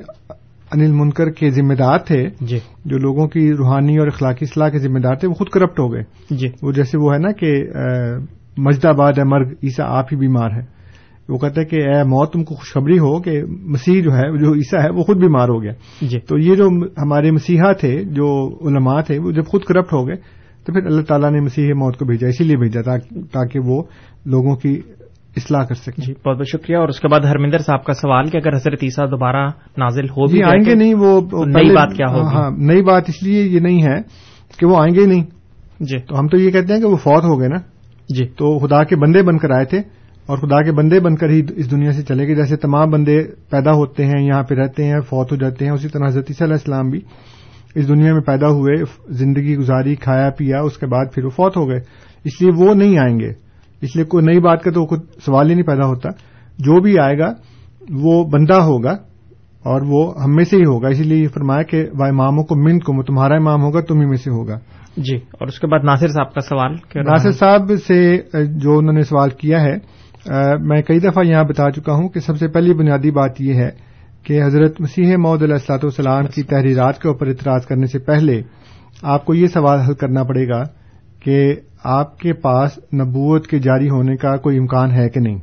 انل 0.73 0.93
منکر 0.93 1.31
کے 1.31 1.51
ذمہ 1.51 1.75
دار 1.75 1.99
تھے 1.99 2.27
جی۔ 2.41 2.59
جو 2.85 2.99
لوگوں 2.99 3.29
کی 3.29 3.53
روحانی 3.53 3.99
اور 3.99 4.07
اخلاقی 4.07 4.45
اصلاح 4.45 4.69
کے 4.69 4.79
ذمہ 4.79 4.99
دار 4.99 5.15
تھے 5.15 5.29
وہ 5.29 5.35
خود 5.35 5.49
کرپٹ 5.49 5.81
ہو 5.81 5.93
گئے۔ 5.93 6.03
جی۔ 6.31 6.49
وہ 6.63 6.73
جیسے 6.73 6.99
وہ 6.99 7.15
ہے 7.15 7.19
نا 7.19 7.33
کہ 7.33 7.65
مجد 8.57 8.85
آباد 8.85 9.13
ہے 9.13 9.25
مرگ 9.25 9.49
عیسا 9.63 9.85
آپ 9.87 10.07
ہی 10.13 10.17
بیمار 10.17 10.51
ہے 10.51 10.77
وہ 11.29 11.39
کہتے 11.39 11.61
ہیں 11.61 11.69
کہ 11.69 11.77
اے 11.77 12.03
موت 12.03 12.33
تم 12.33 12.45
کو 12.45 12.55
خوشخبری 12.55 12.99
ہو 12.99 13.23
کہ 13.23 13.43
مسیح 13.49 14.03
جو 14.03 14.13
ہے 14.13 14.39
جو 14.39 14.55
عیسا 14.55 14.83
ہے 14.83 14.91
وہ 14.91 15.03
خود 15.03 15.17
بیمار 15.17 15.49
ہو 15.49 15.63
گیا۔ 15.63 15.73
جی۔ 16.01 16.19
تو 16.21 16.39
یہ 16.39 16.55
جو 16.55 16.69
ہمارے 16.99 17.31
مسیحا 17.31 17.73
تھے 17.73 18.05
جو 18.05 18.49
علماء 18.69 19.01
تھے 19.01 19.19
وہ 19.19 19.31
جب 19.31 19.47
خود 19.47 19.63
کرپٹ 19.63 19.93
ہو 19.93 20.09
گئے 20.09 20.17
تو 20.67 20.73
پھر 20.73 20.87
اللہ 20.87 21.03
تعالیٰ 21.03 21.31
نے 21.31 21.41
مسیح 21.41 21.75
موت 21.75 21.97
کو 21.99 22.05
بھیجا 22.05 22.29
اسی 22.29 22.45
لیے 22.45 22.57
بھیجا 22.57 22.81
تاکہ 23.33 23.61
وہ 23.61 23.83
لوگوں 24.25 24.57
کی 24.57 24.81
اصلاح 25.37 25.65
کر 25.65 25.75
سکیں۔ 25.75 26.05
جی 26.07 26.15
بہت 26.27 26.37
بہت 26.37 26.49
شکریہ۔ 26.49 26.77
اور 26.77 26.89
اس 26.89 27.01
کے 27.01 27.09
بعد 27.09 27.21
ہرمندر 27.21 27.59
صاحب 27.59 27.85
کا 27.85 27.93
سوال 27.93 28.29
کہ 28.31 28.37
اگر 28.37 28.57
حضرت 28.57 28.79
عیسیٰ 28.83 29.11
دوبارہ 29.11 29.47
نازل 29.77 30.05
ہو 30.05 30.27
بھی 30.27 30.43
آئیں 30.43 30.65
گے 30.65 30.75
نہیں 30.75 30.95
وہ 30.95 31.21
نئی 31.47 31.75
بات 31.75 31.97
کیا 31.97 32.07
ہوگی؟ 32.07 32.37
ہاں 32.37 32.51
نئی 32.51 32.83
بات 32.83 33.03
اس 33.09 33.23
لیے 33.23 33.43
یہ 33.43 33.61
نہیں 33.61 33.83
ہے 33.83 34.01
کہ 34.59 34.67
وہ 34.67 34.81
آئیں 34.81 34.95
گے 34.95 35.01
ہی 35.01 35.07
نہیں۔ 35.07 35.25
جی۔ 35.81 35.99
تو 35.99 36.19
ہم 36.19 36.29
تو 36.29 36.37
یہ 36.37 36.51
کہتے 36.51 36.73
ہیں 36.73 36.81
کہ 36.81 36.87
وہ 36.87 36.97
فوت 36.97 37.25
ہو 37.25 37.41
گئے 37.41 37.49
نا۔ 37.49 37.59
جی۔ 38.09 38.27
تو 38.27 38.67
خدا 38.67 38.85
کے 38.85 38.97
بندے 38.97 39.23
بن 39.23 39.39
کر 39.39 39.51
آئے 39.51 39.65
تھے 39.65 39.79
اور 40.27 40.39
خدا 40.39 40.63
کے 40.63 40.73
بندے 40.73 41.01
بن 41.01 41.17
کر 41.17 41.29
ہی 41.29 41.43
اس 41.57 41.71
دنیا 41.71 41.93
سے 41.93 42.03
چلے 42.03 42.27
گئے۔ 42.27 42.35
جیسے 42.35 42.57
تمام 42.57 42.91
بندے 42.91 43.23
پیدا 43.51 43.73
ہوتے 43.73 44.07
ہیں 44.07 44.27
یہاں 44.27 44.43
پہ 44.43 44.55
رہتے 44.55 44.85
ہیں 44.85 45.01
فوت 45.01 45.33
ہو 45.33 45.37
جاتے 45.37 45.65
ہیں 45.65 45.73
اسی 45.73 45.89
طرح 45.89 46.07
حضرت 46.07 46.31
علیہ 46.41 46.53
السلام 46.53 46.91
بھی 46.91 47.01
اس 47.75 47.89
دنیا 47.89 48.13
میں 48.13 48.21
پیدا 48.21 48.49
ہوئے 48.49 48.83
زندگی 49.09 49.57
گزاری 49.57 49.95
کھایا 49.95 50.31
پیا 50.31 50.61
اس 50.61 50.79
کے 50.79 50.87
بعد 50.87 51.05
پھر 51.15 51.25
وہ 51.25 51.31
فوت 51.31 51.57
ہو 51.57 51.69
گئے۔ 51.69 51.81
اس 52.25 52.43
لیے 52.43 52.51
وہ 52.57 52.75
نہیں 52.75 52.99
آئیں 52.99 53.21
گے۔ 53.21 53.46
اس 53.83 53.97
لیے 53.97 54.05
کوئی 54.05 54.25
نئی 54.25 54.41
بات 54.41 54.63
کا 54.63 54.71
تو 54.71 54.87
خود 54.87 55.01
سوال 55.25 55.49
ہی 55.49 55.55
نہیں 55.55 55.67
پیدا 55.67 55.87
ہوتا۔ 55.87 56.09
جو 56.59 56.81
بھی 56.81 56.99
آئے 56.99 57.19
گا 57.19 57.33
وہ 57.91 58.25
بندہ 58.25 58.55
ہوگا 58.55 58.93
اور 59.63 59.81
وہ 59.87 60.23
ہم 60.23 60.35
میں 60.35 60.45
سے 60.45 60.57
ہی 60.57 60.63
ہوگا۔ 60.63 60.89
اسی 60.89 61.03
لیے 61.03 61.23
یہ 61.23 61.29
فرمایا 61.29 61.63
کہ 61.63 61.87
وہ 61.99 62.05
اماموں 62.05 62.45
کو 62.45 62.57
منت 62.57 62.85
کو 62.85 63.03
تمہارا 63.03 63.35
امام 63.35 63.63
ہوگا 63.63 63.81
تم 63.81 64.01
ہی 64.01 64.07
میں 64.07 64.17
سے 64.17 64.31
ہوگا۔ 64.31 64.59
جی 64.97 65.17
اور 65.17 65.47
اس 65.47 65.61
کے 65.61 65.67
بعد 65.67 65.79
ناصر 65.85 66.09
صاحب 66.09 66.35
کا 66.35 66.41
سوال 66.41 66.73
ناصر 67.03 67.31
صاحب 67.31 67.73
سے 67.87 68.19
جو 68.45 68.79
انہوں 68.79 68.93
نے 68.93 69.03
سوال 69.03 69.31
کیا 69.31 69.63
ہے 69.63 69.75
میں 70.61 70.83
کئی 70.83 70.99
دفعہ 70.99 71.25
یہاں 71.25 71.45
بتا 71.45 71.71
چکا 71.71 71.93
ہوں 71.93 72.09
کہ 72.09 72.21
سب 72.21 72.39
سے 72.39 72.49
پہلی 72.49 72.75
بنیادی 72.75 73.11
بات 73.11 73.41
یہ 73.41 73.55
ہے 73.55 73.71
کہ 74.23 74.45
حضرت 74.45 74.81
مسیح 74.81 75.17
محدود 75.17 75.43
علیہ 75.43 75.55
السلاط 75.55 75.85
والسلام 75.85 76.27
کی 76.27 76.43
تحریرات 76.43 77.03
کے 77.03 77.09
اوپر 77.09 77.27
اعتراض 77.27 77.67
کرنے 77.67 77.87
سے 77.87 77.99
پہلے 77.99 78.43
آپ 79.03 79.25
کو 79.25 79.35
یہ 79.35 79.47
سوال 79.47 79.79
حل 79.79 79.95
کرنا 79.95 80.23
پڑے 80.23 80.49
گا 80.49 80.63
کہ 81.21 81.55
آپ 81.89 82.19
کے 82.19 82.33
پاس 82.33 82.79
نبوت 82.79 83.47
کے 83.47 83.59
جاری 83.59 83.89
ہونے 83.89 84.17
کا 84.17 84.37
کوئی 84.37 84.59
امکان 84.59 84.91
ہے 84.91 85.09
کہ 85.09 85.21
نہیں؟ 85.21 85.39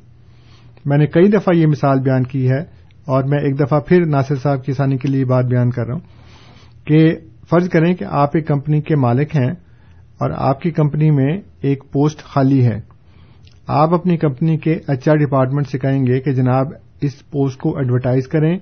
میں 0.86 0.98
نے 0.98 1.08
کئی 1.08 1.28
دفعہ 1.28 1.56
یہ 1.56 1.68
مثال 1.68 2.00
بیان 2.00 2.24
کی 2.24 2.50
ہے 2.50 2.60
اور 3.06 3.24
میں 3.24 3.40
ایک 3.40 3.60
دفعہ 3.60 3.80
پھر 3.80 4.06
ناصر 4.06 4.36
صاحب 4.36 4.66
کی 4.66 4.74
ثانی 4.74 4.98
کے 4.98 5.08
لیے 5.08 5.26
بات 5.26 5.46
بیان 5.46 5.70
کر 5.70 5.86
رہا 5.86 5.94
ہوں 5.94 6.86
کہ 6.86 7.16
فرض 7.50 7.70
کریں 7.70 7.94
کہ 7.94 8.06
آپ 8.10 8.30
ایک 8.34 8.48
کمپنی 8.48 8.82
کے 8.82 8.96
مالک 8.96 9.36
ہیں 9.36 9.52
اور 10.20 10.32
آپ 10.38 10.62
کی 10.62 10.72
کمپنی 10.72 11.12
میں 11.12 11.38
ایک 11.62 11.84
پوسٹ 11.92 12.24
خالی 12.24 12.66
ہے۔ 12.66 12.80
آپ 13.68 13.94
اپنی 13.94 14.18
کمپنی 14.18 14.58
کے 14.58 14.74
ایچ 14.88 15.10
آر 15.10 15.16
ڈپارٹمنٹ 15.16 15.68
سے 15.68 15.80
کہیں 15.80 16.06
گے 16.08 16.20
کہ 16.20 16.32
جناب 16.32 16.68
اس 17.02 17.32
پوسٹ 17.32 17.60
کو 17.60 17.78
ایڈورٹائز 17.78 18.28
کریں، 18.28 18.60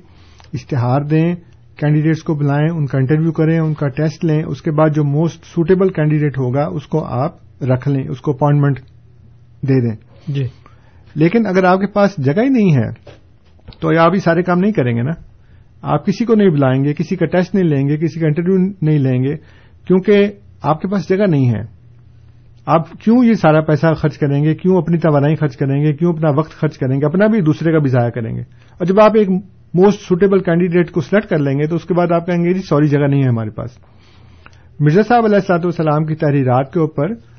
اشتہار 0.53 1.01
دیں، 1.01 1.35
کینڈیڈیٹس 1.77 2.23
کو 2.23 2.35
بلائیں، 2.35 2.69
ان 2.69 2.85
کا 2.85 2.97
انٹرویو 2.97 3.31
کریں، 3.31 3.59
ان 3.59 3.73
کا 3.73 3.87
ٹیسٹ 3.87 4.25
لیں، 4.25 4.43
اس 4.43 4.61
کے 4.61 4.71
بعد 4.71 4.89
جو 4.89 5.03
موسٹ 5.03 5.45
سوٹیبل 5.45 5.89
کینڈیڈیٹ 5.89 6.37
ہوگا 6.37 6.65
اس 6.65 6.87
کو 6.87 7.03
آپ 7.05 7.50
رکھ 7.61 7.89
لیں 7.89 8.07
اس 8.07 8.21
کو 8.21 8.31
اپائنٹمنٹ 8.31 8.79
دے 9.61 9.89
دیں۔ 9.89 9.95
جی۔ 10.27 10.43
لیکن 11.15 11.47
اگر 11.47 11.63
آپ 11.63 11.79
کے 11.79 11.87
پاس 11.87 12.15
جگہ 12.17 12.41
ہی 12.41 12.49
نہیں 12.49 12.73
ہے 12.75 12.89
تو 13.79 13.99
آپ 13.99 14.13
یہ 14.13 14.19
سارے 14.19 14.43
کام 14.43 14.59
نہیں 14.59 14.71
کریں 14.71 14.95
گے 14.95 15.01
نا۔ 15.01 15.11
آپ 15.81 16.05
کسی 16.05 16.25
کو 16.25 16.35
نہیں 16.35 16.49
بلائیں 16.49 16.83
گے 16.83 16.93
کسی 16.93 17.15
کا 17.15 17.25
ٹیسٹ 17.25 17.55
نہیں 17.55 17.67
لیں 17.67 17.87
گے 17.87 17.97
کسی 17.97 18.19
کا 18.19 18.27
انٹرویو 18.27 18.73
نہیں 18.81 18.99
لیں 18.99 19.23
گے 19.23 19.35
کیونکہ 19.87 20.31
آپ 20.61 20.81
کے 20.81 20.87
پاس 20.87 21.09
جگہ 21.09 21.25
نہیں 21.27 21.49
ہے۔ 21.49 21.81
آپ 22.65 22.91
کیوں 22.91 23.25
یہ 23.25 23.33
سارا 23.33 23.61
پیسہ 23.61 23.93
خرچ 23.93 24.17
کریں 24.17 24.43
گے؟ 24.43 24.55
کیوں 24.55 24.77
اپنی 24.77 24.97
توانائی 24.97 25.35
خرچ 25.35 25.57
کریں 25.57 25.83
گے؟ 25.83 25.93
کیوں 25.93 26.13
اپنا 26.13 26.29
وقت 26.29 26.51
خرچ 26.51 26.77
کریں 26.77 26.97
گے؟ 26.97 27.05
اپنا 27.05 27.27
بھی 27.27 27.41
دوسرے 27.41 27.71
کا 27.71 27.79
بھی 27.79 27.89
ضائع 27.89 28.09
کریں 28.09 28.35
گے۔ 28.35 28.41
اور 28.41 28.85
جب 28.85 28.99
آپ 28.99 29.11
ایک 29.15 29.29
موسٹ 29.73 30.01
سوٹیبل 30.01 30.39
کینڈیڈیٹ 30.39 30.91
کو 30.91 31.01
سلیکٹ 31.01 31.27
کر 31.27 31.37
لیں 31.37 31.59
گے 31.59 31.67
تو 31.67 31.75
اس 31.75 31.83
کے 31.83 31.93
بعد 31.93 32.11
آپ 32.11 32.25
کہیں 32.25 32.43
گے 32.43 32.53
جی 32.53 32.61
سوری 32.61 32.87
جگہ 32.87 33.07
نہیں 33.07 33.23
ہے 33.23 33.27
ہمارے 33.27 33.49
پاس. 33.49 33.69
مرزا 34.79 35.01
صاحب 35.07 35.25
علیہ 35.25 35.35
السلاط 35.35 35.65
والسلام 35.65 36.05
کی 36.05 36.15
تحریرات 36.15 36.73
کے 36.73 36.79
اوپر 36.79 37.30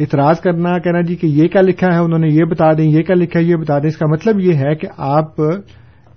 اعتراض 0.00 0.40
کرنا، 0.40 0.78
کہنا 0.78 1.00
جی 1.00 1.16
کہ 1.16 1.26
یہ 1.26 1.48
کیا 1.48 1.60
لکھا 1.60 1.94
ہے، 1.94 1.98
انہوں 1.98 2.18
نے 2.18 2.28
یہ 2.30 2.44
بتا 2.44 2.72
دیں، 2.72 2.84
یہ 2.84 3.02
کیا 3.02 3.16
لکھا 3.16 3.40
ہے، 3.40 3.44
یہ 3.44 3.56
بتا 3.56 3.78
دیں۔ 3.78 3.88
اس 3.88 3.96
کا 3.96 4.06
مطلب 4.06 4.40
یہ 4.40 4.54
ہے 4.54 4.74
کہ 4.74 4.88
آپ 4.96 5.40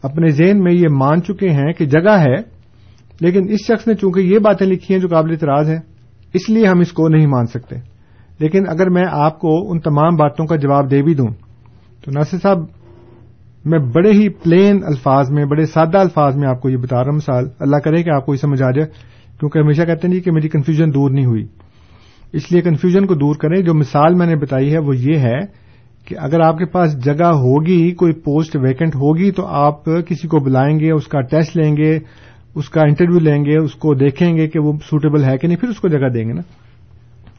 اپنے 0.03 0.29
ذہن 0.29 0.59
میں 0.59 0.73
یہ 0.73 0.87
مان 0.91 1.23
چکے 1.23 1.49
ہیں 1.49 1.73
کہ 1.73 1.85
جگہ 1.85 2.17
ہے، 2.19 2.35
لیکن 3.21 3.41
اس 3.49 3.59
شخص 3.67 3.87
نے 3.87 3.95
چونکہ 3.95 4.19
یہ 4.19 4.39
باتیں 4.39 4.67
لکھی 4.67 4.93
ہیں 4.93 5.01
جو 5.01 5.07
قابل 5.07 5.31
اعتراض 5.31 5.69
ہیں، 5.69 5.79
اس 6.33 6.49
لیے 6.49 6.67
ہم 6.67 6.79
اس 6.79 6.91
کو 6.91 7.07
نہیں 7.07 7.27
مان 7.27 7.45
سکتے۔ 7.45 7.75
لیکن 8.39 8.63
اگر 8.67 8.89
میں 8.89 9.05
آپ 9.11 9.39
کو 9.39 9.71
ان 9.71 9.79
تمام 9.79 10.15
باتوں 10.15 10.45
کا 10.45 10.55
جواب 10.55 10.91
دے 10.91 11.01
بھی 11.01 11.13
دوں، 11.13 11.27
تو 12.05 12.11
ناصر 12.11 12.37
صاحب، 12.37 12.57
میں 13.65 13.79
بڑے 13.79 14.11
ہی 14.11 14.29
پلین 14.29 14.79
الفاظ 14.83 15.31
میں، 15.31 15.45
بڑے 15.45 15.65
سادہ 15.65 15.97
الفاظ 15.97 16.35
میں 16.35 16.49
آپ 16.49 16.61
کو 16.61 16.69
یہ 16.69 16.77
بتا 16.77 16.95
رہا 16.95 17.09
ہوں۔ 17.09 17.15
مثال، 17.15 17.45
اللہ 17.59 17.77
کرے 17.77 18.03
کہ 18.03 18.09
آپ 18.09 18.25
کو 18.25 18.33
یہ 18.33 18.39
سمجھ 18.39 18.63
آ 18.63 18.71
جائے، 18.71 18.87
کیونکہ 19.39 19.59
ہمیشہ 19.59 19.81
کہتے 19.81 20.07
ہیں 20.07 20.13
جی 20.15 20.21
کہ 20.21 20.31
میری 20.31 20.49
کنفیوژن 20.49 20.93
دور 20.93 21.11
نہیں 21.11 21.25
ہوئی۔ 21.25 21.47
اس 22.33 22.51
لیے 22.51 22.61
کنفیوژن 22.61 23.05
کو 23.05 23.15
دور 23.15 23.35
کریں۔ 23.35 23.61
جو 23.61 23.73
مثال 23.73 24.13
میں 24.13 24.27
نے 24.27 24.35
بتائی 24.35 24.73
ہے 24.73 24.77
وہ 24.77 24.97
یہ 24.97 25.17
ہے 25.17 25.63
کہ 26.07 26.15
اگر 26.19 26.39
آپ 26.39 26.57
کے 26.57 26.65
پاس 26.65 27.03
جگہ 27.05 27.25
ہوگی، 27.25 27.91
کوئی 27.91 28.13
پوسٹ 28.13 28.55
ویکنٹ 28.55 28.95
ہوگی، 28.95 29.31
تو 29.31 29.45
آپ 29.45 29.85
کسی 29.85 30.27
کو 30.27 30.39
بلائیں 30.39 30.79
گے، 30.79 30.91
اس 30.91 31.07
کا 31.07 31.21
ٹیسٹ 31.21 31.57
لیں 31.57 31.77
گے، 31.77 31.99
اس 32.55 32.69
کا 32.69 32.81
انٹرویو 32.81 33.19
لیں 33.19 33.45
گے، 33.45 33.57
اس 33.57 33.73
کو 33.73 33.93
دیکھیں 33.93 34.37
گے 34.37 34.47
کہ 34.47 34.59
وہ 34.59 34.73
سوٹیبل 34.89 35.23
ہے 35.23 35.37
کہ 35.37 35.47
نہیں، 35.47 35.57
پھر 35.57 35.69
اس 35.69 35.79
کو 35.79 35.87
جگہ 35.87 36.09
دیں 36.09 36.27
گے 36.27 36.33
نا۔ 36.33 36.41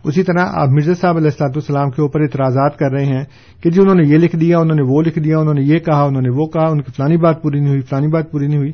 اسی 0.04 0.22
طرح 0.22 0.46
آپ 0.52 0.68
مرزا 0.68 0.94
صاحب 0.94 1.16
علیہ 1.16 1.26
السلاط 1.26 1.50
والسلام 1.50 1.90
کے 1.90 2.02
اوپر 2.02 2.20
اعتراضات 2.20 2.78
کر 2.78 2.90
رہے 2.92 3.04
ہیں 3.04 3.24
کہ 3.62 3.70
جی 3.70 3.80
انہوں 3.80 3.94
نے 3.94 4.08
یہ 4.08 4.18
لکھ 4.18 4.36
دیا، 4.36 4.58
انہوں 4.58 4.76
نے 4.76 4.82
وہ 4.82 5.02
لکھ 5.02 5.18
دیا، 5.18 5.38
انہوں 5.38 5.54
نے 5.54 5.62
یہ 5.62 5.78
کہا، 5.78 6.02
انہوں 6.02 6.22
نے 6.22 6.28
وہ 6.28 6.46
کہا، 6.46 6.66
ان 6.68 6.82
کی 6.82 6.92
فلانی 6.96 7.16
بات 7.16 7.42
پوری 7.42 7.58
نہیں 7.58 7.68
ہوئی، 7.68 7.80
فلانی 7.80 8.06
بات 8.06 8.30
پوری 8.30 8.46
نہیں 8.46 8.58
ہوئی۔ 8.58 8.72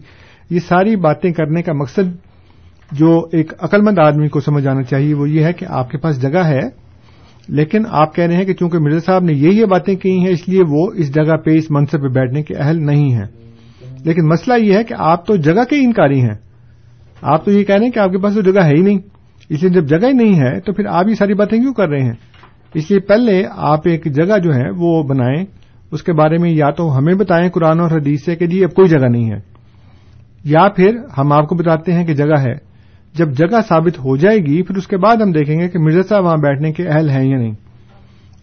یہ 0.51 0.59
ساری 0.59 0.97
باتیں 0.97 1.33
کرنے 1.33 1.63
کا 1.63 1.73
مقصد 1.73 2.30
جو 2.93 3.29
ایک 3.33 3.53
عقلمند 3.61 3.99
آدمی 3.99 4.29
کو 4.29 4.41
سمجھ 4.41 4.67
آنا 4.67 4.83
چاہیے، 4.83 5.15
وہ 5.15 5.31
یہ 5.31 5.45
ہے 5.45 5.53
کہ 5.53 5.67
آپ 5.69 5.91
کے 5.91 5.99
پاس 5.99 6.23
جگہ 6.23 6.45
ہے، 6.45 6.69
لیکن 7.49 7.83
آپ 7.89 8.15
کہہ 8.15 8.25
رہے 8.25 8.37
ہیں 8.37 8.45
کہ 8.45 8.55
چونکہ 8.55 8.79
مرزا 8.79 8.99
صاحب 8.99 9.25
نے 9.25 9.33
یہ 9.33 9.51
یہ 9.51 9.65
باتیں 9.65 9.97
کی 9.97 10.19
ہیں، 10.19 10.31
اس 10.31 10.49
لیے 10.49 10.61
وہ 10.69 10.87
اس 10.95 11.15
جگہ 11.15 11.37
پہ، 11.37 11.51
اس 11.51 11.71
منصب 11.71 12.03
پہ 12.03 12.09
بیٹھنے 12.09 12.43
کے 12.43 12.55
اہل 12.55 12.87
نہیں 12.87 13.13
ہیں۔ 13.13 13.27
لیکن 14.05 14.27
مسئلہ 14.27 14.65
یہ 14.65 14.77
ہے 14.77 14.85
کہ 14.85 14.95
آپ 14.99 15.27
تو 15.27 15.37
جگہ 15.37 15.65
کے 15.71 15.85
انکاری 15.85 16.21
ہیں۔ 16.21 16.37
آپ 17.23 17.45
تو 17.45 17.53
یہ 17.53 17.65
کہہ 17.65 17.75
رہے 17.75 17.85
ہیں 17.85 17.93
کہ 17.93 17.99
آپ 17.99 18.11
کے 18.11 18.19
پاس 18.19 18.35
تو 18.35 18.41
جگہ 18.41 18.61
ہے 18.61 18.73
ہی 18.77 18.81
نہیں۔ 18.81 18.99
اس 19.49 19.63
لیے 19.63 19.71
جب 19.71 19.85
جگہ 19.85 20.07
ہی 20.07 20.13
نہیں 20.13 20.41
ہے، 20.41 20.61
تو 20.61 20.73
پھر 20.73 20.87
آپ 20.87 21.09
یہ 21.09 21.15
ساری 21.15 21.35
باتیں 21.35 21.59
کیوں 21.59 21.75
کر 21.75 21.89
رہے 21.89 22.03
ہیں؟ 22.03 22.13
اس 22.75 22.91
لیے 22.91 23.01
پہلے 23.01 23.43
آپ 23.51 23.81
ایک 23.85 24.05
جگہ 24.05 24.39
جو 24.39 24.55
ہے، 24.55 24.71
وہ 24.77 25.03
بنائیں۔ 25.03 25.45
اس 25.93 26.03
کے 26.03 26.13
بارے 26.13 26.39
میں 26.39 26.51
یا 26.51 26.71
تو 26.71 26.99
ہمیں 26.99 27.15
بتائیں 27.15 27.51
قرآن 27.51 27.81
اور 27.81 27.91
حدیث 27.91 28.25
سے 28.25 28.37
کہ 28.37 28.47
جی 28.47 28.65
اب 28.65 28.75
کوئی 28.75 28.89
جگہ 28.89 29.09
نہیں 29.09 29.31
ہے۔ 29.31 29.39
یا 30.45 30.69
پھر 30.69 30.99
ہم 31.19 31.33
آپ 31.33 31.49
کو 31.49 31.55
بتاتے 31.55 31.93
ہیں 31.93 32.07
کہ 32.07 32.15
جگہ 32.15 32.41
ہے۔ 32.41 32.70
جب 33.15 33.31
جگہ 33.31 33.61
ثابت 33.69 33.99
ہو 33.99 34.17
جائے 34.17 34.39
گی، 34.39 34.63
پھر 34.63 34.77
اس 34.77 34.87
کے 34.87 34.97
بعد 34.97 35.17
ہم 35.17 35.33
دیکھیں 35.33 35.61
گے 35.61 35.69
کہ 35.69 35.79
مرزا 35.79 36.03
صاحب 36.09 36.25
وہاں 36.25 36.37
بیٹھنے 36.37 36.73
کے 36.73 36.89
اہل 36.89 37.11
ہیں 37.11 37.31
یا 37.31 37.37
نہیں۔ 37.37 37.55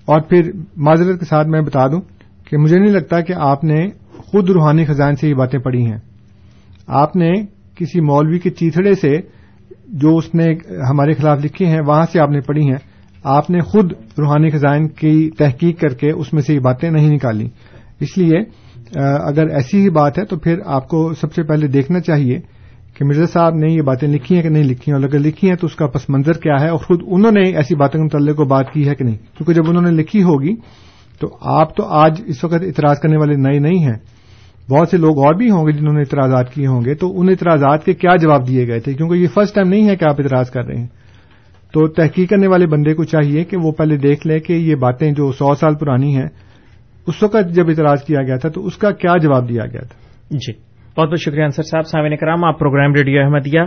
اور 0.05 0.21
پھر 0.21 0.51
معذرت 0.75 1.19
کے 1.19 1.25
ساتھ 1.25 1.47
میں 1.47 1.61
بتا 1.61 1.87
دوں 1.87 2.01
کہ 2.49 2.57
مجھے 2.57 2.79
نہیں 2.79 2.93
لگتا 2.93 3.21
کہ 3.21 3.33
آپ 3.37 3.63
نے 3.63 3.89
خود 4.17 4.49
روحانی 4.49 4.85
خزان 4.85 5.15
سے 5.15 5.29
یہ 5.29 5.33
باتیں 5.33 5.59
پڑھی 5.59 5.85
ہیں۔ 5.85 5.97
آپ 6.87 7.15
نے 7.15 7.31
کسی 7.75 8.01
مولوی 8.01 8.39
کے 8.39 8.49
چیتڑے 8.49 8.93
سے 8.93 9.17
جو 9.87 10.17
اس 10.17 10.35
نے 10.35 10.45
ہمارے 10.89 11.13
خلاف 11.13 11.45
لکھی 11.45 11.65
ہیں، 11.65 11.81
وہاں 11.85 12.05
سے 12.11 12.19
آپ 12.19 12.29
نے 12.29 12.39
پڑھی 12.39 12.67
ہیں۔ 12.67 12.77
آپ 13.23 13.49
نے 13.49 13.59
خود 13.59 13.91
روحانی 14.19 14.49
خزائن 14.49 14.87
کی 14.87 15.29
تحقیق 15.37 15.81
کر 15.81 15.93
کے 15.93 16.11
اس 16.11 16.33
میں 16.33 16.41
سے 16.41 16.53
یہ 16.53 16.59
باتیں 16.59 16.91
نہیں 16.91 17.09
نکالی۔ 17.09 17.47
اس 17.99 18.17
لیے، 18.17 18.39
اگر 18.99 19.47
ایسی 19.47 19.81
ہی 19.81 19.89
بات 19.89 20.19
ہے 20.19 20.25
تو 20.25 20.37
پھر 20.37 20.59
آپ 20.65 20.87
کو 20.87 21.13
سب 21.13 21.33
سے 21.33 21.43
پہلے 21.43 21.67
دیکھنا 21.67 21.99
چاہیے 21.99 22.39
کہ 22.97 23.05
مرزا 23.05 23.25
صاحب 23.25 23.55
نے 23.55 23.73
یہ 23.73 23.81
باتیں 23.81 24.07
لکھی 24.07 24.35
ہیں 24.35 24.43
کہ 24.43 24.49
نہیں 24.49 24.63
لکھی 24.63 24.91
ہیں؟ 24.91 24.99
اور 24.99 25.09
اگر 25.09 25.19
لکھی 25.19 25.49
ہیں 25.49 25.55
تو 25.55 25.67
اس 25.67 25.75
کا 25.75 25.87
پس 25.87 26.09
منظر 26.09 26.33
کیا 26.33 26.55
ہے؟ 26.61 26.69
اور 26.69 26.77
خود 26.77 27.01
انہوں 27.07 27.31
نے 27.31 27.49
ایسی 27.49 27.75
باتوں 27.75 27.99
کے 27.99 28.05
متعلق 28.05 28.37
کو 28.37 28.45
بات 28.45 28.71
کی 28.71 28.89
ہے 28.89 28.95
کہ 28.95 29.03
نہیں؟ 29.03 29.15
کیونکہ 29.15 29.53
جب 29.53 29.69
انہوں 29.69 29.83
نے 29.83 29.91
لکھی 29.91 30.23
ہوگی 30.23 30.55
تو 31.19 31.37
آپ 31.41 31.75
تو 31.75 31.83
آج 31.85 32.21
اس 32.25 32.43
وقت 32.43 32.53
اعتراض 32.53 32.99
کرنے 32.99 33.17
والے 33.17 33.35
نئے 33.35 33.59
نہیں 33.59 33.79
ہیں۔ 33.79 33.97
بہت 34.69 34.89
سے 34.89 34.97
لوگ 34.97 35.25
اور 35.25 35.33
بھی 35.33 35.51
ہوں 35.51 35.67
گے 35.67 35.71
جنہوں 35.71 35.93
نے 35.93 35.99
اعتراضات 35.99 36.53
کیے 36.53 36.67
ہوں 36.67 36.81
گے۔ 36.85 36.95
تو 36.95 37.21
ان 37.21 37.29
اعتراضات 37.29 37.85
کے 37.85 37.93
کیا 37.93 38.15
جواب 38.15 38.47
دیے 38.47 38.67
گئے 38.67 38.79
تھے؟ 38.79 38.93
کیونکہ 38.93 39.15
یہ 39.15 39.27
فرسٹ 39.33 39.55
ٹائم 39.55 39.67
نہیں 39.67 39.89
ہے 39.89 39.95
کہ 39.95 40.03
آپ 40.03 40.15
اعتراض 40.19 40.49
کر 40.49 40.65
رہے 40.65 40.77
ہیں۔ 40.77 40.87
تو 41.73 41.87
تحقیق 41.87 42.29
کرنے 42.29 42.47
والے 42.47 42.67
بندے 42.67 42.93
کو 42.93 43.03
چاہیے 43.03 43.43
کہ 43.43 43.57
وہ 43.57 43.71
پہلے 43.71 43.97
دیکھ 43.97 44.27
لے 44.27 44.39
کہ 44.39 44.53
یہ 44.53 44.75
باتیں 44.75 45.11
جو 45.11 45.31
سو 45.31 45.55
سال 45.55 45.75
پرانی 45.75 46.15
ہیں، 46.15 46.27
اس 47.07 47.23
وقت 47.23 47.53
جب 47.53 47.69
اعتراض 47.69 48.03
کیا 48.03 48.21
گیا 48.21 48.37
تھا 48.37 48.49
تو 48.49 48.65
اس 48.65 48.77
کا 48.77 48.91
کیا 48.91 49.17
جواب 49.17 49.49
دیا 49.49 49.65
گیا 49.65 49.81
تھا؟ 49.81 49.99
جی۔ 50.31 50.66
بہت 50.97 51.09
بہت 51.09 51.19
شکریہ 51.19 51.43
انصر 51.43 51.63
صاحب، 51.63 51.85
سامعین 51.85 52.15
کرام، 52.15 52.43
آپ 52.43 52.59
programme 52.59 52.93
radio 52.93 53.21
Ahmadiyya 53.23 53.61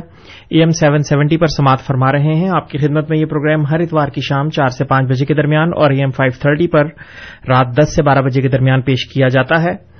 A 0.48 0.58
M 0.58 0.70
seven 0.70 0.98
seventy 0.98 1.36
پر 1.36 1.46
سماعت 1.46 1.80
فرما 1.80 2.12
رہے 2.12 2.34
ہیں۔ 2.34 2.48
آپ 2.48 2.70
کی 2.70 2.78
خدمت 2.78 3.10
میں 3.10 3.18
یہ 3.18 3.24
پروگرام 3.24 3.66
ہر 3.66 3.80
اتوار 3.80 4.08
کی 4.08 4.20
شام 4.20 4.50
چار 4.50 4.66
سے 4.66 4.84
پانچ 4.84 5.08
بجے 5.08 5.26
کے 5.26 5.34
درمیان 5.34 5.70
اور 5.76 5.90
اے 5.90 5.98
ایم 5.98 6.10
فائیو 6.10 6.38
تھرٹی 6.40 6.68
پر 6.68 6.84
رات 7.48 7.66
دس 7.78 7.96
سے 7.96 8.02
بارہ 8.02 8.18
بجے 8.18 8.42
کے 8.42 8.48
درمیان 8.48 8.82
پیش 8.82 9.08
کیا 9.14 9.28
جاتا 9.28 9.62
ہے۔ 9.62 9.90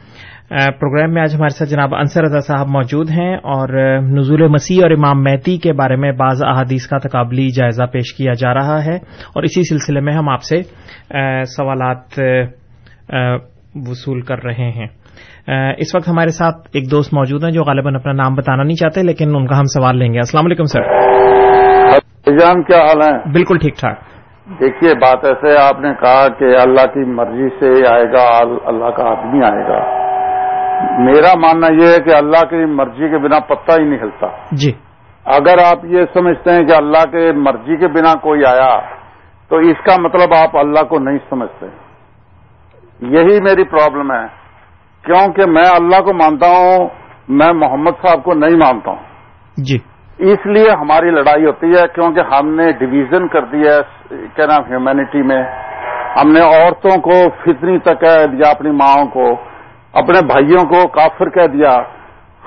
پروگرام 0.51 1.15
میں 1.15 1.23
آج 1.23 1.35
ہمارے 1.35 1.49
ساتھ 1.49 1.71
جناب 1.71 1.95
انصر 1.95 2.23
رضا 2.23 2.41
صاحب 2.41 2.69
موجود 2.69 3.11
ہیں 3.11 3.37
اور 3.37 3.99
نزول 4.01 4.49
مسیح 4.49 4.81
اور 4.83 4.91
امام 4.91 5.23
مہتی 5.23 5.59
کے 5.59 5.73
بارے 5.73 5.97
میں 5.97 6.13
بعض 6.13 6.43
احادیث 6.43 6.87
کا 6.87 6.99
تقابلی 6.99 7.49
جائزہ 7.49 7.83
پیش 7.83 8.15
کیا 8.15 8.33
جا 8.33 8.55
رہا 8.55 8.85
ہے۔ 8.85 8.97
اور 9.35 9.43
اسی 9.43 9.63
سلسلے 9.63 10.01
میں 10.01 10.15
ہم 10.15 10.29
آپ 10.29 10.43
سے 10.43 10.63
سوالات 11.45 12.21
وصول 13.75 14.21
کر 14.21 14.45
رہے 14.45 14.71
ہیں۔ 14.71 14.87
اس 15.79 15.95
وقت 15.95 16.09
ہمارے 16.09 16.29
ساتھ 16.29 16.57
ایک 16.73 16.91
دوست 16.91 17.15
موجود 17.15 17.45
ہیں 17.45 17.51
جو 17.51 17.63
غالباً 17.63 17.95
اپنا 17.95 18.13
نام 18.13 18.35
بتانا 18.35 18.63
نہیں 18.63 18.77
چاہتے 18.77 19.03
لیکن 19.03 19.37
ان 19.37 19.47
کا 19.47 19.59
ہم 19.59 19.65
سوال 19.65 19.99
لیں 19.99 20.13
گے۔ 20.13 20.19
السلام 20.19 20.45
علیکم 20.47 20.65
سر۔ 20.65 20.83
جان 22.39 22.63
کیا 22.63 22.79
حال 22.79 23.03
ہے 23.03 23.33
بالکل 23.33 23.59
ٹھیک 23.59 23.75
ٹھاک۔ 23.77 23.99
دیکھیے 24.61 24.95
بات 24.95 25.25
ایسے 25.25 25.59
آپ 25.59 25.81
نے 25.81 25.89
کہا 26.01 26.29
کہ 26.29 26.45
اللہ 26.45 26.87
کی 26.87 27.05
مرضی 27.05 27.49
سے 27.49 27.95
آئے 27.95 28.05
گا 28.05 28.39
اللہ 28.65 28.91
کا 28.91 29.09
آدمی 29.09 29.45
آئے 29.45 29.69
گا۔ 29.69 29.81
میرا 30.99 31.39
ماننا 31.39 31.67
یہ 31.67 31.87
ہے 31.87 32.01
کہ 32.01 32.15
اللہ 32.15 32.45
کی 32.45 32.65
مرضی 32.65 33.11
کے 33.11 33.19
بنا 33.19 33.39
پتہ 33.39 33.73
ہی 33.73 33.85
نہیں 33.85 34.03
ہلتا۔ 34.03 34.27
جی۔ 34.53 34.73
اگر 35.25 35.55
آپ 35.59 35.85
یہ 35.85 36.05
سمجھتے 36.15 36.53
ہیں 36.53 36.65
کہ 36.65 36.73
اللہ 36.73 37.11
کے 37.11 37.33
مرضی 37.33 37.77
کے 37.77 37.89
بنا 37.89 38.15
کوئی 38.15 38.45
آیا 38.45 38.81
تو 39.49 39.57
اس 39.57 39.87
کا 39.87 39.97
مطلب 40.01 40.35
آپ 40.37 40.57
اللہ 40.57 40.81
کو 40.81 40.99
نہیں 40.99 41.19
سمجھتے۔ 41.31 41.67
یہی 43.01 43.41
میری 43.41 43.65
پرابلم 43.65 44.13
ہے۔ 44.13 44.40
کیونکہ 45.05 45.43
میں 45.47 45.69
اللہ 45.77 46.01
کو 46.01 46.13
مانتا 46.13 46.47
ہوں 46.47 46.89
میں 47.29 47.53
محمد 47.53 47.91
صاحب 48.03 48.25
کو 48.25 48.35
نہیں 48.35 48.57
مانتا 48.57 48.91
ہوں۔ 48.91 48.99
جی۔ 49.57 49.79
اس 50.19 50.47
لیے 50.47 50.71
ہماری 50.71 51.11
لڑائی 51.11 51.47
ہوتی 51.47 51.67
ہے 51.67 51.89
کیونکہ 51.95 52.21
ہم 52.35 52.55
نے 52.55 52.73
ڈویژن 52.73 53.29
کر 53.29 53.45
دیا 53.45 53.81
کیا 54.09 54.47
نام 54.47 54.71
ہیومینٹی 54.71 55.23
میں۔ 55.23 55.43
ہم 56.17 56.33
نے 56.33 56.41
عورتوں 56.41 57.01
کو 57.01 57.13
فطری 57.45 57.79
تک 57.79 58.01
کہہ 58.01 58.27
دیا 58.27 58.51
اپنی 58.51 58.71
ماؤں 58.71 59.07
کو 59.07 59.37
اپنے 59.93 60.27
بھائیوں 60.27 60.65
کو 60.65 60.89
کافر 60.89 61.29
کہہ 61.29 61.47
دیا۔ 61.47 61.77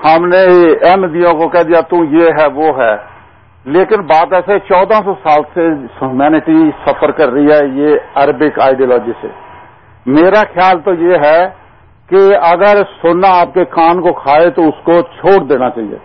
ہم 0.04 0.26
نے 0.26 0.44
احمدیوں 0.82 1.32
کو 1.32 1.48
کہہ 1.48 1.62
دیا 1.62 1.80
تو 1.80 2.04
یہ 2.04 2.28
ہے 2.40 2.46
وہ 2.46 2.82
ہے۔ 2.82 3.14
لیکن 3.64 4.02
بات 4.02 4.32
ایسے 4.32 4.58
چودہ 4.58 4.94
سو 5.04 5.14
سال 5.14 5.40
سے 5.54 5.68
ہیومینٹی 6.02 6.70
سفر 6.86 7.10
کر 7.10 7.30
رہی 7.30 7.46
ہے 7.46 7.66
یہ 7.66 7.96
عربک 8.14 8.60
آئیڈیالوجی 8.60 9.12
سے۔ 9.20 9.28
میرا 10.06 10.40
خیال 10.40 10.80
تو 10.80 10.94
یہ 10.94 11.16
ہے 11.24 11.63
کہ 12.08 12.36
اگر 12.42 12.82
سونا 13.02 13.40
آپ 13.40 13.54
کے 13.54 13.64
کان 13.64 14.02
کو 14.02 14.12
کھائے 14.12 14.50
تو 14.50 14.62
اس 14.62 14.84
کو 14.84 15.02
چھوڑ 15.02 15.46
دینا 15.46 15.70
چاہیے۔ 15.70 15.96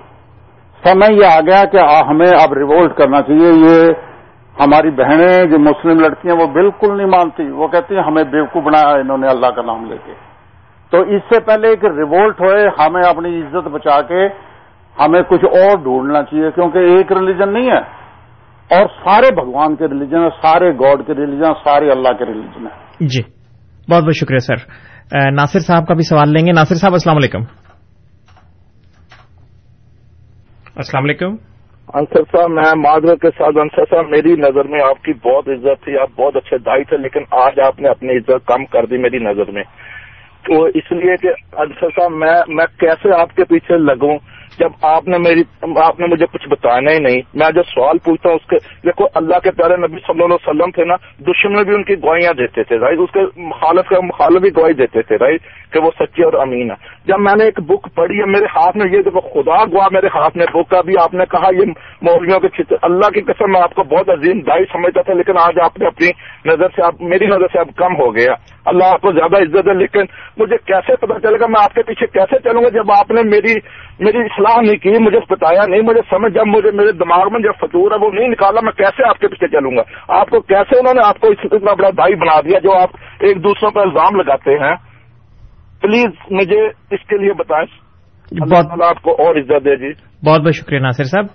سمے 0.84 1.14
یہ 1.14 1.26
آ 1.26 1.40
گیا 1.42 1.66
کہ 1.66 1.78
ہمیں 2.08 2.32
اب 2.42 2.54
ریوولٹ 2.54 2.98
کرنا 2.98 3.22
چاہیے۔ 3.22 3.52
یہ 3.52 3.92
ہماری 4.60 4.90
بہنیں 4.90 5.46
جو 5.46 5.60
مسلم 5.60 6.00
لڑکیاں 6.00 6.36
وہ 6.36 6.48
بالکل 6.48 6.98
نہیں 6.98 7.08
مانتی۔ 7.08 7.50
وہ 7.50 7.68
کہتی 7.68 7.96
ہیں، 7.96 8.04
ہمیں 8.04 8.24
بیوقوف 8.24 8.64
بنایا 8.64 8.90
انہوں 8.90 9.18
نے 9.18 9.28
اللہ 9.28 9.48
کا 9.48 9.62
نام 9.62 9.86
لے 9.86 9.98
کے۔ 10.06 10.14
تو 10.92 11.02
اس 11.02 11.22
سے 11.34 11.40
پہلے 11.40 11.76
کہ 11.76 11.86
ریوولٹ 11.86 12.42
ہوئے، 12.42 12.68
ہمیں 12.80 13.02
اپنی 13.10 13.42
عزت 13.42 13.68
بچا 13.68 14.02
کے 14.02 14.28
ہمیں 15.00 15.22
کچھ 15.22 15.46
اور 15.46 15.78
ڈھونڈنا 15.84 16.24
چاہیے، 16.24 16.52
کیونکہ 16.52 16.78
ایک 16.78 17.12
ریلیجن 17.12 17.54
نہیں 17.54 17.68
ہے۔ 17.68 18.00
اور 18.76 18.86
سارے 18.86 19.36
بھگوان 19.36 19.76
کے 19.76 19.88
ریلیجن 19.88 20.18
ہیں، 20.18 20.30
سارے 20.30 20.72
گاڈ 20.72 21.08
کے 21.08 21.14
ریلیجن 21.14 21.44
سارے 21.44 21.92
اللہ 21.92 22.10
کے 22.10 22.26
ریلیجن 22.26 22.62
ہیں۔ 22.62 23.08
جی 23.08 23.24
بہت 23.92 24.04
بہت 24.04 24.16
شکریہ 24.16 24.38
سر۔ 24.38 24.89
ناصر 25.14 25.60
صاحب 25.60 25.88
کا 25.88 25.94
بھی 25.94 26.04
سوال 26.04 26.30
لیں 26.30 26.48
گے۔ 26.48 26.52
ناصر 26.52 26.76
صاحب، 26.76 26.94
السلام 26.94 27.18
علیکم۔ 27.18 27.40
السلام 30.76 31.04
علیکم۔ 31.04 31.36
انصر 31.94 32.38
صاحب، 32.38 32.50
میں 32.50 32.78
معذرت 32.78 33.22
کے 33.22 33.28
ساتھ، 33.28 33.58
انصر 33.58 33.84
صاحب، 33.90 34.06
میری 34.10 34.36
نظر 34.36 34.64
میں 34.64 34.80
آپ 34.90 35.04
کی 35.04 35.14
بہت 35.14 35.50
عزت 35.50 35.84
تھی، 35.84 35.98
آپ 35.98 36.22
بہت 36.22 36.36
اچھے 36.36 36.58
دائی 36.58 36.84
تھے، 36.84 36.98
لیکن 36.98 37.20
آج 37.32 37.60
آپ 37.60 37.80
نے 37.80 37.90
اپنی 37.90 38.18
عزت 38.18 38.48
کم 38.48 38.66
کر 38.66 38.86
دی 38.86 38.98
میری 38.98 39.18
نظر 39.18 39.52
میں۔ 39.52 39.64
تو 40.46 40.64
اس 40.64 40.92
لیے 40.92 41.16
کہ 41.22 41.28
انصر 41.58 41.88
صاحب، 42.00 42.12
میں 42.12 42.34
میں 42.48 42.66
کیسے 42.80 43.22
آپ 43.22 43.36
کے 43.36 43.44
پیچھے 43.44 43.78
لگوں؟ 43.78 44.18
جب 44.60 44.86
آپ 44.88 45.08
نے 45.08 45.18
میری 45.18 45.44
آپ 45.84 46.00
نے 46.00 46.08
مجھے 46.08 46.26
کچھ 46.32 46.48
بتانا 46.50 46.92
ہی 46.92 47.00
نہیں، 47.00 47.22
میں 47.34 47.50
جو 47.56 47.64
سوال 47.64 47.98
پوچھتا 48.06 48.30
ہوں 48.30 48.36
اس 48.36 48.48
کے 48.50 48.58
دیکھو، 48.86 49.08
اللہ 49.14 49.40
کے 49.44 49.52
پیارے 49.52 49.78
نبی 49.78 50.00
صلی 50.08 50.14
اللہ 50.14 50.26
علیہ 50.26 50.48
وسلم 50.48 50.72
تھے 50.72 50.86
نا، 50.86 50.96
دشمن 51.28 51.64
بھی 51.64 51.76
ان 51.76 51.84
کی 51.84 51.96
گوائیاں 52.04 52.34
دیتے 52.34 52.64
تھے 52.64 52.80
رائٹ 52.80 53.00
اس 53.00 53.12
کے 53.14 53.26
مخالف 53.44 53.90
کا 53.90 54.00
مخالف 54.06 54.42
بھی 54.42 54.56
گواہی 54.58 54.74
دیتے 54.74 55.02
تھے 55.02 55.18
رائٹ 55.18 55.48
کہ 55.72 55.80
وہ 55.80 55.92
سچی 56.00 56.24
اور 56.24 56.34
امین 56.34 56.72
ہے 56.72 56.76
جب 57.06 57.20
میں 57.20 57.36
نے 57.38 57.44
ایک 57.44 57.60
بک 57.60 57.88
پڑھی 57.96 58.20
ہے، 58.20 58.26
میرے 58.26 58.46
ہاتھ 58.46 58.78
میں 58.78 58.86
یہ 58.92 59.02
دیکھو 59.02 59.20
خدا 59.20 59.64
گوا 59.66 59.88
میرے 59.92 60.08
ہاتھ 60.08 60.38
میں 60.38 60.46
بک 60.54 60.74
ابھی 60.74 60.94
آپ 61.02 61.14
نے 61.14 61.26
کہا، 61.32 61.50
یہ 61.54 61.66
مولویوں 62.02 62.40
کے 62.40 62.64
اللہ 62.82 63.10
کی 63.10 63.22
قسم، 63.22 63.52
میں 63.52 63.62
آپ 63.62 63.74
کو 63.74 63.84
بہت 63.84 64.10
عظیم 64.10 64.40
دائی 64.40 64.66
سمجھتا 64.72 65.02
تھا، 65.02 65.14
لیکن 65.14 65.38
آج 65.38 65.60
آپ 65.64 65.80
نے 65.80 65.88
اپنی 65.88 66.10
نظر 66.46 66.68
سے 66.76 66.82
آپ 66.84 67.02
میری 67.02 67.26
نظر 67.26 67.48
سے 67.54 67.60
اب 67.60 67.68
کم 67.76 67.96
ہو 67.96 68.16
گیا۔ 68.16 68.34
اللہ 68.66 68.84
آپ 68.84 69.02
کو 69.02 69.12
زیادہ 69.12 69.38
عزت 69.38 69.68
ہے 69.68 69.74
لیکن 69.74 70.06
مجھے 70.38 70.58
کیسے 70.58 70.96
پتا 70.96 71.20
چلے 71.20 71.40
گا؟ 71.40 71.48
میں 71.48 71.64
آپ 71.64 71.74
کے 71.74 71.84
پیچھے 71.84 72.08
کیسے 72.08 72.40
چلوں 72.50 72.64
گا؟ 72.64 72.70
جب 72.70 72.92
آپ 72.92 73.12
نے 73.12 73.24
میری 73.24 73.54
میری 74.00 74.18
اصلاح 74.18 74.62
نہیں 74.62 74.78
کی، 74.78 74.90
مجھے 74.90 75.20
بتایا 75.30 75.66
نہیں، 75.66 75.82
مجھے 75.82 76.02
سمجھ 76.10 76.34
جب 76.34 76.48
مجھے 76.48 76.72
میرے 76.72 76.92
دماغ 76.92 77.28
میں 77.32 77.40
جب 77.40 77.58
فطور 77.60 77.92
ہے، 77.92 77.98
وہ 78.06 78.12
نہیں 78.12 78.28
نکالا، 78.28 78.62
میں 78.64 78.72
کیسے 78.72 79.08
آپ 79.10 79.20
کے 79.20 79.28
پیچھے 79.28 79.48
چلوں 79.48 79.76
گا؟ 79.78 79.82
آپ 80.08 80.30
کو 80.30 80.40
کیسے 80.40 80.80
انہوں 80.80 80.94
نے 80.94 81.02
آپ 81.06 81.20
کو 81.20 81.28
اتنا 81.28 81.74
بڑا 81.74 81.90
بھائی 81.96 82.16
بنا 82.16 82.40
دیا 82.42 82.60
جو 82.60 82.74
آپ 82.74 82.90
ایک 83.20 83.44
دوسروں 83.44 83.72
پر 83.72 83.82
الزام 83.82 84.16
لگاتے 84.16 84.52
ہیں؟ 84.52 84.89
پلیز 85.82 86.32
مجھے 86.32 86.68
اس 86.68 87.08
کے 87.08 87.18
لیے 87.18 87.34
بتائیں۔ 87.34 87.90
بہت 88.50 88.66
آپ 88.86 89.02
کو 89.02 89.12
اور 89.12 89.36
عزت 89.36 89.66
دے 89.66 89.76
جی۔ 89.76 89.94
بہت 90.26 90.42
بہت 90.42 90.56
شکریہ 90.56 90.80
ناصر 90.80 91.04
صاحب۔ 91.04 91.26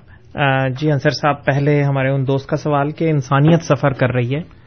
جی 0.79 0.93
انصر 0.93 1.11
صاحب 1.11 1.45
پہلے 1.45 1.83
ہمارے 1.83 2.09
ان 2.09 2.27
دوست 2.27 2.49
کا 2.49 2.57
سوال 2.57 2.91
کہ 2.91 3.11
انسانیت 3.11 3.63
سفر 3.63 3.91
کر 3.91 4.11
رہی 4.11 4.35
ہے۔ 4.35 4.65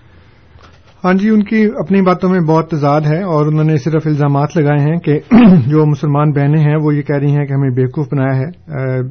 ہاں 1.04 1.14
جی 1.14 1.30
ان 1.30 1.44
کی 1.44 1.66
اپنی 1.66 2.02
باتوں 2.02 2.30
میں 2.30 2.40
بہت 2.40 2.70
تضاد 2.70 3.02
ہے 3.02 3.24
اور 3.24 3.46
انہوں 3.46 3.64
نے 3.64 3.78
صرف 3.78 4.02
الزامات 4.06 4.58
لگائے 4.58 4.80
ہیں 4.80 4.98
کہ 5.00 5.20
جو 5.68 5.86
مسلمان 5.86 6.32
بہنیں 6.32 6.64
ہیں 6.64 6.76
وہ 6.76 6.96
یہ 6.96 7.02
کہہ 7.02 7.16
رہی 7.16 7.36
ہیں 7.36 7.46
کہ 7.46 7.54
ہمیں 7.54 7.70
بیوقوف 7.70 8.08
بنایا 8.12 8.38
ہے۔ 8.38 8.48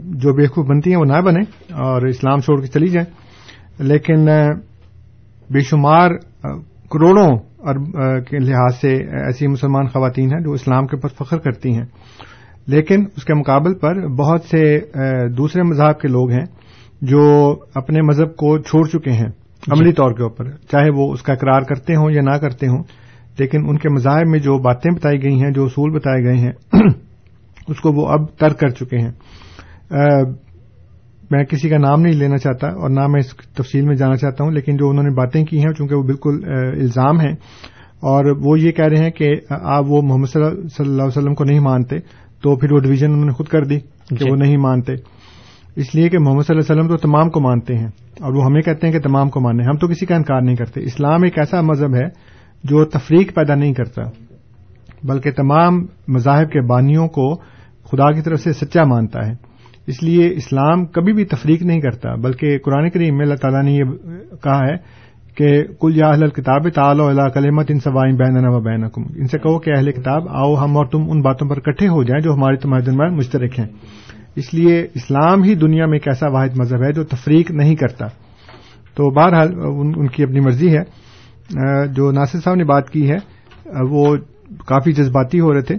جو 0.02 0.34
بیوقوف 0.34 0.66
بنتی 0.66 0.90
ہیں 0.90 0.98
وہ 0.98 1.04
نہ 1.04 1.20
بنے 1.20 1.40
اور 1.74 2.02
اسلام 2.02 2.40
چھوڑ 2.40 2.60
کے 2.60 2.66
چلی 2.66 2.86
جائیں۔ 2.86 3.26
لیکن 3.78 4.24
بے 5.50 5.60
شمار 5.60 6.10
کروڑوں 6.90 7.38
کے 8.30 8.38
لحاظ 8.38 8.74
سے 8.80 8.96
ایسی 9.24 9.46
مسلمان 9.46 9.86
خواتین 9.86 10.32
ہیں 10.32 10.40
جو 10.40 10.52
اسلام 10.52 10.86
کے 10.86 10.96
اوپر 10.96 11.24
فخر 11.24 11.38
کرتی 11.38 11.74
ہیں۔ 11.74 11.84
لیکن 12.66 13.04
اس 13.16 13.24
کے 13.24 13.34
مقابل 13.34 13.74
پر 13.74 14.08
بہت 14.08 14.42
سے 14.42 14.80
دوسرے 15.28 15.62
مذہب 15.62 16.00
کے 16.00 16.08
لوگ 16.08 16.30
ہیں 16.30 16.44
جو 17.02 17.56
اپنے 17.74 18.02
مذہب 18.02 18.36
کو 18.36 18.58
چھوڑ 18.58 18.88
چکے 18.88 19.10
ہیں 19.10 19.28
عملی 19.72 19.92
طور 19.92 20.10
کے 20.12 20.22
اوپر 20.22 20.44
چاہے 20.50 20.90
وہ 20.90 21.12
اس 21.12 21.22
کا 21.22 21.32
اقرار 21.32 21.60
کرتے 21.60 21.94
ہوں 21.94 22.10
یا 22.10 22.22
نہ 22.22 22.30
کرتے 22.30 22.66
ہوں۔ 22.66 22.82
لیکن 23.38 23.68
ان 23.68 23.78
کے 23.78 23.88
مذاہب 23.88 24.26
میں 24.26 24.38
جو 24.38 24.58
باتیں 24.58 24.90
بتائی 24.96 25.22
گئی 25.22 25.42
ہیں 25.42 25.50
جو 25.50 25.64
اصول 25.64 25.90
بتائے 25.90 26.24
گئے 26.24 26.36
ہیں 26.36 26.52
اس 27.68 27.80
کو 27.80 27.92
وہ 27.92 28.08
اب 28.08 28.38
ترک 28.38 28.60
کر 28.60 28.68
چکے 28.68 28.98
ہیں۔ 28.98 29.10
میں 31.30 31.44
کسی 31.44 31.68
کا 31.68 31.78
نام 31.78 32.00
نہیں 32.00 32.12
لینا 32.12 32.36
چاہتا 32.36 32.66
اور 32.66 32.90
نہ 32.90 33.06
میں 33.06 33.20
اس 33.20 33.36
تفصیل 33.36 33.84
میں 33.84 33.94
جانا 33.94 34.16
چاہتا 34.16 34.44
ہوں 34.44 34.50
لیکن 34.50 34.76
جو 34.76 34.88
انہوں 34.88 35.04
نے 35.04 35.14
باتیں 35.14 35.44
کی 35.44 35.58
ہیں 35.58 35.72
چونکہ 35.72 35.94
وہ 35.94 36.02
بالکل 36.02 36.40
الزام 36.80 37.20
ہیں 37.20 37.32
اور 37.96 38.36
وہ 38.44 38.60
یہ 38.60 38.72
کہہ 38.72 38.84
رہے 38.84 39.02
ہیں 39.02 39.10
کہ 39.10 39.34
آپ 39.50 39.84
وہ 39.88 40.02
محمد 40.02 40.26
صلی 40.26 40.42
اللہ 40.44 40.92
علیہ 40.92 41.04
وسلم 41.04 41.34
کو 41.34 41.44
نہیں 41.44 41.60
مانتے 41.60 41.98
تو 42.42 42.56
پھر 42.56 42.72
وہ 42.72 42.78
ڈویژن 42.78 43.10
انہوں 43.10 43.24
نے 43.24 43.32
خود 43.32 43.46
کر 43.46 43.64
دی 43.64 43.80
کہ 43.80 44.16
جی۔ 44.16 44.30
وہ 44.30 44.36
نہیں 44.36 44.56
مانتے۔ 44.56 44.92
اس 45.76 45.94
لیے 45.94 46.08
کہ 46.08 46.18
محمد 46.18 46.42
صلی 46.46 46.56
اللہ 46.56 46.72
علیہ 46.72 46.82
وسلم 46.82 46.96
تو 46.96 47.08
تمام 47.08 47.30
کو 47.30 47.40
مانتے 47.40 47.74
ہیں 47.74 47.86
اور 48.20 48.34
وہ 48.34 48.44
ہمیں 48.44 48.60
کہتے 48.62 48.86
ہیں 48.86 48.94
کہ 48.94 49.00
تمام 49.00 49.28
کو 49.28 49.40
مانیں۔ 49.40 49.64
ہم 49.64 49.76
تو 49.76 49.88
کسی 49.88 50.06
کا 50.06 50.16
انکار 50.16 50.40
نہیں 50.40 50.56
کرتے۔ 50.56 50.82
اسلام 50.82 51.22
ایک 51.22 51.38
ایسا 51.38 51.60
مذہب 51.60 51.94
ہے 51.94 52.08
جو 52.64 52.84
تفریق 52.84 53.34
پیدا 53.34 53.54
نہیں 53.54 53.72
کرتا 53.72 54.02
بلکہ 55.04 55.30
تمام 55.30 55.86
مذاہب 56.08 56.50
کے 56.50 56.60
بانیوں 56.60 57.08
کو 57.08 57.34
خدا 57.84 58.12
کی 58.12 58.20
طرف 58.20 58.40
سے 58.40 58.52
سچا 58.52 58.84
مانتا 58.84 59.26
ہے۔ 59.26 59.45
اس 59.86 60.02
لیے 60.02 60.32
اسلام 60.32 60.86
کبھی 60.86 61.12
بھی 61.12 61.24
تفریق 61.24 61.62
نہیں 61.62 61.80
کرتا، 61.80 62.14
بلکہ 62.14 62.58
قرآن 62.58 62.90
کریم 62.90 63.16
میں 63.16 63.24
اللہ 63.24 63.34
تعالیٰ 63.34 63.62
نے 63.62 63.72
یہ 63.72 63.84
کہا 64.42 64.66
ہے 64.66 65.06
کہ 65.34 65.64
کل 65.80 65.96
یا 65.96 66.06
اہل 66.06 66.28
کتاب 66.28 66.68
تال 66.68 67.00
اللہ 67.00 67.28
کلیمت 67.28 67.66
ان 67.68 67.78
سوائیں 67.78 68.16
بین 68.16 68.46
و 68.46 68.60
بین 68.60 68.84
ان 69.16 69.26
سے 69.26 69.38
کہو 69.38 69.58
کہ 69.58 69.70
اہل 69.76 69.92
کتاب، 69.92 70.28
آؤ 70.28 70.54
ہم 70.54 70.76
اور 70.76 70.86
تم 70.86 71.04
ان 71.10 71.22
باتوں 71.22 71.48
پر 71.48 71.60
کٹھے 71.60 71.88
ہو 71.88 72.02
جائیں 72.02 72.22
جو 72.22 72.34
ہمارے 72.34 72.56
تمہارے 72.56 72.82
درمیان 72.82 73.16
مشترک 73.16 73.58
ہیں۔ 73.58 73.66
اس 74.36 74.54
لیے 74.54 74.86
اسلام 74.94 75.42
ہی 75.42 75.54
دنیا 75.54 75.86
میں 75.86 75.94
ایک 75.94 76.08
ایسا 76.08 76.28
واحد 76.28 76.48
مذہب 76.58 76.82
ہے 76.82 76.92
جو 76.92 77.04
تفریق 77.04 77.50
نہیں 77.50 77.74
کرتا۔ 77.74 78.06
تو 78.94 79.10
بہرحال 79.10 79.48
ان 79.58 80.08
کی 80.08 80.22
اپنی 80.22 80.40
مرضی 80.40 80.76
ہے۔ 80.76 80.82
جو 81.94 82.12
ناصر 82.12 82.38
صاحب 82.38 82.54
نے 82.54 82.64
بات 82.64 82.90
کی 82.90 83.10
ہے 83.10 83.16
وہ 83.90 84.16
کافی 84.66 84.92
جذباتی 84.92 85.40
ہو 85.40 85.54
رہے 85.54 85.60
تھے۔ 85.60 85.74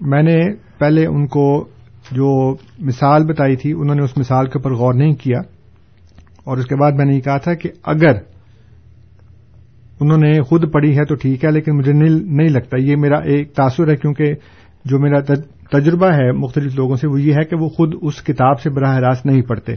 میں 0.00 0.22
نے 0.22 0.38
پہلے 0.78 1.06
ان 1.06 1.26
کو 1.26 1.68
جو 2.12 2.56
مثال 2.78 3.26
بتائی 3.26 3.56
تھی، 3.56 3.72
انہوں 3.72 3.94
نے 3.94 4.02
اس 4.02 4.18
مثال 4.18 4.46
کے 4.46 4.58
اوپر 4.58 4.74
غور 4.74 4.94
نہیں 4.94 5.12
کیا۔ 5.12 5.38
اور 6.44 6.58
اس 6.58 6.66
کے 6.66 6.76
بعد 6.76 6.92
میں 6.92 7.04
نے 7.04 7.14
یہ 7.14 7.20
کہا 7.20 7.38
تھا 7.38 7.54
کہ 7.54 7.70
اگر 7.84 8.12
انہوں 10.00 10.18
نے 10.18 10.42
خود 10.42 10.72
پڑھی 10.72 10.98
ہے 10.98 11.04
تو 11.04 11.14
ٹھیک 11.14 11.44
ہے، 11.44 11.50
لیکن 11.50 11.76
مجھے 11.76 11.92
نہیں 11.92 12.48
لگتا۔ 12.48 12.76
یہ 12.76 12.96
میرا 12.96 13.18
ایک 13.18 13.54
تاثر 13.54 13.88
ہے، 13.88 13.96
کیونکہ 13.96 14.34
جو 14.84 14.98
میرا 14.98 15.20
تجربہ 15.70 16.06
ہے 16.06 16.32
مختلف 16.32 16.76
لوگوں 16.76 16.96
سے، 16.96 17.06
وہ 17.06 17.20
یہ 17.20 17.34
ہے 17.34 17.44
کہ 17.44 17.56
وہ 17.56 17.68
خود 17.68 17.94
اس 18.02 18.22
کتاب 18.22 18.60
سے 18.60 18.70
براہ 18.70 18.96
راست 18.96 19.26
نہیں 19.26 19.42
پڑھتے۔ 19.42 19.72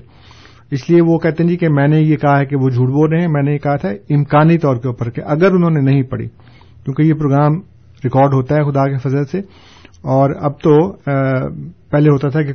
اس 0.72 0.90
لیے 0.90 1.02
وہ 1.02 1.18
کہتے 1.18 1.44
ہیں 1.44 1.50
جی 1.50 1.58
کہ 1.58 1.70
میں 1.70 1.88
نے 1.88 2.02
یہ 2.02 2.16
کہا 2.16 2.40
ہے 2.40 2.46
کہ 2.46 2.56
وہ 2.56 2.70
جھوٹ 2.70 2.90
بول 2.90 3.10
رہے 3.10 3.20
ہیں۔ 3.20 3.28
میں 3.28 3.44
نے 3.44 3.54
یہ 3.54 3.58
کہا 3.58 3.76
تھا 3.76 3.90
امکانی 3.90 4.58
طور 4.58 4.76
کے 4.76 4.88
اوپر 4.88 5.10
کہ 5.10 5.22
اگر 5.26 5.52
انہوں 5.52 5.70
نے 5.70 5.80
نہیں 5.80 6.02
پڑھی، 6.02 6.28
کیونکہ 6.86 7.02
یہ 7.02 7.14
پروگرام 7.14 7.52
ریکارڈ 8.04 8.34
ہوتا 8.34 8.56
ہے 8.56 8.72
خدا 8.72 8.88
کے 8.88 8.98
فضل 8.98 9.26
سے 9.26 9.42
اور 10.04 10.30
اب 10.41 10.60
تو 10.60 10.91
پہلے 11.89 12.10
ہوتا 12.10 12.30
تھا 12.30 12.41
کہ 12.41 12.54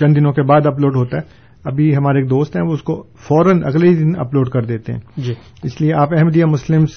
چند 0.00 0.16
دنوں 0.16 0.32
کے 0.32 0.42
بعد 0.42 0.66
اپلوڈ 0.66 0.96
ہوتا 0.96 1.16
ہے۔ 1.16 1.22
ابھی 1.64 1.96
ہمارے 1.96 2.18
ایک 2.18 2.30
دوست 2.30 2.56
ہیں 2.56 2.64
وہ 2.64 2.72
اس 2.72 2.82
کو 2.82 3.02
فوراً 3.16 3.62
اگلے 3.64 3.88
ہی 3.88 3.94
دن 3.94 4.12
اپلوڈ 4.18 4.48
کر 4.48 4.62
دیتے 4.62 4.92
ہیں۔ 4.92 5.00
جی۔ 5.16 5.34
اس 5.62 5.80
لیے 5.80 5.92
آپ 5.94 6.08
احمدیہ 6.18 6.44
مسلمس 6.44 6.88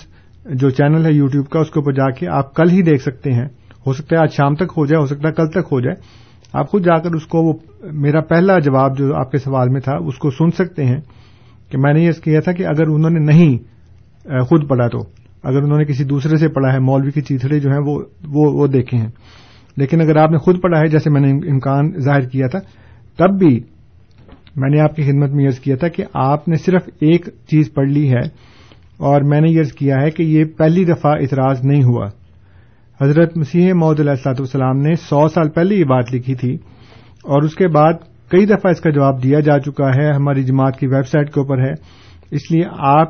جو 0.46 0.70
چینل 0.70 1.06
ہے 1.06 1.12
یوٹیوب 1.12 1.50
کا 1.50 1.60
اس 1.60 1.72
کے 1.72 1.80
اوپر 1.80 1.92
جا 1.92 2.10
کے 2.10 2.28
آپ 2.28 2.56
کل 2.56 2.70
ہی 2.70 2.82
دیکھ 2.82 3.02
سکتے 3.02 3.32
ہیں۔ 3.32 3.46
ہو 3.88 3.94
سکتا 3.94 4.16
ہے 4.16 4.22
آج 4.22 4.32
شام 4.32 4.56
تک 4.56 4.74
ہو 4.78 4.86
جائے 4.86 5.02
ہو 5.02 5.06
سکتا 5.06 5.28
ہے 5.28 5.34
کل 5.34 5.48
تک 5.48 5.68
ہو 5.72 5.82
جائے۔ 5.82 5.96
آپ 6.54 6.70
خود 6.70 6.86
جا 6.86 6.98
کر 6.98 7.12
اس 7.12 7.26
کو 7.26 7.44
وہ 7.44 7.54
میرا 7.92 8.22
پہلا 8.22 8.60
جواب 8.60 8.98
جو 8.98 9.16
آپ 9.16 9.32
کے 9.32 9.38
سوال 9.38 9.70
میں 9.70 9.82
تھا 9.82 9.94
اس 9.96 10.18
کو 10.18 10.32
سن 10.32 10.52
سکتے 10.52 10.86
ہیں 10.86 11.02
کہ 11.72 11.78
میں 11.78 11.94
نے 11.94 12.02
یہ 12.02 12.12
کیا 12.24 12.40
تھا 12.40 12.52
کہ 12.52 12.66
اگر 12.66 12.88
انہوں 12.88 13.10
نے 13.10 13.20
نہیں 13.20 13.58
خود 14.40 14.70
پڑھا 14.70 14.88
تو۔ 14.88 15.00
اگر 15.44 15.62
انہوں 15.62 15.78
نے 15.78 15.86
کسی 15.86 16.04
دوسرے 16.04 16.38
سے 16.38 16.48
پڑھا 16.48 16.74
ہے 16.74 16.80
مولوی 16.80 17.12
کی 17.12 17.22
چیتڑے 17.22 17.60
جو 17.60 17.70
ہیں 17.70 17.80
وہ 17.80 18.02
وہ, 18.28 18.54
وہ 18.54 18.68
دیکھے 18.68 18.98
ہیں۔ 18.98 19.10
لیکن 19.78 20.02
اگر 20.02 20.16
آپ 20.16 20.32
نے 20.32 20.38
خود 20.38 20.62
پڑھا 20.62 20.80
ہے، 20.80 20.88
جیسے 20.88 21.10
میں 21.10 21.22
نے 21.22 21.32
امکان 21.52 22.00
ظاہر 22.00 22.22
کیا 22.22 22.48
تھا، 22.48 22.60
تب 23.18 23.40
بھی 23.40 23.60
میں 24.56 24.70
نے 24.70 24.80
آپ 24.80 24.96
کی 24.96 25.04
خدمت 25.04 25.30
میں 25.30 25.46
یز 25.46 25.60
کیا 25.60 25.76
تھا 25.76 25.88
کہ 25.88 26.04
آپ 26.14 26.48
نے 26.48 26.56
صرف 26.56 26.82
ایک 27.00 27.30
چیز 27.48 27.74
پڑھ 27.74 27.90
لی 27.90 28.10
ہے 28.10 28.52
اور 28.98 29.22
میں 29.22 29.42
نے 29.42 29.48
یز 29.50 29.74
کیا 29.74 29.96
ہے 30.02 30.12
کہ 30.12 30.24
یہ 30.24 30.46
پہلی 30.46 30.86
دفعہ 30.86 31.12
اعتراض 31.14 31.66
نہیں 31.66 31.84
ہوا۔ 31.84 32.10
حضرت 33.02 33.38
مسیح 33.38 33.74
محدود 33.74 34.00
علیہ 34.00 34.28
والسلام 34.28 34.78
نے 34.78 34.96
سو 34.96 35.28
سال 35.28 35.50
پہلے 35.50 35.76
یہ 35.76 35.84
بات 35.84 36.14
لکھی 36.14 36.36
تھی 36.36 36.54
اور 37.24 37.44
اس 37.44 37.56
کے 37.56 37.68
بعد 37.68 37.94
کئی 38.30 38.46
دفعہ 38.46 38.72
اس 38.72 38.82
کا 38.82 38.90
جواب 38.90 39.24
دیا 39.24 39.40
جا 39.40 39.60
چکا 39.60 39.90
ہے۔ 39.90 40.14
ہماری 40.14 40.44
جماعت 40.44 40.80
کی 40.80 40.88
ویب 40.88 41.08
سائٹ 41.08 41.34
کے 41.34 41.40
اوپر 41.40 41.60
ہے۔ 41.60 41.72
اس 42.32 42.52
لیے 42.52 42.62
آپ 42.78 43.10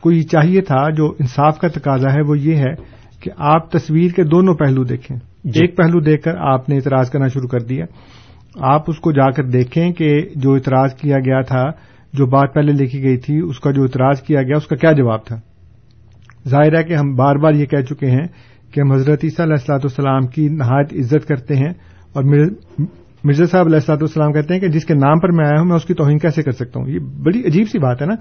کو 0.00 0.12
یہ 0.12 0.22
چاہیے 0.22 0.60
تھا، 0.60 0.90
جو 0.90 1.06
انصاف 1.06 1.58
کا 1.58 1.68
تقاضا 1.68 2.12
ہے، 2.12 2.20
وہ 2.20 2.38
یہ 2.38 2.56
ہے 2.56 2.74
کہ 3.20 3.30
آپ 3.36 3.70
تصویر 3.70 4.10
کے 4.10 4.22
دونوں 4.24 4.54
پہلو 4.54 4.84
دیکھیں۔ 4.84 5.31
ایک 5.44 5.76
پہلو 5.76 6.00
دیکھ 6.00 6.22
کر 6.22 6.36
آپ 6.36 6.68
نے 6.68 6.76
اعتراض 6.76 7.10
کرنا 7.10 7.28
شروع 7.28 7.48
کر 7.48 7.60
دیا۔ 7.60 7.84
آپ 8.60 8.82
اس 8.88 8.98
کو 8.98 9.12
جا 9.12 9.30
کر 9.30 9.44
دیکھیں 9.44 9.92
کہ 9.92 10.20
جو 10.34 10.54
اعتراض 10.54 10.94
کیا 10.94 11.18
گیا 11.18 11.40
تھا، 11.40 11.70
جو 12.12 12.26
بات 12.26 12.54
پہلے 12.54 12.72
لکھی 12.72 13.02
گئی 13.02 13.16
تھی، 13.16 13.38
اس 13.38 13.60
کا 13.60 13.70
جو 13.70 13.82
اعتراض 13.82 14.22
کیا 14.22 14.42
گیا، 14.42 14.56
اس 14.56 14.66
کا 14.66 14.76
کیا 14.76 14.92
جواب 14.92 15.24
تھا؟ 15.26 15.36
ظاہر 16.48 16.76
ہے 16.78 16.82
کہ 16.82 16.94
ہم 16.94 17.14
بار 17.14 17.36
بار 17.36 17.52
یہ 17.52 17.66
کہہ 17.66 17.82
چکے 17.82 18.10
ہیں 18.10 18.26
کہ 18.74 18.80
ہم 18.80 18.92
حضرت 18.92 19.24
عیسیٰ 19.24 19.44
علیہ 19.46 19.52
السلاۃ 19.52 19.78
والسلام 19.78 20.26
کی 20.26 20.48
نہایت 20.48 20.92
عزت 20.92 21.28
کرتے 21.28 21.56
ہیں 21.56 21.70
اور 22.12 22.24
مرزا 22.24 23.44
صاحب 23.44 23.66
علیہ 23.66 23.76
السلاط 23.76 24.02
والسلام 24.02 24.32
کہتے 24.32 24.54
ہیں 24.54 24.60
کہ 24.60 24.68
جس 24.68 24.84
کے 24.84 24.94
نام 24.94 25.20
پر 25.20 25.32
میں 25.32 25.44
آیا 25.44 25.58
ہوں، 25.58 25.66
میں 25.66 25.76
اس 25.76 25.84
کی 25.84 25.94
توہین 25.94 26.18
کیسے 26.18 26.42
کر 26.42 26.52
سکتا 26.52 26.80
ہوں؟ 26.80 26.88
یہ 26.88 26.98
بڑی 26.98 27.40
عجیب 27.40 27.68
سی 27.72 27.78
بات 27.78 28.02
ہے 28.02 28.06
نا 28.06 28.14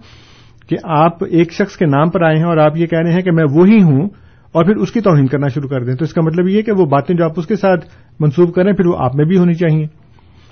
کہ 0.70 0.78
آپ 0.84 1.24
ایک 1.24 1.52
شخص 1.52 1.78
کے 1.78 1.86
نام 1.86 2.10
پر 2.10 2.22
آئے 2.22 2.38
ہیں 2.38 2.46
اور 2.46 2.58
آپ 2.58 2.78
یہ 2.78 2.86
کہہ 2.86 3.00
رہے 3.00 3.14
ہیں 3.14 3.22
کہ 3.22 3.32
میں 3.32 3.44
وہی 3.52 3.82
ہوں 3.84 4.10
اور 4.52 4.66
پھر 4.66 4.76
اس 4.76 4.92
کی 4.92 5.02
توہین 5.02 5.28
کرنا 5.28 5.48
شروع 5.48 5.70
کر 5.70 5.84
دیں۔ 5.84 5.96
تو 5.96 6.04
اس 6.04 6.14
کا 6.14 6.22
مطلب 6.22 6.48
یہ 6.48 6.62
کہ 6.62 6.72
وہ 6.72 6.86
باتیں 6.86 7.16
جو 7.16 7.26
آپ 7.26 7.32
اس 7.38 7.48
کے 7.48 7.56
ساتھ 7.56 7.86
منسوب 8.20 8.56
کریں 8.56 8.74
پھر 8.74 8.86
وہ 8.86 8.96
آپ 8.98 9.16
میں 9.16 9.26
بھی 9.26 9.38
ہونی 9.38 9.54
چاہیے۔ 9.54 9.86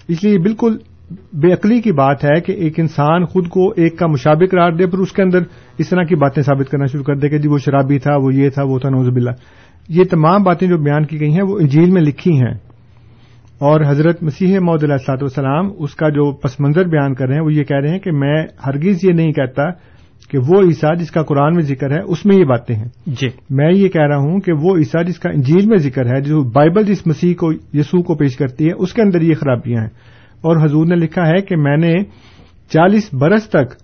اس 0.07 0.23
لیے 0.23 0.39
بالکل 0.39 0.77
بے 1.33 1.53
عقلی 1.53 1.81
کی 1.81 1.91
بات 1.91 2.25
ہے 2.25 2.41
کہ 2.41 2.51
ایک 2.51 2.79
انسان 2.79 3.25
خود 3.25 3.47
کو 3.47 3.69
ایک 3.69 3.99
کا 3.99 4.07
مشابہ 4.07 4.45
قرار 4.51 4.71
دے، 4.71 4.87
پھر 4.87 4.99
اس 4.99 5.11
کے 5.11 5.21
اندر 5.21 5.39
اس 5.77 5.89
طرح 5.89 6.03
کی 6.03 6.15
باتیں 6.15 6.43
ثابت 6.43 6.71
کرنا 6.71 6.85
شروع 6.85 7.03
کر 7.03 7.15
دے 7.15 7.29
کہ 7.29 7.37
جی 7.37 7.47
وہ 7.47 7.57
شرابی 7.57 7.99
تھا، 7.99 8.15
وہ 8.15 8.33
یہ 8.33 8.49
تھا، 8.49 8.63
وہ 8.63 8.79
تھا 8.79 8.89
نوز 8.89 9.09
باللہ۔ 9.09 9.31
یہ 9.89 10.03
تمام 10.03 10.43
باتیں 10.43 10.67
جو 10.67 10.77
بیان 10.77 11.05
کی 11.05 11.19
گئی 11.19 11.33
ہیں، 11.33 11.41
وہ 11.41 11.59
انجیل 11.59 11.91
میں 11.91 12.01
لکھی 12.01 12.31
ہیں۔ 12.31 12.53
اور 13.59 13.81
حضرت 13.87 14.23
مسیح 14.23 14.59
محدود 14.59 14.83
علیہ 14.83 14.93
السلاط 14.93 15.21
والسلام 15.21 15.69
اس 15.77 15.95
کا 15.95 16.09
جو 16.09 16.31
پس 16.31 16.59
منظر 16.59 16.87
بیان 16.87 17.13
کر 17.13 17.27
رہے 17.27 17.35
ہیں، 17.35 17.41
وہ 17.41 17.53
یہ 17.53 17.63
کہہ 17.63 17.77
رہے 17.77 17.89
ہیں 17.89 17.99
کہ 17.99 18.11
میں 18.11 18.43
ہرگز 18.65 18.97
یہ 19.03 19.11
نہیں 19.11 19.31
کہتا 19.31 19.63
کہ 20.29 20.37
وہ 20.47 20.61
عیسیٰ 20.61 20.97
جس 20.99 21.11
کا 21.11 21.23
قرآن 21.23 21.53
میں 21.53 21.63
ذکر 21.63 21.91
ہے 21.91 21.99
اس 22.01 22.25
میں 22.25 22.35
یہ 22.37 22.43
باتیں 22.43 22.75
ہیں۔ 22.75 22.85
جی۔ 23.05 23.27
میں 23.49 23.71
یہ 23.71 23.87
کہہ 23.87 24.07
رہا 24.07 24.17
ہوں 24.17 24.39
کہ 24.39 24.53
وہ 24.53 24.77
عیسیٰ 24.77 25.05
جس 25.05 25.19
کا 25.19 25.29
انجیل 25.29 25.65
میں 25.65 25.77
ذکر 25.77 26.05
ہے 26.05 26.21
جو 26.21 26.43
بائبل 26.43 26.83
جس 26.83 27.07
مسیح 27.07 27.33
کو 27.33 27.51
یسوع 27.53 28.01
کو 28.01 28.15
پیش 28.15 28.37
کرتی 28.37 28.65
ہے 28.65 28.71
اس 28.77 28.93
کے 28.93 29.01
اندر 29.01 29.21
یہ 29.21 29.33
خرابیاں 29.33 29.81
ہیں۔ 29.81 29.89
اور 30.41 30.65
حضور 30.65 30.85
نے 30.85 30.95
لکھا 30.95 31.27
ہے 31.27 31.41
کہ 31.41 31.55
میں 31.55 31.77
نے 31.77 32.03
چالیس 32.69 33.09
برس 33.13 33.49
تک 33.49 33.75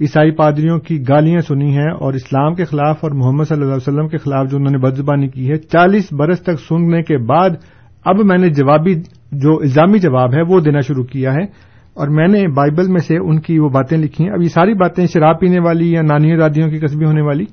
عیسائی 0.00 0.30
پادریوں 0.30 0.78
کی 0.78 1.02
گالیاں 1.08 1.40
سنی 1.40 1.76
ہیں 1.76 1.90
اور 1.90 2.14
اسلام 2.14 2.54
کے 2.54 2.64
خلاف 2.64 2.96
اور 3.00 3.10
محمد 3.10 3.44
صلی 3.44 3.54
اللہ 3.54 3.74
علیہ 3.74 3.88
وسلم 3.88 4.08
کے 4.08 4.16
خلاف 4.16 4.50
جو 4.50 4.56
انہوں 4.56 4.72
نے 4.72 4.78
بدزبانی 4.78 5.28
کی 5.28 5.48
ہے 5.50 5.56
چالیس 5.56 6.12
برس 6.12 6.40
تک 6.40 6.60
سننے 6.68 7.02
کے 7.02 7.18
بعد 7.18 7.50
اب 8.04 8.16
میں 8.24 8.38
نے 8.38 8.48
جوابی 8.48 8.94
جو 9.32 9.58
الزامی 9.60 9.98
جواب 9.98 10.34
ہے 10.34 10.42
وہ 10.42 10.60
دینا 10.60 10.80
شروع 10.80 11.04
کیا 11.04 11.32
ہے۔ 11.32 11.75
اور 11.96 12.08
میں 12.08 12.28
نے 12.28 12.48
بائبل 12.48 12.88
میں 12.88 13.00
سے 13.00 13.16
ان 13.16 13.40
کی 13.40 13.58
وہ 13.58 13.68
باتیں 13.68 13.98
لکھی 13.98 14.24
ہیں۔ 14.24 14.32
اب 14.32 14.42
یہ 14.42 14.48
ساری 14.48 14.74
باتیں 14.74 15.06
شراب 15.06 15.40
پینے 15.40 15.60
والی 15.60 15.92
یا 15.92 16.02
نانی 16.02 16.36
دادیوں 16.36 16.70
کی 16.70 16.78
قصبی 16.78 17.04
ہونے 17.04 17.22
والی، 17.22 17.44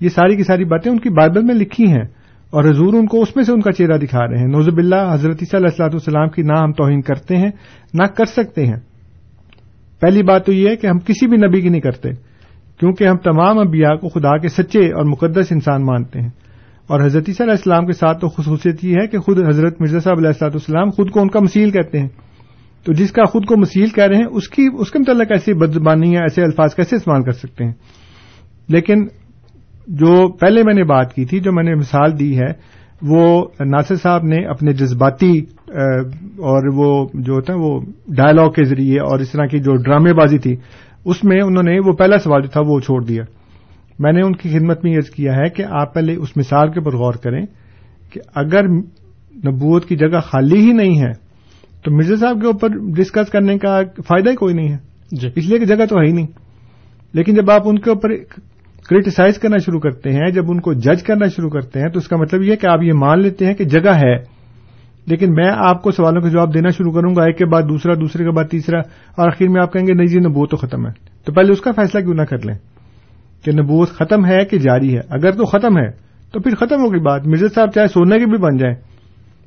یہ 0.00 0.08
ساری 0.08 0.36
کی 0.36 0.42
ساری 0.42 0.64
باتیں 0.64 0.92
ان 0.92 0.98
کی 0.98 1.08
بائبل 1.08 1.42
میں 1.42 1.54
لکھی 1.54 1.90
ہیں 1.90 2.04
اور 2.50 2.64
حضور 2.64 2.94
ان 2.94 3.06
کو 3.06 3.22
اس 3.22 3.36
میں 3.36 3.44
سے 3.44 3.52
ان 3.52 3.60
کا 3.60 3.72
چہرہ 3.72 3.98
دکھا 3.98 4.26
رہے 4.26 4.38
ہیں۔ 4.38 4.46
نوزب 4.46 4.76
اللہ 4.76 5.12
حضرت 5.12 5.38
صلی 5.38 5.56
اللہ 5.56 5.68
علیہ 5.68 5.82
والسلام 5.82 6.28
کی 6.28 6.42
نہ 6.42 6.58
ہم 6.58 6.72
توہین 6.72 7.00
کرتے 7.00 7.36
ہیں، 7.36 7.50
نہ 7.94 8.02
کر 8.02 8.24
سکتے 8.24 8.66
ہیں۔ 8.66 8.76
پہلی 10.00 10.22
بات 10.22 10.46
تو 10.46 10.52
یہ 10.52 10.68
ہے 10.68 10.76
کہ 10.76 10.86
ہم 10.86 10.98
کسی 10.98 11.26
بھی 11.26 11.36
نبی 11.36 11.60
کی 11.60 11.68
نہیں 11.68 11.80
کرتے، 11.80 12.10
کیونکہ 12.80 13.04
ہم 13.04 13.16
تمام 13.16 13.58
انبیاء 13.58 13.94
کو 13.94 14.08
خدا 14.08 14.38
کے 14.38 14.48
سچے 14.48 14.92
اور 14.92 15.04
مقدس 15.04 15.46
انسان 15.50 15.84
مانتے 15.84 16.20
ہیں۔ 16.20 16.28
اور 16.86 17.00
حضرت 17.00 17.26
صلی 17.26 17.34
اللہ 17.38 17.52
علیہ 17.52 17.52
السلام 17.52 17.86
کے 17.86 17.92
ساتھ 17.92 18.18
تو 18.18 18.28
خصوصیت 18.28 18.84
یہ 18.84 18.94
ہے 19.02 19.06
کہ 19.06 19.18
خود 19.18 19.38
حضرت 19.48 19.80
مرزا 19.80 20.00
صاحب 20.00 20.16
علیہ 20.18 20.28
السلاط 20.28 20.52
والسلام 20.54 20.90
خود 20.90 21.10
کو 21.10 21.20
ان 21.20 21.28
کا 21.28 21.40
مسیل 21.40 21.70
کہتے 21.70 22.00
ہیں۔ 22.00 22.08
تو 22.86 22.92
جس 22.92 23.12
کا 23.12 23.24
خود 23.24 23.44
کو 23.44 23.56
مسیل 23.56 23.88
کہہ 23.88 24.04
رہے 24.04 24.16
ہیں، 24.16 24.26
اس 24.30 24.48
کی، 24.48 24.68
اس 24.78 24.90
کے 24.90 24.98
متعلق 24.98 25.26
ایسی 25.30 25.52
بدزبانی 25.52 26.12
یا 26.12 26.20
ایسے 26.20 26.42
الفاظ 26.42 26.74
کیسے 26.74 26.96
استعمال 26.96 27.22
کر 27.22 27.32
سکتے 27.32 27.64
ہیں۔ 27.64 27.72
لیکن 28.68 29.06
جو 29.86 30.32
پہلے 30.32 30.62
میں 30.62 30.74
نے 30.74 30.84
بات 30.84 31.14
کی 31.14 31.24
تھی، 31.24 31.40
جو 31.40 31.52
میں 31.52 31.64
نے 31.64 31.74
مثال 31.74 32.18
دی 32.18 32.38
ہے، 32.38 32.52
وہ 33.02 33.44
ناصر 33.60 33.94
صاحب 33.94 34.22
نے 34.24 34.46
اپنے 34.46 34.72
جذباتی 34.72 35.38
اور 36.18 36.74
وہ 36.74 37.08
جو 37.14 37.32
ہوتا 37.32 37.52
ہے، 37.52 37.58
وہ 37.58 37.80
ڈائلاگ 38.08 38.50
کے 38.50 38.64
ذریعے 38.64 39.00
اور 39.00 39.18
اس 39.18 39.30
طرح 39.30 39.46
کی 39.46 39.58
جو 39.58 39.76
ڈرامے 39.76 40.12
بازی 40.12 40.38
تھی، 40.38 40.56
اس 41.04 41.24
میں 41.24 41.40
انہوں 41.40 41.62
نے 41.62 41.78
وہ 41.78 41.92
پہلا 41.92 42.18
سوال 42.18 42.42
جو 42.42 42.48
تھا 42.48 42.60
وہ 42.66 42.80
چھوڑ 42.80 43.04
دیا۔ 43.04 43.22
میں 43.98 44.12
نے 44.12 44.22
ان 44.22 44.36
کی 44.36 44.48
خدمت 44.48 44.84
میں 44.84 44.92
یہ 44.92 45.16
کیا 45.16 45.32
ہے 45.36 45.48
کہ 45.48 45.64
آپ 45.70 45.94
پہلے 45.94 46.14
اس 46.14 46.36
مثال 46.36 46.72
کے 46.72 46.80
اوپر 46.80 46.96
غور 46.96 47.12
کریں 47.12 47.46
کہ 48.12 48.20
اگر 48.34 48.68
نبوت 49.46 49.86
کی 49.86 49.96
جگہ 49.96 50.20
خالی 50.20 50.60
ہی 50.60 50.72
نہیں 50.72 51.00
ہے 51.00 51.25
تو 51.86 51.96
مرزا 51.96 52.16
صاحب 52.16 52.40
کے 52.40 52.46
اوپر 52.46 52.68
ڈسکس 52.68 53.30
کرنے 53.30 53.58
کا 53.58 53.80
فائدہ 54.06 54.30
ہی 54.30 54.34
کوئی 54.34 54.54
نہیں 54.54 54.68
ہے۔ 54.68 54.76
جی۔ 55.12 55.28
اس 55.36 55.48
لیے 55.48 55.58
کہ 55.58 55.64
جگہ 55.64 55.86
تو 55.86 55.96
ہے 55.96 56.06
ہی 56.06 56.12
نہیں۔ 56.12 56.26
لیکن 57.12 57.34
جب 57.34 57.50
آپ 57.50 57.62
ان 57.64 57.78
کے 57.78 57.90
اوپر 57.90 58.08
کریٹیسائز 58.90 59.38
کرنا 59.38 59.56
شروع 59.56 59.80
کرتے 59.80 60.12
ہیں 60.12 60.30
جب 60.30 60.50
ان 60.50 60.60
کو 60.60 60.72
جج 60.72 61.02
کرنا 61.02 61.26
شروع 61.26 61.50
کرتے 61.50 61.80
ہیں 61.80 61.88
تو 61.88 61.98
اس 61.98 62.08
کا 62.08 62.16
مطلب 62.16 62.42
یہ 62.42 62.56
کہ 62.56 62.66
آپ 62.66 62.82
یہ 62.82 62.92
مان 62.92 63.20
لیتے 63.20 63.46
ہیں 63.46 63.54
کہ 63.54 63.64
جگہ 63.64 63.90
ہے۔ 63.90 64.36
لیکن 65.06 65.32
میں 65.32 65.50
آپ 65.56 65.82
کو 65.82 65.90
سوالوں 65.90 66.22
کا 66.22 66.28
جواب 66.28 66.54
دینا 66.54 66.68
شروع 66.68 66.92
کروں 66.92 67.16
گا 67.16 67.24
ایک 67.24 67.38
کے 67.38 67.46
بعد 67.46 67.62
دوسرا 67.62 67.94
دوسرے 67.94 68.24
کے 68.24 68.30
بعد 68.30 68.44
تیسرا 68.44 68.78
اور 69.16 69.26
آخر 69.26 69.48
میں 69.48 69.62
آپ 69.62 69.72
کہیں 69.72 69.86
گے 69.86 69.92
نہیں 69.92 70.06
جی 70.06 70.18
نبوت 70.18 70.50
تو 70.50 70.56
ختم 70.56 70.86
ہے۔ 70.86 70.92
تو 71.24 71.32
پہلے 71.32 71.52
اس 71.52 71.60
کا 71.60 71.72
فیصلہ 71.72 72.00
کیوں 72.00 72.14
نہ 72.14 72.22
کر 72.22 72.38
لیں؟ 72.44 72.54
کہ 73.44 73.52
نبوت 73.52 73.90
ختم 73.90 74.26
ہے 74.26 74.44
کہ 74.44 74.58
جاری 74.58 74.94
ہے۔ 74.94 75.00
اگر 75.10 75.32
تو 75.32 75.44
ختم 75.44 75.78
ہے 75.78 75.90
تو 76.32 76.40
پھر 76.40 76.54
ختم 76.54 76.80
ہوگی 76.80 77.00
بات۔ 77.00 77.26
مرزا 77.26 77.46
صاحب 77.54 77.70
چاہے 77.74 77.86
سونے 77.86 78.18
کے 78.18 78.26
بھی 78.26 78.38
بن 78.38 78.56
جائیں۔ 78.56 78.95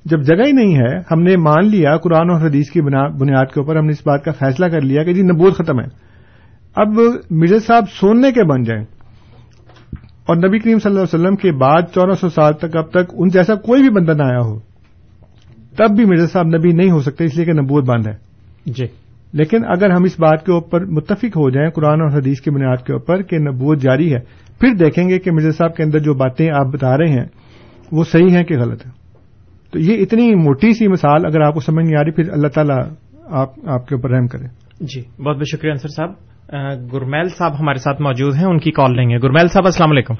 جب 0.06 0.22
جگہ 0.22 0.45
ہی 0.45 0.52
نہیں 0.52 0.76
ہے 0.76 1.00
ہم 1.12 1.22
نے 1.22 1.38
مان 1.38 1.68
لیا 1.68 1.97
قرآن 1.97 2.30
اور 2.30 2.41
حدیث 2.41 2.70
کی 2.70 2.82
بنیاد 2.82 3.45
کے 3.45 3.60
اوپر 3.60 3.76
ہم 3.76 3.86
نے 3.86 3.91
اس 3.91 4.08
بات 4.08 4.24
کا 4.24 4.32
فیصلہ 4.32 4.66
کر 4.66 4.82
لیا 4.82 5.04
کہ 5.04 5.14
جی 5.14 5.22
نبوت 5.22 5.58
ختم 5.58 5.80
ہے۔ 5.80 5.86
اب 6.76 6.88
مرزا 7.30 7.60
صاحب 7.68 7.84
سونے 8.00 8.32
کے 8.32 8.43
بن 8.43 8.64
جائیں۔ 8.64 8.86
اور 10.26 10.36
نبی 10.36 10.60
کریم 10.60 10.80
صلی 10.80 10.91
اللہ 10.91 11.02
علیہ 11.02 11.20
وسلم 11.20 11.36
کے 11.36 11.52
بعد 11.52 11.82
چودہ 11.93 12.14
سو 12.14 12.30
سال 12.30 12.54
تک 12.54 12.76
اب 12.78 12.89
تک 12.89 13.14
ان 13.14 13.30
جیسا 13.30 13.56
کوئی 13.56 13.82
بھی 13.82 13.89
بندہ 13.89 14.12
نہ 14.12 14.24
آیا 14.24 14.39
ہو 14.39 14.60
تب 15.78 15.95
بھی 15.95 16.06
مرزا 16.06 16.28
صاحب 16.28 16.47
نبی 16.47 16.72
نہیں 16.72 16.91
ہو 16.91 17.02
سکتے 17.02 17.26
اس 17.26 17.36
لیے 17.36 17.45
کہ 17.45 17.54
نبوت 17.54 17.86
بند 17.86 18.08
ہے۔ 18.08 18.14
جی۔ 18.66 18.86
لیکن 19.34 19.66
اگر 19.66 19.89
ہم 19.89 20.04
اس 20.04 20.20
بات 20.20 20.45
کے 20.45 20.52
اوپر 20.52 20.86
متفق 20.86 21.26
ہو 21.26 21.50
جائیں 21.50 21.70
قرآن 21.70 22.02
اور 22.02 22.10
حدیث 22.10 22.41
کی 22.41 22.52
بنیاد 22.52 22.86
کے 22.86 22.93
اوپر 22.93 23.22
کہ 23.22 23.38
نبوت 23.38 23.78
جاری 23.80 24.14
ہے 24.14 24.20
پھر 24.60 24.74
دیکھیں 24.74 25.10
گے 25.10 25.20
کہ 25.20 25.32
مرزا 25.32 25.52
صاحب 25.52 25.76
کے 25.76 25.84
اندر 25.84 26.00
جو 26.00 26.14
باتیں 26.14 26.50
آپ 26.54 26.66
بتا 26.66 26.97
رہے 26.97 27.08
ہیں 27.08 27.26
وہ 27.91 28.04
صحیح 28.04 28.30
ہیں 28.30 28.43
کہ 28.43 28.58
غلط 28.58 28.86
ہیں۔ 28.86 28.99
تو 29.74 29.80
یہ 29.80 30.01
اتنی 30.01 30.36
موٹی 30.36 30.74
سی 30.74 30.88
مثال 30.88 31.26
اگر 31.26 31.41
آپ 31.41 31.53
کو 31.53 31.59
سمجھ 31.59 31.86
نہیں 31.86 31.97
آ 31.99 32.03
رہی 32.03 32.11
پھر 32.11 32.24
اللہ 32.32 32.47
تعالیٰ 32.47 32.78
آپ 33.32 33.49
آپ 33.67 33.88
کے 33.88 33.95
اوپر 33.95 34.09
رحم 34.09 34.28
کرے۔ 34.28 34.47
جی 34.80 35.24
بہت 35.24 35.36
بہت 35.36 35.47
شکریہ 35.51 35.72
انصر 35.72 35.88
صاحب۔ 35.88 36.09
گرمیل 36.93 37.28
صاحب 37.30 37.51
ہمارے 37.59 37.78
ساتھ 37.78 38.01
موجود 38.01 38.34
ہیں 38.36 38.45
ان 38.45 38.59
کی 38.59 38.72
کال 38.72 38.95
لیں 38.95 39.09
گے۔ 39.09 39.17
گرمیل 39.24 39.47
صاحب 39.47 39.65
السلام 39.65 39.91
علیکم۔ 39.91 40.13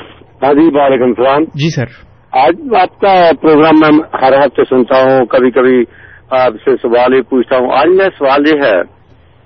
ہاں 0.44 0.54
جی 0.54 0.70
وعلیکم 0.74 1.04
السلام۔ 1.04 1.44
جی 1.44 1.76
سر۔ 1.76 1.86
آج 2.32 2.56
آپ 2.82 3.00
کا 3.00 3.32
پروگرام 3.42 3.74
میں 3.80 4.00
ہر 4.22 4.34
ہفتے 4.40 4.64
سنتا 4.64 4.96
ہوں 4.98 5.26
کبھی 5.26 5.52
کبھی 5.52 5.84
آپ 6.30 6.54
سے 6.54 6.76
سوال 6.76 7.14
ہی 7.14 7.22
پوچھتا 7.22 7.58
ہوں۔ 7.58 7.72
آج 7.72 7.88
میں 7.88 8.06
سوال 8.18 8.48
یہ 8.48 8.54
ہے 8.54 8.82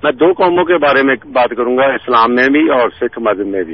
میں 0.04 0.12
دو 0.12 0.34
قوموں 0.34 0.66
کے 0.66 0.78
بارے 0.78 1.04
میں 1.04 1.16
بات 1.26 1.50
کروں 1.50 1.78
گا 1.78 1.84
اسلام 1.84 2.36
میں 2.36 2.48
بھی 2.48 2.70
اور 2.70 2.90
سکھ 2.90 3.20
مذہب 3.20 3.48
میں 3.48 3.64
بھی۔ 3.64 3.74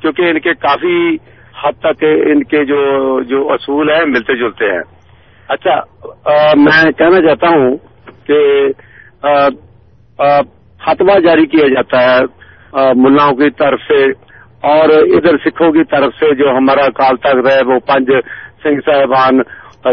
کیونکہ 0.00 0.22
ان 0.22 0.40
کے 0.40 0.54
کافی 0.54 1.14
حد 1.64 1.72
تک 1.72 2.04
ان 2.26 2.44
کے 2.44 2.64
جو 2.64 3.22
جو 3.22 3.52
اصول 3.52 3.90
ہیں 3.90 4.04
ملتے 4.06 4.38
جلتے 4.38 4.64
ہیں۔ 4.64 4.95
اچھا 5.48 5.74
میں 6.56 6.82
کہنا 6.98 7.20
چاہتا 7.26 7.48
ہوں 7.54 7.76
کہ 8.26 8.38
فتوا 10.84 11.18
جاری 11.24 11.46
کیا 11.52 11.68
جاتا 11.68 12.00
ہے 12.04 12.92
ملاؤں 13.02 13.34
کی 13.36 13.50
طرف 13.58 13.80
سے 13.88 14.02
اور 14.72 14.88
ادھر 15.16 15.36
سکھوں 15.44 15.70
کی 15.72 15.84
طرف 15.90 16.14
سے 16.18 16.34
جو 16.34 16.50
ہمارا 16.56 16.88
کال 16.96 17.16
تک 17.24 17.46
ہے، 17.46 17.60
وہ 17.66 17.78
پنج 17.86 18.10
سنگھ 18.62 18.80
صاحبان 18.86 19.40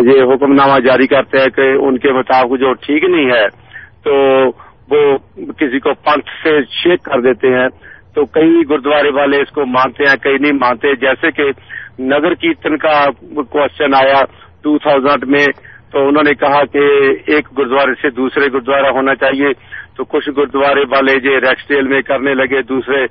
یہ 0.07 0.33
حکم 0.33 0.53
نامہ 0.53 0.79
جاری 0.85 1.07
کرتے 1.07 1.39
ہیں 1.39 1.49
کہ 1.55 1.71
ان 1.87 1.97
کے 2.03 2.11
مطابق 2.11 2.59
جو 2.59 2.73
ٹھیک 2.85 3.03
نہیں 3.03 3.31
ہے، 3.31 3.47
تو 4.03 4.13
وہ 4.91 5.01
کسی 5.59 5.79
کو 5.79 5.93
پنتھ 6.05 6.29
سے 6.43 6.59
شیک 6.73 7.03
کر 7.03 7.21
دیتے 7.21 7.53
ہیں۔ 7.57 7.67
تو 8.15 8.25
کئی 8.37 8.61
گردوارے 8.69 9.11
والے 9.13 9.41
اس 9.41 9.51
کو 9.51 9.65
مانتے 9.65 10.09
ہیں، 10.09 10.15
کئی 10.23 10.37
نہیں 10.41 10.57
مانتے، 10.61 10.95
جیسے 11.01 11.31
کہ 11.37 11.49
نگر 11.99 12.33
کیرتن 12.41 12.77
کا 12.77 12.95
کوشچن 13.51 13.93
آیا۔ 13.95 14.21
ٹو 14.63 14.77
تھاؤزینڈ 14.77 15.23
میں 15.27 15.45
تو 15.91 16.07
انہوں 16.07 16.23
نے 16.23 16.33
کہا 16.33 16.65
کہ 16.65 16.79
ایک 17.27 17.57
گردوارے 17.57 17.93
سے 18.01 18.09
دوسرے 18.09 18.45
گردوارا 18.53 18.89
ہونا 18.89 19.15
چاہیے۔ 19.15 19.51
تو 19.97 20.03
کچھ 20.03 20.29
گردوارے 20.37 20.81
والے 20.81 21.19
جو 21.19 21.39
ریکسٹیل 21.39 21.87
میں 21.87 22.01
کرنے 22.01 22.33
لگے، 22.33 22.61
دوسرے 22.61 23.05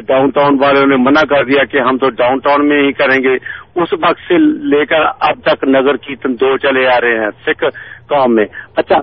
ڈاؤن 0.00 0.30
ٹاؤن 0.30 0.56
والوں 0.60 0.86
نے 0.86 0.96
منع 0.96 1.20
کر 1.20 1.44
دیا 1.44 1.64
کہ 1.64 1.78
ہم 1.78 1.98
تو 1.98 2.10
ڈاؤن 2.10 2.38
ٹاؤن 2.38 2.68
میں 2.68 2.82
ہی 2.82 2.92
کریں 2.92 3.22
گے۔ 3.22 3.34
اس 3.82 3.92
وقت 3.92 4.20
سے 4.28 4.38
لے 4.38 4.86
کر 4.86 5.04
اب 5.20 5.40
تک 5.44 5.64
نگر 5.64 5.96
کیرتن 5.96 6.34
دو 6.34 6.56
چلے 6.58 6.86
آ 6.86 7.00
رہے 7.00 7.18
ہیں 7.18 7.30
سکھ 7.46 7.64
قوم 8.08 8.34
میں۔ 8.34 8.46
اچھا 8.76 8.96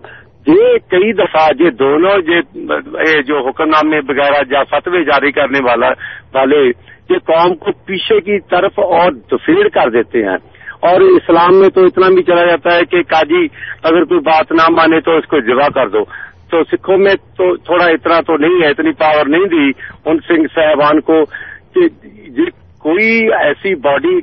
یہ 0.48 0.78
کئی 0.92 1.14
دفعہ 1.14 1.48
یہ 1.60 1.70
دونوں 1.70 2.18
یہ 2.28 3.22
جو 3.22 3.48
حکم 3.48 3.64
نامے 3.64 4.00
وغیرہ 4.10 4.42
یا 4.52 4.64
فتوی 4.64 5.06
جاری 5.06 5.32
کرنے 5.32 5.60
والا 5.64 5.88
والے، 6.34 6.72
یہ 7.10 7.18
قوم 7.18 7.56
کو 7.56 7.72
پیچھے 7.72 8.22
کی 8.22 8.40
طرف 8.40 8.80
اور 8.80 9.12
دفیڑ 9.12 9.68
کر 9.68 9.90
دیتے 9.90 10.26
ہیں۔ 10.26 10.38
اور 10.84 11.02
اسلام 11.02 11.60
میں 11.60 11.70
تو 11.70 11.82
اتنا 11.82 12.10
بھی 12.10 12.24
چلا 12.24 12.46
جاتا 12.46 12.76
ہے 12.76 12.86
کہ 12.86 13.04
کاجی 13.04 13.48
اگر 13.84 14.04
کوئی 14.04 14.20
بات 14.20 14.52
نہ 14.52 14.70
مانے 14.70 15.02
تو 15.02 15.18
اس 15.18 15.26
کو 15.26 15.40
جگہ 15.40 15.70
کر 15.76 15.88
دو۔ 15.88 16.04
تو 16.52 16.64
سکھوں 16.64 16.98
میں 16.98 17.16
تو 17.16 17.56
تھوڑا 17.56 17.86
اتنا 17.86 18.22
تو 18.22 18.38
نہیں 18.38 18.64
ہے، 18.64 18.70
اتنی 18.70 18.92
پاور 18.92 19.26
نہیں 19.26 19.46
دی۔ 19.46 19.72
ان 20.06 20.18
سنگھ 20.28 20.48
صاحبان 20.56 21.02
کو 21.02 21.26
کہ 21.76 21.82
جی، 22.30 22.46
کوئی 22.80 23.30
ایسی 23.34 23.76
باڈی 23.76 24.20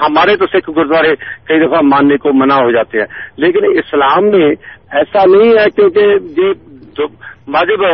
ہمارے 0.00 0.36
تو 0.36 0.46
سکھ 0.46 0.70
گردوارے 0.76 1.14
کئی 1.44 1.66
دفعہ 1.66 1.80
ماننے 1.82 2.16
کو 2.16 2.32
منع 2.32 2.54
ہو 2.54 2.70
جاتے 2.70 2.98
ہیں۔ 2.98 3.06
لیکن 3.36 3.64
اسلام 3.64 4.24
میں 4.24 4.54
ایسا 4.92 5.24
نہیں 5.24 5.50
ہے 5.50 5.70
کیونکہ 5.70 6.00
یہ 6.40 6.52
مذہب 7.48 7.84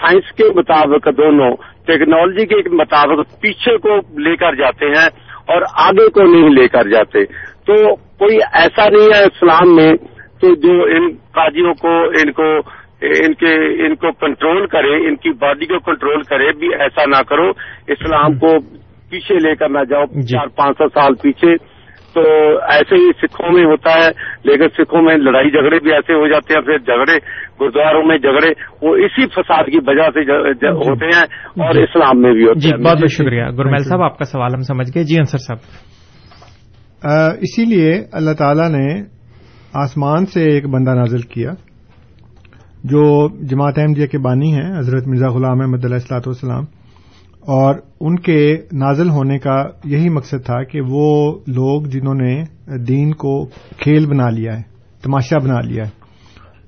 سائنس 0.00 0.32
کے 0.32 0.44
مطابق 0.54 1.08
دونوں، 1.16 1.56
ٹیکنالوجی 1.86 2.46
کے 2.46 2.68
مطابق 2.70 3.40
پیچھے 3.40 3.78
کو 3.78 3.96
لے 4.18 4.36
کر 4.36 4.54
جاتے 4.54 4.86
ہیں۔ 4.86 5.25
اور 5.48 5.62
آگے 5.74 6.08
کو 6.08 6.22
نہیں 6.22 6.50
لے 6.50 6.68
کر 6.68 6.82
جاتے۔ 6.82 7.24
تو 7.66 7.94
کوئی 7.96 8.36
ایسا 8.36 8.88
نہیں 8.88 9.08
ہے 9.14 9.22
اسلام 9.22 9.76
میں 9.76 9.92
تو 10.40 10.54
جو 10.54 10.84
ان 10.84 11.08
قاضیوں 11.08 11.74
کو 11.74 12.02
ان 12.02 12.32
کو 12.32 12.56
ان 13.00 13.34
کے 13.34 13.86
ان 13.86 13.94
کو 13.94 14.12
کنٹرول 14.12 14.66
کرے 14.66 15.08
ان 15.08 15.16
کی 15.16 15.30
باڈی 15.30 15.66
کو 15.66 15.78
کنٹرول 15.78 16.22
کرے 16.22 16.52
بھی 16.52 16.74
ایسا 16.74 17.04
نہ 17.06 17.22
کرو۔ 17.22 17.50
اسلام 17.88 18.38
کو 18.38 18.58
پیچھے 19.10 19.34
لے 19.34 19.54
کر 19.54 19.68
نہ 19.68 19.84
جاؤ۔ 19.90 20.04
جی۔ 20.04 20.22
چار 20.22 20.46
پانچ 20.46 20.78
سو 20.78 20.88
سال 20.88 21.14
پیچھے 21.14 21.75
تو 22.16 22.22
ایسے 22.58 22.94
ہی 22.94 23.10
سکھوں 23.22 23.52
میں 23.52 23.64
ہوتا 23.64 23.90
ہے 23.94 24.08
لیکن 24.44 24.68
سکھوں 24.68 25.02
میں 25.02 25.16
لڑائی 25.16 25.50
جھگڑے 25.50 25.78
بھی 25.80 25.92
ایسے 25.92 26.12
ہو 26.12 26.28
جاتے 26.28 26.54
ہیں 26.54 26.60
پھر 26.60 26.78
جھگڑے 26.78 27.18
گردواروں 27.60 28.02
میں 28.02 28.18
جھگڑے 28.18 28.52
وہ 28.82 28.96
اسی 28.96 29.26
فساد 29.26 29.64
کی 29.64 29.78
وجہ 29.86 30.02
سے 30.02 30.24
ج- 30.24 30.60
ج- 30.60 30.88
ہوتے 30.88 31.04
ہیں 31.04 31.22
اور 31.66 31.72
جی۔ 31.72 31.82
اسلام 31.82 32.20
میں 32.22 32.32
بھی 32.32 32.46
ہوتے 32.46 32.60
جی 32.60 32.70
ہیں۔ 32.70 32.84
بہت 32.84 32.96
بہت 32.96 33.12
شکریہ۔ 33.12 33.44
گرمیل 33.58 33.78
صاحب 33.78 34.02
آپ 34.02 34.18
کا 34.18 34.24
سوال 34.24 34.54
ہم 34.54 34.60
سمجھ 34.60 34.88
گئے۔ 34.94 35.04
جی 35.04 35.16
انصر 35.18 35.38
صاحب۔ 35.38 35.58
اسی 37.40 37.64
لیے 37.64 37.92
اللہ 38.12 38.30
تعالی 38.38 38.76
نے 38.76 39.00
آسمان 39.74 40.26
سے 40.26 40.40
ایک 40.40 40.68
بندہ 40.68 40.90
نازل 40.90 41.20
کیا 41.20 41.50
جو 42.84 43.28
جماعت 43.46 43.78
احمدیہ 43.78 44.06
کے 44.06 44.18
بانی 44.18 44.52
ہیں 44.52 44.78
حضرت 44.78 45.06
مرزا 45.06 45.28
غلام 45.28 45.60
احمد 45.60 45.84
علیہ 45.84 45.94
السلاۃ 45.94 46.20
والسلام۔ 46.26 46.62
اور 47.46 47.74
ان 48.00 48.18
کے 48.18 48.56
نازل 48.72 49.10
ہونے 49.10 49.38
کا 49.38 49.64
یہی 49.84 50.08
مقصد 50.08 50.44
تھا 50.44 50.62
کہ 50.62 50.80
وہ 50.80 51.32
لوگ 51.46 51.82
جنہوں 51.82 52.14
نے 52.14 52.42
دین 52.78 53.14
کو 53.14 53.46
کھیل 53.78 54.06
بنا 54.06 54.30
لیا 54.30 54.56
ہے، 54.56 54.62
تماشا 55.02 55.38
بنا 55.38 55.60
لیا 55.60 55.84
ہے۔ 55.84 55.90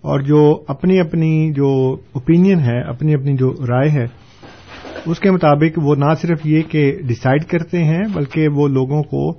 اور 0.00 0.20
جو 0.20 0.62
اپنی 0.68 1.00
اپنی 1.00 1.52
جو 1.52 1.96
اوپینین 2.12 2.58
ہے، 2.60 2.80
اپنی 2.80 3.14
اپنی 3.14 3.36
جو 3.36 3.52
رائے 3.68 3.90
ہے، 3.90 4.04
اس 5.06 5.20
کے 5.20 5.30
مطابق 5.30 5.78
وہ 5.82 5.94
نہ 5.94 6.14
صرف 6.20 6.40
یہ 6.44 6.62
کہ 6.62 6.98
ڈیسائیڈ 7.06 7.44
کرتے 7.44 7.84
ہیں، 7.84 8.02
بلکہ 8.14 8.48
وہ 8.48 8.68
لوگوں 8.68 9.02
کو 9.02 9.38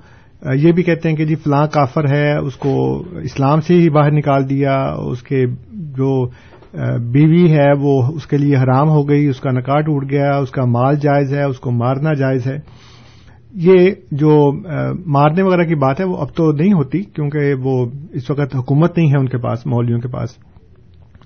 یہ 0.56 0.72
بھی 0.72 0.84
کہتے 0.84 1.10
ہیں 1.10 1.16
کہ 1.16 1.26
جی 1.26 1.36
فلاں 1.36 1.68
کافر 1.68 2.10
ہے، 2.10 2.38
اس 2.38 2.56
کو 2.56 3.04
اسلام 3.24 3.62
سے 3.62 3.74
ہی 3.74 3.90
باہر 3.90 4.12
نکال 4.12 4.50
دیا، 4.50 4.76
اس 4.94 5.24
کے 5.24 5.46
جو 5.72 6.30
بیوی 7.12 7.52
ہے، 7.52 7.72
وہ 7.80 8.02
اس 8.16 8.26
کے 8.28 8.38
لیے 8.38 8.56
حرام 8.56 8.90
ہو 8.90 9.10
گئی، 9.10 9.26
اس 9.28 9.40
کا 9.40 9.52
نکاح 9.52 9.80
ٹوٹ 9.80 10.10
گیا، 10.10 10.36
اس 10.38 10.52
کا 10.52 10.66
مال 10.66 10.96
جائز 10.96 11.34
ہے، 11.34 11.44
اس 11.44 11.60
کو 11.60 11.72
مارنا 11.72 12.14
جائز 12.14 12.48
ہے۔ 12.48 12.58
یہ 13.54 13.92
جو 14.12 14.52
مارنے 15.06 15.42
وغیرہ 15.42 15.64
کی 15.64 15.76
بات 15.76 16.00
ہے، 16.00 16.06
وہ 16.06 16.18
اب 16.18 16.36
تو 16.36 16.52
نہیں 16.52 16.74
ہوتی، 16.74 17.04
کیونکہ 17.04 17.54
وہ 17.54 17.86
اس 18.14 18.30
وقت 18.30 18.56
حکومت 18.56 18.98
نہیں 18.98 19.10
ہے 19.12 19.18
ان 19.18 19.30
کے 19.30 19.38
پاس، 19.38 19.66
مولویوں 19.66 20.00
کے 20.00 20.08
پاس۔ 20.08 20.30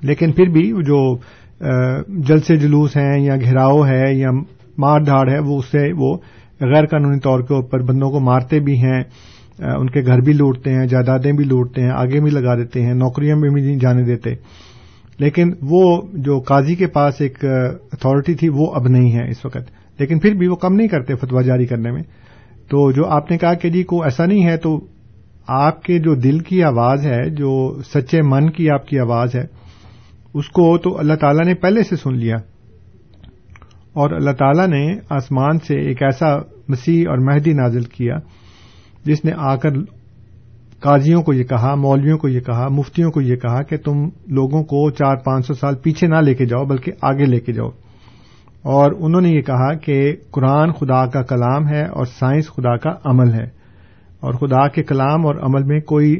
لیکن 0.01 0.31
پھر 0.31 0.45
بھی 0.45 0.71
جو 0.83 0.99
جلسے 2.27 2.55
جلوس 2.57 2.97
ہیں 2.97 3.19
یا 3.19 3.35
گھیراؤ 3.35 3.85
ہے 3.85 4.13
یا 4.13 4.29
مار 4.77 5.01
دھاڑ 5.01 5.29
ہے، 5.29 5.39
وہ 5.39 5.57
اس 5.59 5.65
سے 5.65 5.91
وہ 5.97 6.17
غیر 6.61 6.85
قانونی 6.85 7.19
طور 7.19 7.39
کے 7.39 7.53
اوپر 7.53 7.81
بندوں 7.81 8.09
کو 8.11 8.19
مارتے 8.19 8.59
بھی 8.59 8.77
ہیں 8.83 9.01
ان 9.59 9.89
کے 9.89 10.01
گھر 10.05 10.19
بھی 10.19 10.33
لوٹتے 10.33 10.73
ہیں، 10.73 10.85
جائیدادیں 10.85 11.31
بھی 11.31 11.45
لوٹتے 11.45 11.81
ہیں، 11.81 11.91
آگے 11.91 12.19
بھی 12.19 12.31
لگا 12.31 12.55
دیتے 12.55 12.81
ہیں، 12.81 12.93
نوکریاں 12.93 13.35
میں 13.35 13.49
بھی 13.49 13.61
نہیں 13.61 13.79
جانے 13.79 14.03
دیتے۔ 14.03 14.29
لیکن 15.19 15.51
وہ 15.61 16.01
جو 16.13 16.39
قاضی 16.39 16.75
کے 16.75 16.87
پاس 16.87 17.21
ایک 17.21 17.45
اتھارٹی 17.91 18.33
تھی، 18.33 18.49
وہ 18.49 18.71
اب 18.73 18.87
نہیں 18.87 19.11
ہے 19.11 19.29
اس 19.29 19.45
وقت۔ 19.45 19.57
لیکن 19.99 20.19
پھر 20.19 20.33
بھی 20.33 20.47
وہ 20.47 20.55
کم 20.55 20.75
نہیں 20.75 20.87
کرتے 20.87 21.15
فتوا 21.15 21.41
جاری 21.41 21.65
کرنے 21.65 21.91
میں۔ 21.91 22.03
تو 22.69 22.91
جو 22.91 23.05
آپ 23.05 23.31
نے 23.31 23.37
کہا 23.37 23.53
کہ 23.53 23.69
جی 23.69 23.83
کو 23.83 24.03
ایسا 24.03 24.25
نہیں 24.25 24.45
ہے، 24.45 24.57
تو 24.57 24.87
آپ 25.47 25.83
کے 25.83 25.99
جو 25.99 26.15
دل 26.15 26.39
کی 26.39 26.63
آواز 26.63 27.07
ہے، 27.07 27.29
جو 27.29 27.81
سچے 27.93 28.21
من 28.21 28.49
کی 28.49 28.69
آپ 28.69 28.87
کی 28.87 28.99
آواز 28.99 29.35
ہے، 29.35 29.45
اس 30.33 30.49
کو 30.49 30.77
تو 30.77 30.99
اللہ 30.99 31.13
تعالیٰ 31.13 31.45
نے 31.45 31.53
پہلے 31.53 31.83
سے 31.83 31.95
سن 31.95 32.15
لیا۔ 32.15 32.35
اور 33.93 34.11
اللہ 34.11 34.31
تعالیٰ 34.31 34.67
نے 34.67 34.99
آسمان 35.09 35.57
سے 35.57 35.79
ایک 35.79 36.03
ایسا 36.03 36.37
مسیح 36.67 37.05
اور 37.09 37.17
مہدی 37.17 37.53
نازل 37.53 37.83
کیا، 37.83 38.15
جس 39.05 39.25
نے 39.25 39.31
آ 39.37 39.55
کر 39.55 39.69
قاضیوں 40.83 41.21
کو 41.21 41.33
یہ 41.33 41.43
کہا، 41.43 41.75
مولویوں 41.75 42.17
کو 42.17 42.29
یہ 42.29 42.39
کہا، 42.39 42.67
مفتیوں 42.67 43.11
کو 43.11 43.21
یہ 43.21 43.35
کہا 43.35 43.61
کہ 43.61 43.77
تم 43.77 44.09
لوگوں 44.27 44.63
کو 44.63 44.91
چار 44.91 45.15
پانچ 45.15 45.47
سو 45.47 45.53
سال 45.53 45.75
پیچھے 45.75 46.07
نہ 46.07 46.15
لے 46.15 46.33
کے 46.33 46.45
جاؤ، 46.45 46.65
بلکہ 46.65 46.91
آگے 47.01 47.25
لے 47.25 47.39
کے 47.39 47.53
جاؤ۔ 47.53 47.67
اور 48.61 48.91
انہوں 48.99 49.21
نے 49.21 49.29
یہ 49.29 49.41
کہا 49.41 49.73
کہ 49.73 50.15
قرآن 50.31 50.71
خدا 50.71 51.05
کا 51.05 51.21
کلام 51.21 51.67
ہے 51.67 51.81
اور 51.81 52.05
سائنس 52.05 52.47
خدا 52.47 52.77
کا 52.77 52.89
عمل 53.05 53.33
ہے۔ 53.33 53.43
اور 54.19 54.33
خدا 54.33 54.67
کے 54.67 54.83
کلام 54.83 55.25
اور 55.25 55.35
عمل 55.35 55.63
میں 55.63 55.79
کوئی 55.79 56.15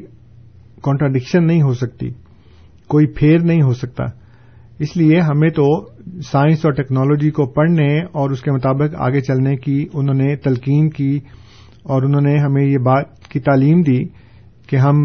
کانٹراڈکشن 0.83 1.47
نہیں 1.47 1.61
ہو 1.61 1.73
سکتی، 1.73 2.09
کوئی 2.87 3.05
پھیر 3.05 3.39
نہیں 3.39 3.61
ہو 3.61 3.73
سکتا۔ 3.73 4.03
اس 4.79 4.97
لیے 4.97 5.19
ہمیں 5.19 5.49
تو 5.49 5.85
سائنس 6.21 6.65
اور 6.65 6.73
ٹیکنالوجی 6.73 7.31
کو 7.31 7.45
پڑھنے 7.45 7.99
اور 7.99 8.29
اس 8.29 8.41
کے 8.41 8.51
مطابق 8.51 8.95
آگے 8.97 9.21
چلنے 9.21 9.55
کی 9.55 9.87
انہوں 9.93 10.15
نے 10.15 10.35
تلقین 10.35 10.89
کی 10.89 11.19
اور 11.83 12.03
انہوں 12.03 12.21
نے 12.21 12.37
ہمیں 12.37 12.65
یہ 12.65 12.77
بات 12.77 13.19
کی 13.27 13.39
تعلیم 13.39 13.81
دی۔ 13.81 14.22
کہ 14.73 14.77
ہم 14.77 14.99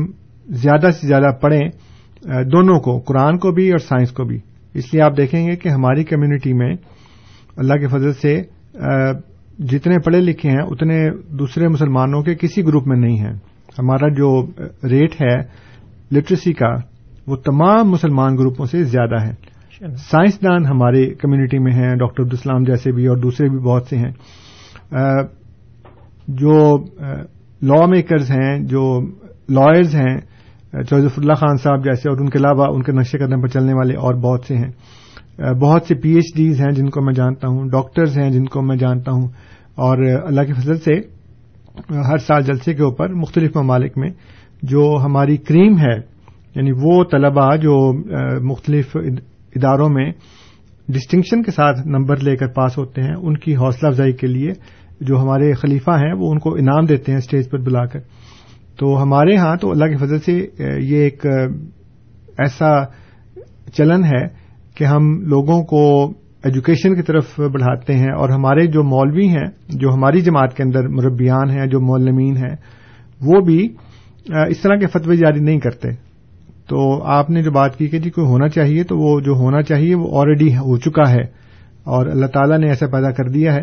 زیادہ 0.49 0.91
سے 0.91 1.07
زیادہ 1.07 1.31
پڑھیں 1.41 1.69
دونوں 2.45 2.79
کو، 2.81 2.99
قرآن 2.99 3.39
کو 3.39 3.51
بھی 3.53 3.71
اور 3.71 3.79
سائنس 3.79 4.11
کو 4.11 4.25
بھی۔ 4.25 4.39
اس 4.75 4.93
لیے 4.93 5.03
آپ 5.03 5.17
دیکھیں 5.17 5.47
گے 5.47 5.57
کہ 5.57 5.69
ہماری 5.69 6.05
کمیونٹی 6.05 6.53
میں 6.53 6.75
اللہ 7.57 7.75
کے 7.75 7.87
فضل 7.87 8.13
سے 8.13 8.43
جتنے 9.59 9.99
پڑھے 9.99 10.21
لکھے 10.21 10.51
ہیں، 10.51 10.63
اتنے 10.67 11.11
دوسرے 11.39 11.69
مسلمانوں 11.69 12.23
کے 12.23 12.35
کسی 12.35 12.65
گروپ 12.65 12.87
میں 12.87 12.97
نہیں 12.97 13.19
ہیں۔ 13.19 13.33
ہمارا 13.79 14.09
جو 14.09 14.47
ریٹ 14.89 15.23
ہے 15.23 15.37
لٹریسی 16.13 16.53
کا، 16.53 16.75
وہ 17.27 17.37
تمام 17.37 17.91
مسلمان 17.91 18.37
گروپوں 18.37 18.67
سے 18.67 18.85
زیادہ 18.85 19.23
ہے 19.23 19.33
سائنسدان 19.97 20.67
ہمارے 20.67 21.15
کمیونٹی 21.15 21.59
میں 21.59 21.73
ہیں، 21.73 21.95
ڈاکٹر 21.95 22.23
عبدالسلام 22.23 22.63
جیسے 22.65 22.93
بھی 22.93 23.07
اور 23.07 23.17
دوسرے 23.17 23.49
بھی 23.49 23.59
بہت 23.59 23.87
سے 23.91 23.97
ہیں۔ 23.97 24.13
جو 26.29 26.79
لا 27.63 27.87
میکرز 27.87 28.31
ہیں، 28.31 28.59
جو 28.61 29.01
لائرز 29.49 29.95
ہیں 29.95 30.17
چوزف 30.89 31.19
اللہ 31.19 31.35
خان 31.41 31.57
صاحب 31.57 31.85
جیسے، 31.85 32.09
اور 32.09 32.19
ان 32.21 32.29
کے 32.31 32.39
علاوہ 32.39 32.67
ان 32.75 32.83
کے 32.83 32.93
نقشے 32.93 33.19
قدم 33.19 33.41
پر 33.43 33.49
چلنے 33.49 33.75
والے 33.75 33.95
اور 33.97 34.15
بہت 34.23 34.45
سے 34.47 34.57
ہیں۔ 34.57 34.71
بہت 35.61 35.87
سے 35.89 35.95
پی 35.95 36.11
ایچ 36.15 36.35
ڈیز 36.37 36.61
ہیں 36.61 36.71
جن 36.73 36.89
کو 36.91 37.01
میں 37.01 37.13
جانتا 37.15 37.49
ہوں، 37.49 37.69
ڈاکٹرز 37.71 38.19
ہیں 38.19 38.31
جن 38.31 38.45
کو 38.47 38.63
میں 38.63 38.77
جانتا 38.77 39.13
ہوں، 39.13 39.29
اور 39.77 39.99
اللہ 39.99 40.43
کے 40.43 40.53
فضل 40.53 40.79
سے 40.79 40.95
ہر 42.09 42.19
سال 42.19 42.43
جلسے 42.43 42.75
کے 42.75 42.83
اوپر 42.83 43.13
مختلف 43.15 43.57
ممالک 43.57 43.99
میں 43.99 44.11
جو 44.63 44.85
ہماری 45.03 45.37
کریم 45.49 45.79
ہے 45.79 45.95
یعنی 46.55 46.71
وہ 46.83 47.03
طلباء 47.11 47.55
جو 47.57 47.77
مختلف 48.45 48.97
اداروں 48.97 49.89
میں 49.89 50.11
ڈسٹنکشن 50.89 51.43
کے 51.43 51.51
ساتھ 51.51 51.87
نمبر 51.87 52.23
لے 52.23 52.37
کر 52.37 52.49
پاس 52.53 52.79
ہوتے 52.79 53.03
ہیں، 53.03 53.15
ان 53.15 53.37
کی 53.39 53.55
حوصلہ 53.57 53.89
افزائی 53.89 54.13
کے 54.13 54.27
لیے 54.27 54.53
جو 55.01 55.21
ہمارے 55.21 55.53
خلیفہ 55.55 55.97
ہیں، 55.99 56.13
وہ 56.13 56.31
ان 56.33 56.39
کو 56.39 56.55
انعام 56.55 56.87
دیتے 56.87 57.13
ہیں 57.13 57.19
اسٹیج 57.19 57.51
پر 57.51 57.59
بلا 57.61 57.85
کر 57.87 58.01
تو 58.79 59.03
ہمارے 59.03 59.37
ہاں 59.37 59.57
تو 59.57 59.71
اللہ 59.71 59.85
کی 59.85 59.97
فضل 59.97 60.19
سے 60.19 60.33
یہ 60.81 61.03
ایک 61.03 61.27
ایسا 62.39 62.71
چلن 63.75 64.05
ہے 64.05 64.27
کہ 64.75 64.85
ہم 64.85 65.09
لوگوں 65.21 65.63
کو 65.65 65.83
ایجوکیشن 66.45 66.95
کی 66.95 67.03
طرف 67.03 67.41
بڑھاتے 67.53 67.93
ہیں 67.93 68.13
اور 68.19 68.29
ہمارے 68.29 68.67
جو 68.67 68.83
مولوی 68.83 69.29
ہیں، 69.29 69.47
جو 69.69 69.95
ہماری 69.95 70.21
جماعت 70.21 70.57
کے 70.57 70.63
اندر 70.63 70.89
مربیان 70.89 71.51
ہیں، 71.51 71.67
جو 71.67 71.81
مولمین 71.81 72.37
ہیں، 72.37 72.55
وہ 73.21 73.41
بھی 73.41 73.59
اس 74.49 74.61
طرح 74.63 74.77
کے 74.77 74.87
فتوی 74.87 75.17
جاری 75.17 75.41
نہیں 75.41 75.59
کرتے۔ 75.59 75.89
تو 76.69 77.03
آپ 77.03 77.31
نے 77.31 77.43
جو 77.43 77.51
بات 77.51 77.77
کی 77.77 77.87
کہ 77.87 77.99
جی 77.99 78.11
کوئی 78.11 78.27
ہونا 78.27 78.49
چاہیے، 78.49 78.83
تو 78.85 78.99
وہ 78.99 79.21
جو 79.21 79.33
ہونا 79.33 79.63
چاہیے 79.63 79.95
وہ 79.95 80.21
آلریڈی 80.21 80.55
ہو 80.57 80.77
چکا 80.79 81.11
ہے 81.11 81.23
اور 81.85 82.07
اللہ 82.07 82.27
تعالیٰ 82.27 82.59
نے 82.59 82.69
ایسا 82.69 82.87
پیدا 82.87 83.11
کر 83.11 83.29
دیا 83.29 83.55
ہے۔ 83.55 83.63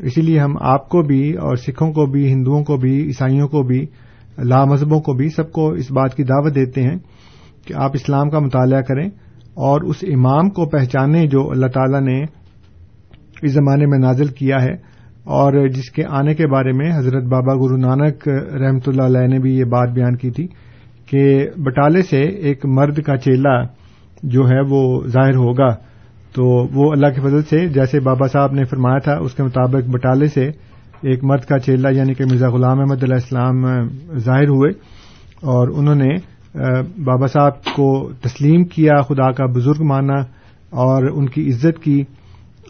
اسی 0.00 0.22
لیے 0.22 0.38
ہم 0.38 0.56
آپ 0.60 0.88
کو 0.88 1.02
بھی 1.02 1.32
اور 1.32 1.56
سکھوں 1.56 1.92
کو 1.92 2.06
بھی، 2.06 2.32
ہندوؤں 2.32 2.64
کو 2.64 2.76
بھی، 2.76 3.06
عیسائیوں 3.06 3.48
کو 3.48 3.62
بھی 3.62 3.84
لا 4.44 4.64
مذہبوں 4.64 5.00
کو 5.00 5.12
بھی 5.12 5.28
سب 5.28 5.52
کو 5.52 5.68
اس 5.68 5.90
بات 5.92 6.14
کی 6.14 6.24
دعوت 6.24 6.54
دیتے 6.54 6.82
ہیں 6.82 6.96
کہ 7.66 7.74
آپ 7.74 7.90
اسلام 7.94 8.30
کا 8.30 8.38
مطالعہ 8.38 8.80
کریں 8.80 9.06
اور 9.56 9.80
اس 9.80 9.96
امام 10.02 10.50
کو 10.50 10.66
پہچانیں 10.66 11.26
جو 11.26 11.50
اللہ 11.50 11.66
تعالیٰ 11.66 12.00
نے 12.00 12.22
اس 13.42 13.52
زمانے 13.52 13.86
میں 13.86 13.98
نازل 13.98 14.26
کیا 14.26 14.62
ہے 14.62 14.72
اور 15.24 15.68
جس 15.68 15.90
کے 15.90 16.02
آنے 16.08 16.34
کے 16.34 16.46
بارے 16.46 16.72
میں 16.72 16.90
حضرت 16.96 17.24
بابا 17.24 17.54
گرو 17.54 17.76
نانک 17.76 18.28
رحمت 18.28 18.88
اللہ 18.88 19.02
علیہ 19.02 19.26
نے 19.26 19.38
بھی 19.38 19.56
یہ 19.58 19.64
بات 19.64 19.88
بیان 19.88 20.16
کی 20.16 20.30
تھی 20.30 20.46
کہ 21.06 21.50
بٹالے 21.56 22.02
سے 22.02 22.22
ایک 22.22 22.66
مرد 22.66 23.02
کا 23.02 23.16
چیلا 23.16 23.62
جو 24.22 24.48
ہے 24.48 24.60
وہ 24.60 24.82
ظاہر 25.06 25.36
ہوگا 25.36 25.70
تو 26.34 26.44
وہ 26.74 26.92
اللہ 26.92 27.06
کے 27.06 27.20
فضل 27.20 27.42
سے 27.42 27.66
جیسے 27.68 28.00
بابا 28.00 28.26
صاحب 28.26 28.52
نے 28.52 28.64
فرمایا 28.64 28.98
تھا، 28.98 29.16
اس 29.16 29.34
کے 29.34 29.42
مطابق 29.42 29.88
بٹالے 29.88 30.26
سے 30.26 30.50
ایک 31.02 31.24
مرد 31.24 31.40
کا 31.40 31.58
چیلا 31.58 31.88
یعنی 31.88 32.14
کہ 32.14 32.24
مرزا 32.24 32.48
غلام 32.48 32.80
احمد 32.80 33.02
علیہ 33.02 33.14
السلام 33.14 33.88
ظاہر 34.16 34.48
ہوئے 34.48 34.70
اور 35.36 35.68
انہوں 35.68 35.94
نے 35.94 36.36
بابا 37.04 37.26
صاحب 37.26 37.64
کو 37.64 38.12
تسلیم 38.12 38.64
کیا، 38.64 39.00
خدا 39.00 39.30
کا 39.32 39.46
بزرگ 39.46 39.84
مانا 39.84 40.20
اور 40.70 41.10
ان 41.14 41.28
کی 41.28 41.48
عزت 41.48 41.82
کی 41.82 42.00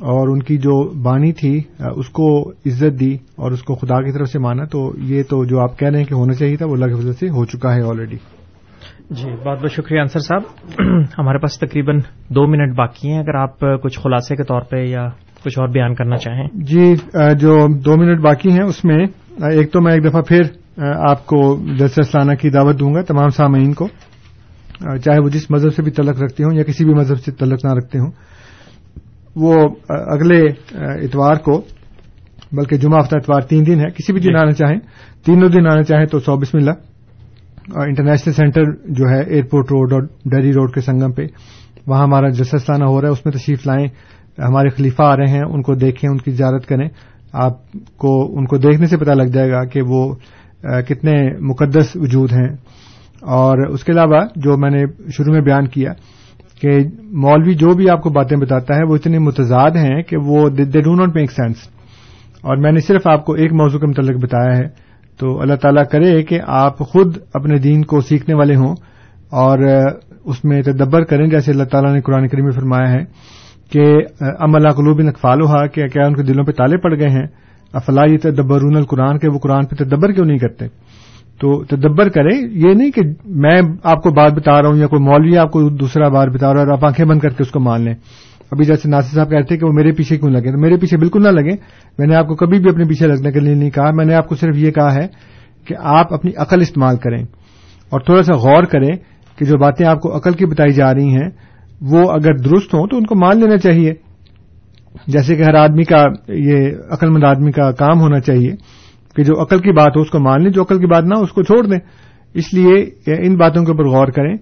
اور 0.01 0.29
ان 0.29 0.43
کی 0.43 0.57
جو 0.57 1.03
بانی 1.03 1.33
تھی 1.33 1.63
اس 1.97 2.09
کو 2.09 2.51
عزت 2.51 3.01
دی 3.01 3.15
اور 3.15 3.53
اس 3.53 3.63
کو 3.63 3.75
خدا 3.75 4.03
کی 4.03 4.13
طرف 4.13 4.29
سے 4.29 4.39
مانا۔ 4.39 4.65
تو 4.65 4.93
یہ 4.99 5.23
تو 5.23 5.45
جو 5.45 5.61
آپ 5.61 5.79
کہہ 5.79 5.89
رہے 5.89 5.99
ہیں 5.99 6.05
کہ 6.05 6.15
ہونا 6.15 6.35
چاہیے 6.35 6.57
تھا، 6.57 6.67
وہ 6.67 6.73
اللہ 6.73 6.87
کی 6.87 6.93
وجہ 6.93 7.13
سے 7.13 7.29
ہو 7.29 7.45
چکا 7.45 7.75
ہے 7.75 7.83
آلریڈی 7.83 8.17
جی 9.11 9.31
بہت 9.31 9.61
بہت 9.63 9.73
شکریہ 9.73 10.01
انصر 10.01 10.19
صاحب۔ 10.19 10.43
ہمارے 11.19 11.39
پاس 11.39 11.59
تقریباً 11.59 11.99
دو 12.29 12.47
منٹ 12.47 12.77
باقی 12.77 13.09
ہیں۔ 13.09 13.19
اگر 13.19 13.35
آپ 13.35 13.61
کچھ 13.83 14.01
خلاصے 14.01 14.37
کے 14.37 14.43
طور 14.43 14.61
پہ 14.61 14.77
یا 14.77 15.09
کچھ 15.47 15.59
اور 15.59 15.69
بیان 15.69 15.95
کرنا 15.95 16.17
چاہیں؟ 16.17 16.47
جی 16.53 16.95
جو 17.41 17.57
دو 17.83 17.97
منٹ 17.97 18.21
باقی 18.21 18.51
ہیں 18.51 18.65
اس 18.65 18.85
میں 18.85 19.05
ایک 19.51 19.73
تو 19.73 19.81
میں 19.81 19.93
ایک 19.93 20.05
دفعہ 20.05 20.23
پھر 20.23 20.43
آپ 21.11 21.27
کو 21.27 21.39
جلسہ 21.79 22.03
سالانہ 22.03 22.35
کی 22.35 22.51
دعوت 22.51 22.81
دوں 22.81 22.95
گا 22.95 23.03
تمام 23.03 23.29
سامعین 23.29 23.73
کو 23.73 23.89
چاہے 25.05 25.19
وہ 25.19 25.29
جس 25.29 25.51
مذہب 25.51 25.75
سے 25.75 25.83
بھی 25.83 25.91
تعلق 25.91 26.23
رکھتے 26.23 26.45
ہوں 26.45 26.57
یا 26.57 26.63
کسی 26.63 26.85
بھی 26.85 26.95
مذہب 26.95 27.19
سے 27.19 27.33
تعلق 27.33 27.65
نہ 27.65 27.73
رکھتے 27.73 27.99
ہوں۔ 27.99 28.11
وہ 29.37 29.55
اگلے 29.89 30.41
اتوار 31.05 31.37
کو 31.37 31.61
بلکہ 32.53 32.77
جمعہ 32.77 33.01
ہفتہ 33.01 33.17
اتوار 33.17 33.41
تین 33.41 33.67
دن 33.67 33.79
ہے 33.79 33.91
کسی 33.91 34.13
بھی 34.13 34.21
دن 34.21 34.37
آنا 34.37 34.53
چاہیں 34.53 34.79
تینوں 35.25 35.49
دن 35.49 35.67
آنا 35.67 35.83
چاہیں 35.83 36.07
تو 36.07 36.19
سو 36.19 36.37
بسم 36.37 36.59
اللہ 36.59 36.71
انٹرنیشنل 37.77 38.33
سینٹر 38.33 38.63
جو 38.89 39.05
ہے 39.11 39.23
ایئرپورٹ 39.23 39.67
روڈ 39.71 39.93
اور 39.93 40.03
ڈیری 40.25 40.53
روڈ 40.53 40.75
کے 40.75 40.81
سنگم 40.81 41.13
پہ 41.13 41.23
وہاں 41.87 42.03
ہمارا 42.03 42.29
جسستانہ 42.29 42.85
ہو 42.85 43.01
رہا 43.01 43.09
ہے 43.09 43.13
اس 43.13 43.25
میں 43.25 43.33
تشریف 43.33 43.67
لائیں۔ 43.67 43.87
ہمارے 44.39 44.69
خلیفہ 44.69 45.03
آ 45.03 45.17
رہے 45.17 45.29
ہیں، 45.29 45.43
ان 45.43 45.63
کو 45.63 45.75
دیکھیں، 45.75 46.11
ان 46.11 46.19
کی 46.19 46.31
زیارت 46.31 46.67
کریں۔ 46.67 46.89
آپ 47.33 47.73
کو، 47.97 48.39
ان 48.39 48.47
کو 48.47 48.57
دیکھنے 48.57 48.87
سے 48.87 48.97
پتہ 48.97 49.11
لگ 49.11 49.23
جائے 49.23 49.51
گا 49.51 49.65
کہ 49.65 49.83
وہ 49.83 50.15
کتنے 50.63 51.39
مقدس 51.41 51.87
وجود 51.95 52.33
ہیں۔ 52.33 52.49
اور 53.23 53.67
اس 53.67 53.85
کے 53.85 53.93
علاوہ 53.93 54.21
جو 54.37 54.57
میں 54.57 54.71
نے 54.71 54.85
شروع 55.11 55.33
میں 55.33 55.41
بیان 55.41 55.67
کیا 55.67 55.93
کہ 56.61 56.79
مولوی 57.03 57.55
جو 57.55 57.69
بھی 57.75 57.91
آپ 57.91 58.03
کو 58.03 58.11
باتیں 58.11 58.37
بتاتا 58.37 58.75
ہے، 58.75 58.81
وہ 58.89 58.95
اتنے 58.95 59.19
متضاد 59.19 59.71
ہیں 59.71 60.03
کہ 60.03 60.17
وہ 60.17 60.49
they 60.49 60.81
do 60.81 60.95
not 60.95 61.09
make 61.15 61.33
sense 61.33 61.57
اور 62.43 62.57
میں 62.57 62.73
نے 62.73 62.81
صرف 62.81 63.03
آپ 63.05 63.25
کو 63.25 63.33
ایک 63.33 63.53
موضوع 63.53 63.79
کے 63.79 63.87
متعلق 63.87 64.23
بتایا 64.23 64.57
ہے۔ 64.57 64.87
تو 65.19 65.41
اللہ 65.41 65.55
تعالیٰ 65.55 65.85
کرے 65.93 66.23
کہ 66.23 66.41
آپ 66.47 66.79
خود 66.79 67.17
اپنے 67.35 67.59
دین 67.59 67.85
کو 67.85 68.01
سیکھنے 68.01 68.35
والے 68.35 68.57
ہوں 68.57 68.75
اور 69.31 69.59
اس 70.25 70.45
میں 70.45 70.63
تدبر 70.63 71.05
کریں، 71.05 71.27
جیسے 71.27 71.53
اللہ 71.53 71.65
تعالیٰ 71.65 71.95
نے 71.95 72.01
قرآن 72.01 72.29
کریم 72.29 72.45
میں 72.45 72.53
فرمایا 72.53 72.93
ہے۔ 72.93 73.05
کہ 73.73 73.97
ام 74.21 74.55
اللہ 74.55 74.69
قلوب 74.69 75.01
نقفال 75.01 75.41
ہوا 75.41 75.67
کہ 75.67 75.87
کیا 75.87 76.07
ان 76.07 76.15
کے 76.15 76.23
دلوں 76.23 76.45
پہ 76.45 76.53
تالے 76.53 76.77
پڑ 76.77 76.95
گئے 76.99 77.09
ہیں؟ 77.09 77.27
افلا 77.73 78.03
یہ 78.05 78.17
تدبرون 78.23 78.77
القرآن 78.77 79.19
کے 79.19 79.29
وہ 79.29 79.39
قرآن 79.39 79.67
پہ 79.67 79.85
تدبر 79.85 80.13
کیوں 80.13 80.27
نہیں 80.27 80.39
کرتے؟ 80.39 80.67
تو 81.41 81.65
تدبر 81.65 82.09
کریں 82.09 82.49
یہ 82.51 82.75
نہیں 82.75 82.91
کہ 82.91 83.01
میں 83.25 83.63
آپ 83.83 84.03
کو 84.03 84.11
بات 84.11 84.33
بتا 84.33 84.63
رہا 84.63 84.69
ہوں 84.69 84.77
یا 84.77 84.87
کوئی 84.87 85.03
مولوی 85.03 85.39
آپ 85.39 85.53
کو 85.53 85.69
دوسرا 85.69 86.09
بات 86.09 86.29
بتا 86.29 86.55
رہا 86.55 86.61
ہے 86.61 86.67
اور 86.67 86.73
آپ 86.73 86.85
آنکھیں 86.85 87.07
بند 87.07 87.19
کر 87.19 87.29
کے 87.29 87.43
اس 87.43 87.51
کو 87.51 87.61
مان 87.61 87.81
لیں۔ 87.81 87.95
ابھی 88.51 88.65
جیسے 88.65 88.89
ناصر 88.89 89.15
صاحب 89.15 89.31
کہتے 89.31 89.55
ہیں 89.55 89.61
کہ 89.61 89.67
وہ 89.67 89.73
میرے 89.73 89.93
پیچھے 89.93 90.17
کیوں 90.17 90.31
لگے؟ 90.31 90.53
تو 90.53 90.59
میرے 90.59 90.77
پیچھے 90.77 90.97
بالکل 90.97 91.23
نہ 91.23 91.29
لگے۔ 91.29 91.57
میں 91.99 92.07
نے 92.07 92.15
آپ 92.15 92.29
کو 92.29 92.35
کبھی 92.35 92.59
بھی 92.59 92.71
اپنے 92.71 92.85
پیچھے 92.85 93.07
لگنے 93.07 93.33
کے 93.33 93.41
لیے 93.41 93.55
نہیں 93.55 93.71
کہا۔ 93.71 93.91
میں 93.91 94.05
نے 94.05 94.15
آپ 94.15 94.29
کو 94.29 94.35
صرف 94.35 94.57
یہ 94.57 94.71
کہا 94.71 94.95
ہے 94.95 95.07
کہ 95.67 95.75
آپ 95.79 96.15
اپنی 96.15 96.31
عقل 96.37 96.61
استعمال 96.61 96.97
کریں 96.97 97.25
اور 97.91 98.01
تھوڑا 98.01 98.23
سا 98.23 98.35
غور 98.35 98.63
کریں 98.63 98.97
کہ 99.39 99.45
جو 99.45 99.59
باتیں 99.59 99.87
آپ 99.87 100.01
کو 100.01 100.17
عقل 100.17 100.33
کی 100.33 100.47
بتائی 100.47 100.73
جا 100.73 100.95
رہی 100.95 101.09
ہیں 101.09 101.29
وہ 101.81 102.11
اگر 102.13 102.37
درست 102.37 102.75
ہوں 102.75 102.87
تو 102.87 102.97
ان 102.97 103.07
کو 103.07 103.15
مان 103.15 103.41
لینا 103.41 103.57
چاہیے۔ 103.57 103.93
جیسے 105.07 105.37
کہ 105.37 105.43
ہر 105.43 105.55
آدمی 105.55 105.85
کا 105.85 106.05
یہ 106.29 106.69
عقل 106.91 107.11
مند 107.11 107.25
آدمی 107.25 107.53
کا 107.53 107.73
کام 107.73 108.01
ہونا 108.01 108.21
چاہیے 108.21 108.51
کہ 109.17 109.25
جو 109.25 109.43
عقل 109.43 109.59
کی 109.59 109.73
بات 109.73 109.97
ہو 109.97 110.01
اس 110.01 110.11
کو 110.11 110.19
مان 110.19 110.43
لیں، 110.43 110.51
جو 110.51 110.63
عقل 110.63 110.79
کی 110.79 110.87
بات 110.87 111.05
نہ 111.05 111.15
ہو 111.17 111.23
اس 111.23 111.33
کو 111.33 111.43
چھوڑ 111.43 111.67
دیں۔ 111.67 111.79
اس 112.35 112.55
لیے 112.55 112.73
ان 113.07 113.37
باتوں 113.37 113.65
کے 113.65 113.73
اوپر 113.73 113.85
غور 113.85 114.07
کریں 114.07 114.37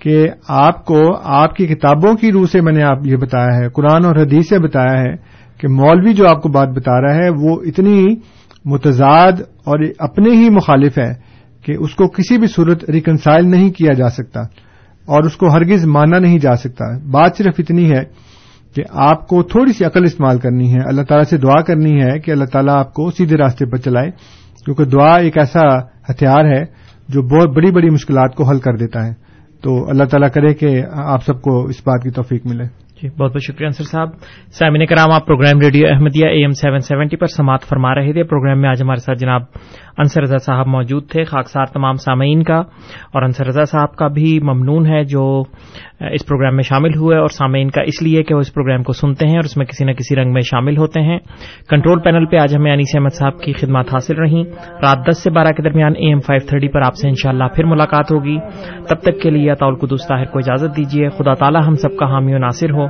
کہ 0.00 0.28
آپ 0.48 0.84
کو 0.84 1.00
آپ 1.22 1.54
کی 1.54 1.66
کتابوں 1.66 2.14
کی 2.14 2.32
روح 2.32 2.46
سے 2.52 2.60
میں 2.60 2.72
نے 2.72 2.82
آپ 2.82 2.98
یہ 3.04 3.16
بتایا 3.16 3.58
ہے، 3.58 3.68
قرآن 3.68 4.04
اور 4.04 4.16
حدیث 4.16 4.48
سے 4.48 4.58
بتایا 4.58 5.00
ہے 5.00 5.16
کہ 5.58 5.68
مولوی 5.68 6.14
جو 6.14 6.24
آپ 6.28 6.42
کو 6.42 6.48
بات 6.48 6.68
بتا 6.68 7.00
رہا 7.00 7.14
ہے 7.14 7.28
وہ 7.30 7.62
اتنی 7.62 8.06
متضاد 8.64 9.32
اور 9.64 9.78
اپنے 9.98 10.30
ہی 10.30 10.50
مخالف 10.50 10.98
ہے 10.98 11.12
کہ 11.64 11.74
اس 11.78 11.94
کو 11.94 12.08
کسی 12.08 12.38
بھی 12.38 12.46
صورت 12.46 12.90
ریکنسائل 12.90 13.50
نہیں 13.50 13.70
کیا 13.70 13.92
جا 13.92 14.08
سکتا۔ 14.08 14.40
اور 15.10 15.22
اس 15.22 15.36
کو 15.36 15.48
ہرگز 15.48 15.86
مانا 15.86 16.18
نہیں 16.18 16.38
جا 16.38 16.56
سکتا۔ 16.56 16.98
بات 16.98 17.36
صرف 17.36 17.54
اتنی 17.58 17.90
ہے 17.90 18.04
کہ 18.76 18.82
آپ 18.90 19.28
کو 19.28 19.42
تھوڑی 19.42 19.72
سی 19.72 19.84
عقل 19.84 20.04
استعمال 20.04 20.38
کرنی 20.38 20.74
ہے۔ 20.74 20.78
اللہ 20.84 21.02
تعالیٰ 21.02 21.30
سے 21.30 21.36
دعا 21.36 21.62
کرنی 21.62 22.02
ہے 22.02 22.18
کہ 22.18 22.30
اللہ 22.30 22.44
تعالیٰ 22.44 22.76
آپ 22.76 22.94
کو 22.94 23.10
سیدھے 23.10 23.36
راستے 23.36 23.66
پر 23.66 23.76
چلائے۔ 23.76 24.10
کیونکہ 24.64 24.84
دعا 24.84 25.16
ایک 25.16 25.38
ایسا 25.38 25.78
ہتھیار 25.78 26.44
ہے 26.44 26.64
جو 27.08 27.22
بہت 27.22 27.56
بڑی 27.56 27.70
بڑی 27.70 27.90
مشکلات 27.90 28.34
کو 28.34 28.44
حل 28.44 28.58
کر 28.58 28.76
دیتا 28.76 29.06
ہے۔ 29.06 29.12
تو 29.62 29.90
اللہ 29.90 30.04
تعالیٰ 30.04 30.28
کرے 30.34 30.54
کہ 30.54 30.82
آپ 30.92 31.24
سب 31.24 31.42
کو 31.42 31.64
اس 31.64 31.76
بات 31.86 32.02
کی 32.02 32.10
توفیق 32.10 32.46
ملے۔ 32.46 32.64
جی 33.02 33.08
بہت 33.08 33.32
بہت 33.32 33.42
شکریہ 33.42 33.66
انصر 33.66 33.84
صاحب۔ 33.84 34.08
سامعین 34.52 34.86
کرام، 34.86 35.12
آپ 35.12 35.26
programme 35.26 35.60
radio 35.60 35.86
Ahmadiyya 35.90 36.26
A 36.26 36.40
M 36.40 36.50
seven 36.50 36.78
seventy 36.78 37.16
پر 37.16 37.26
سماعت 37.26 37.62
فرما 37.62 37.94
رہے 37.94 38.12
تھے۔ 38.12 38.22
پروگرام 38.22 38.60
میں 38.60 38.70
آج 38.70 38.82
ہمارے 38.82 39.00
ساتھ 39.00 39.18
جناب 39.18 39.42
انصر 39.98 40.22
رضا 40.22 40.38
صاحب 40.38 40.66
موجود 40.66 41.08
تھے۔ 41.08 41.24
خاکسار 41.24 41.64
تمام 41.64 41.94
سامعین 41.94 42.42
کا 42.42 42.56
اور 43.12 43.22
انصر 43.22 43.46
رضا 43.46 43.64
صاحب 43.64 43.96
کا 43.96 44.08
بھی 44.08 44.40
ممنون 44.40 44.86
ہے 44.86 45.04
جو 45.04 45.42
اس 46.12 46.26
پروگرام 46.26 46.54
میں 46.54 46.62
شامل 46.62 46.96
ہوئے 46.96 47.18
اور 47.18 47.26
سامعین 47.26 47.70
کا 47.70 47.82
اس 47.82 48.02
لیے 48.02 48.22
کہ 48.22 48.34
وہ 48.34 48.40
اس 48.40 48.54
پروگرام 48.54 48.82
کو 48.82 48.92
سنتے 48.92 49.26
ہیں 49.26 49.36
اور 49.36 49.44
اس 49.44 49.56
میں 49.56 49.66
کسی 49.66 49.84
نہ 49.84 49.92
کسی 49.92 50.16
رنگ 50.16 50.32
میں 50.32 50.40
شامل 50.40 50.76
ہوتے 50.76 51.00
ہیں۔ 51.00 51.18
کنٹرول 51.68 52.00
پینل 52.00 52.26
پہ 52.26 52.36
آج 52.36 52.56
ہمیں 52.56 52.72
انیس 52.72 52.96
احمد 52.96 53.14
صاحب 53.14 53.38
کی 53.38 53.52
خدمات 53.52 53.86
حاصل 53.92 54.16
رہیں۔ 54.16 54.44
رات 54.82 54.98
دس 55.10 55.22
سے 55.22 55.30
بارہ 55.30 55.48
کے 55.48 55.62
درمیان 55.62 55.92
اے 55.96 56.08
ایم 56.08 56.20
فائیو 56.20 56.46
تھرٹی 56.48 56.68
پر 56.68 56.80
آپ 56.80 56.94
سے 56.94 57.08
انشاءاللہ 57.08 57.44
پھر 57.56 57.64
ملاقات 57.64 58.12
ہوگی۔ 58.12 58.38
تب 58.88 58.96
تک 58.96 59.22
کے 59.22 59.30
لیے 59.30 59.50
اطول 59.50 59.74
قدس 59.74 60.08
طاہر 60.08 60.24
کو 60.24 60.38
اجازت 60.38 60.76
دیجیے 60.76 61.08
خدا 61.08 61.34
تعالی 61.34 61.58
ہم 61.66 61.74
سب 61.74 61.96
کا 61.96 62.06
حامی 62.06 62.34
و 62.34 62.38
ناصر 62.38 62.70
ہو۔ 62.70 62.89